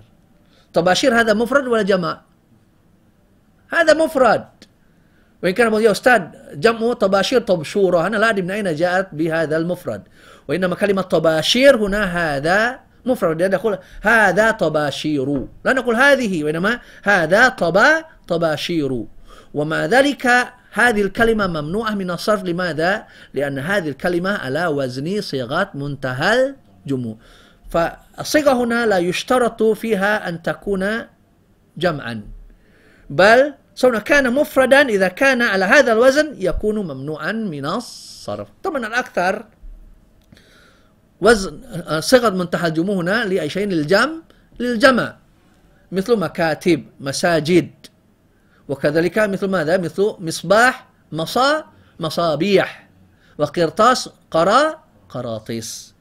طباشير 0.72 1.20
هذا 1.20 1.34
مفرد 1.34 1.66
ولا 1.66 1.82
جمع؟ 1.82 2.20
هذا 3.74 3.94
مفرد. 3.94 4.44
وإن 5.42 5.52
كان 5.52 5.72
يا 5.72 5.90
أستاذ 5.90 6.22
جمع 6.54 6.92
طباشير 6.92 7.40
طبشورة. 7.40 8.06
أنا 8.06 8.16
لا 8.16 8.30
أدري 8.30 8.42
من 8.42 8.50
أين 8.50 8.74
جاءت 8.74 9.08
بهذا 9.12 9.56
المفرد. 9.56 10.02
وإنما 10.48 10.74
كلمة 10.74 11.02
طباشير 11.02 11.76
هنا 11.76 12.04
هذا 12.04 12.80
مفرد. 13.06 13.42
نقول 13.42 13.78
هذا 14.02 14.50
طباشير. 14.50 15.46
لا 15.64 15.72
نقول 15.72 15.96
هذه 15.96 16.44
وإنما 16.44 16.80
هذا 17.02 17.48
طبا 17.48 18.04
طباشير. 18.28 19.04
ومع 19.54 19.84
ذلك؟ 19.84 20.26
هذه 20.72 21.02
الكلمة 21.02 21.46
ممنوعة 21.46 21.94
من 21.94 22.10
الصرف. 22.10 22.44
لماذا؟ 22.44 23.06
لأن 23.34 23.58
هذه 23.58 23.88
الكلمة 23.88 24.30
على 24.38 24.66
وزن 24.66 25.20
صيغة 25.20 25.70
منتهى 25.74 26.54
الجموع. 26.86 27.16
فالصيغة 27.70 28.52
هنا 28.52 28.86
لا 28.86 28.98
يشترط 28.98 29.62
فيها 29.62 30.28
أن 30.28 30.42
تكون 30.42 31.06
جمعا 31.76 32.22
بل 33.10 33.54
سواء 33.74 33.98
كان 33.98 34.32
مفردا 34.34 34.88
إذا 34.88 35.08
كان 35.08 35.42
على 35.42 35.64
هذا 35.64 35.92
الوزن 35.92 36.34
يكون 36.38 36.78
ممنوعا 36.78 37.32
من 37.32 37.66
الصرف. 37.66 38.48
طبعا 38.62 38.86
الأكثر 38.86 39.44
وزن 41.20 41.60
صيغة 42.00 42.30
منتهى 42.30 42.70
هنا 42.78 43.24
لأي 43.24 43.50
شيء 43.50 43.66
للجمع 43.66 44.22
للجمع. 44.60 45.16
مثل 45.92 46.16
مكاتب 46.16 46.86
مساجد. 47.00 47.70
وكذلك 48.68 49.18
مثل 49.18 49.48
ماذا؟ 49.48 49.76
مثل 49.76 50.16
مصباح 50.18 50.86
مصا 51.12 51.64
مصابيح. 52.00 52.88
وقرطاس 53.38 54.08
قرا 54.30 54.84
قراطيس. 55.08 55.94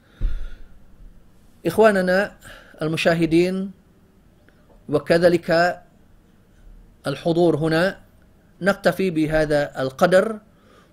إخواننا 1.66 2.36
المشاهدين 2.82 3.70
وكذلك 4.88 5.80
الحضور 7.06 7.56
هنا 7.56 7.98
نكتفي 8.62 9.10
بهذا 9.10 9.80
القدر 9.82 10.38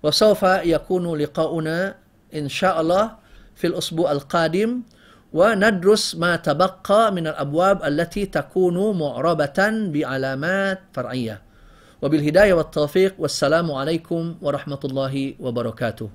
وسوف 0.04 0.44
يكون 0.44 1.16
لقاؤنا 1.16 1.96
إن 2.36 2.50
شاء 2.50 2.82
الله 2.82 3.12
في 3.56 3.68
الأسبوع 3.68 4.12
القادم 4.12 4.82
وندرس 5.34 6.16
ما 6.16 6.36
تبقى 6.36 7.12
من 7.12 7.28
الأبواب 7.28 7.84
التي 7.84 8.26
تكون 8.26 9.00
معربة 9.00 9.60
بعلامات 9.94 10.80
فرعية. 10.94 11.42
وبالهداية 12.02 12.54
والتوفيق 12.54 13.16
والسلام 13.20 13.72
عليكم 13.72 14.36
ورحمة 14.42 14.80
الله 14.86 15.34
وبركاته. 15.40 16.10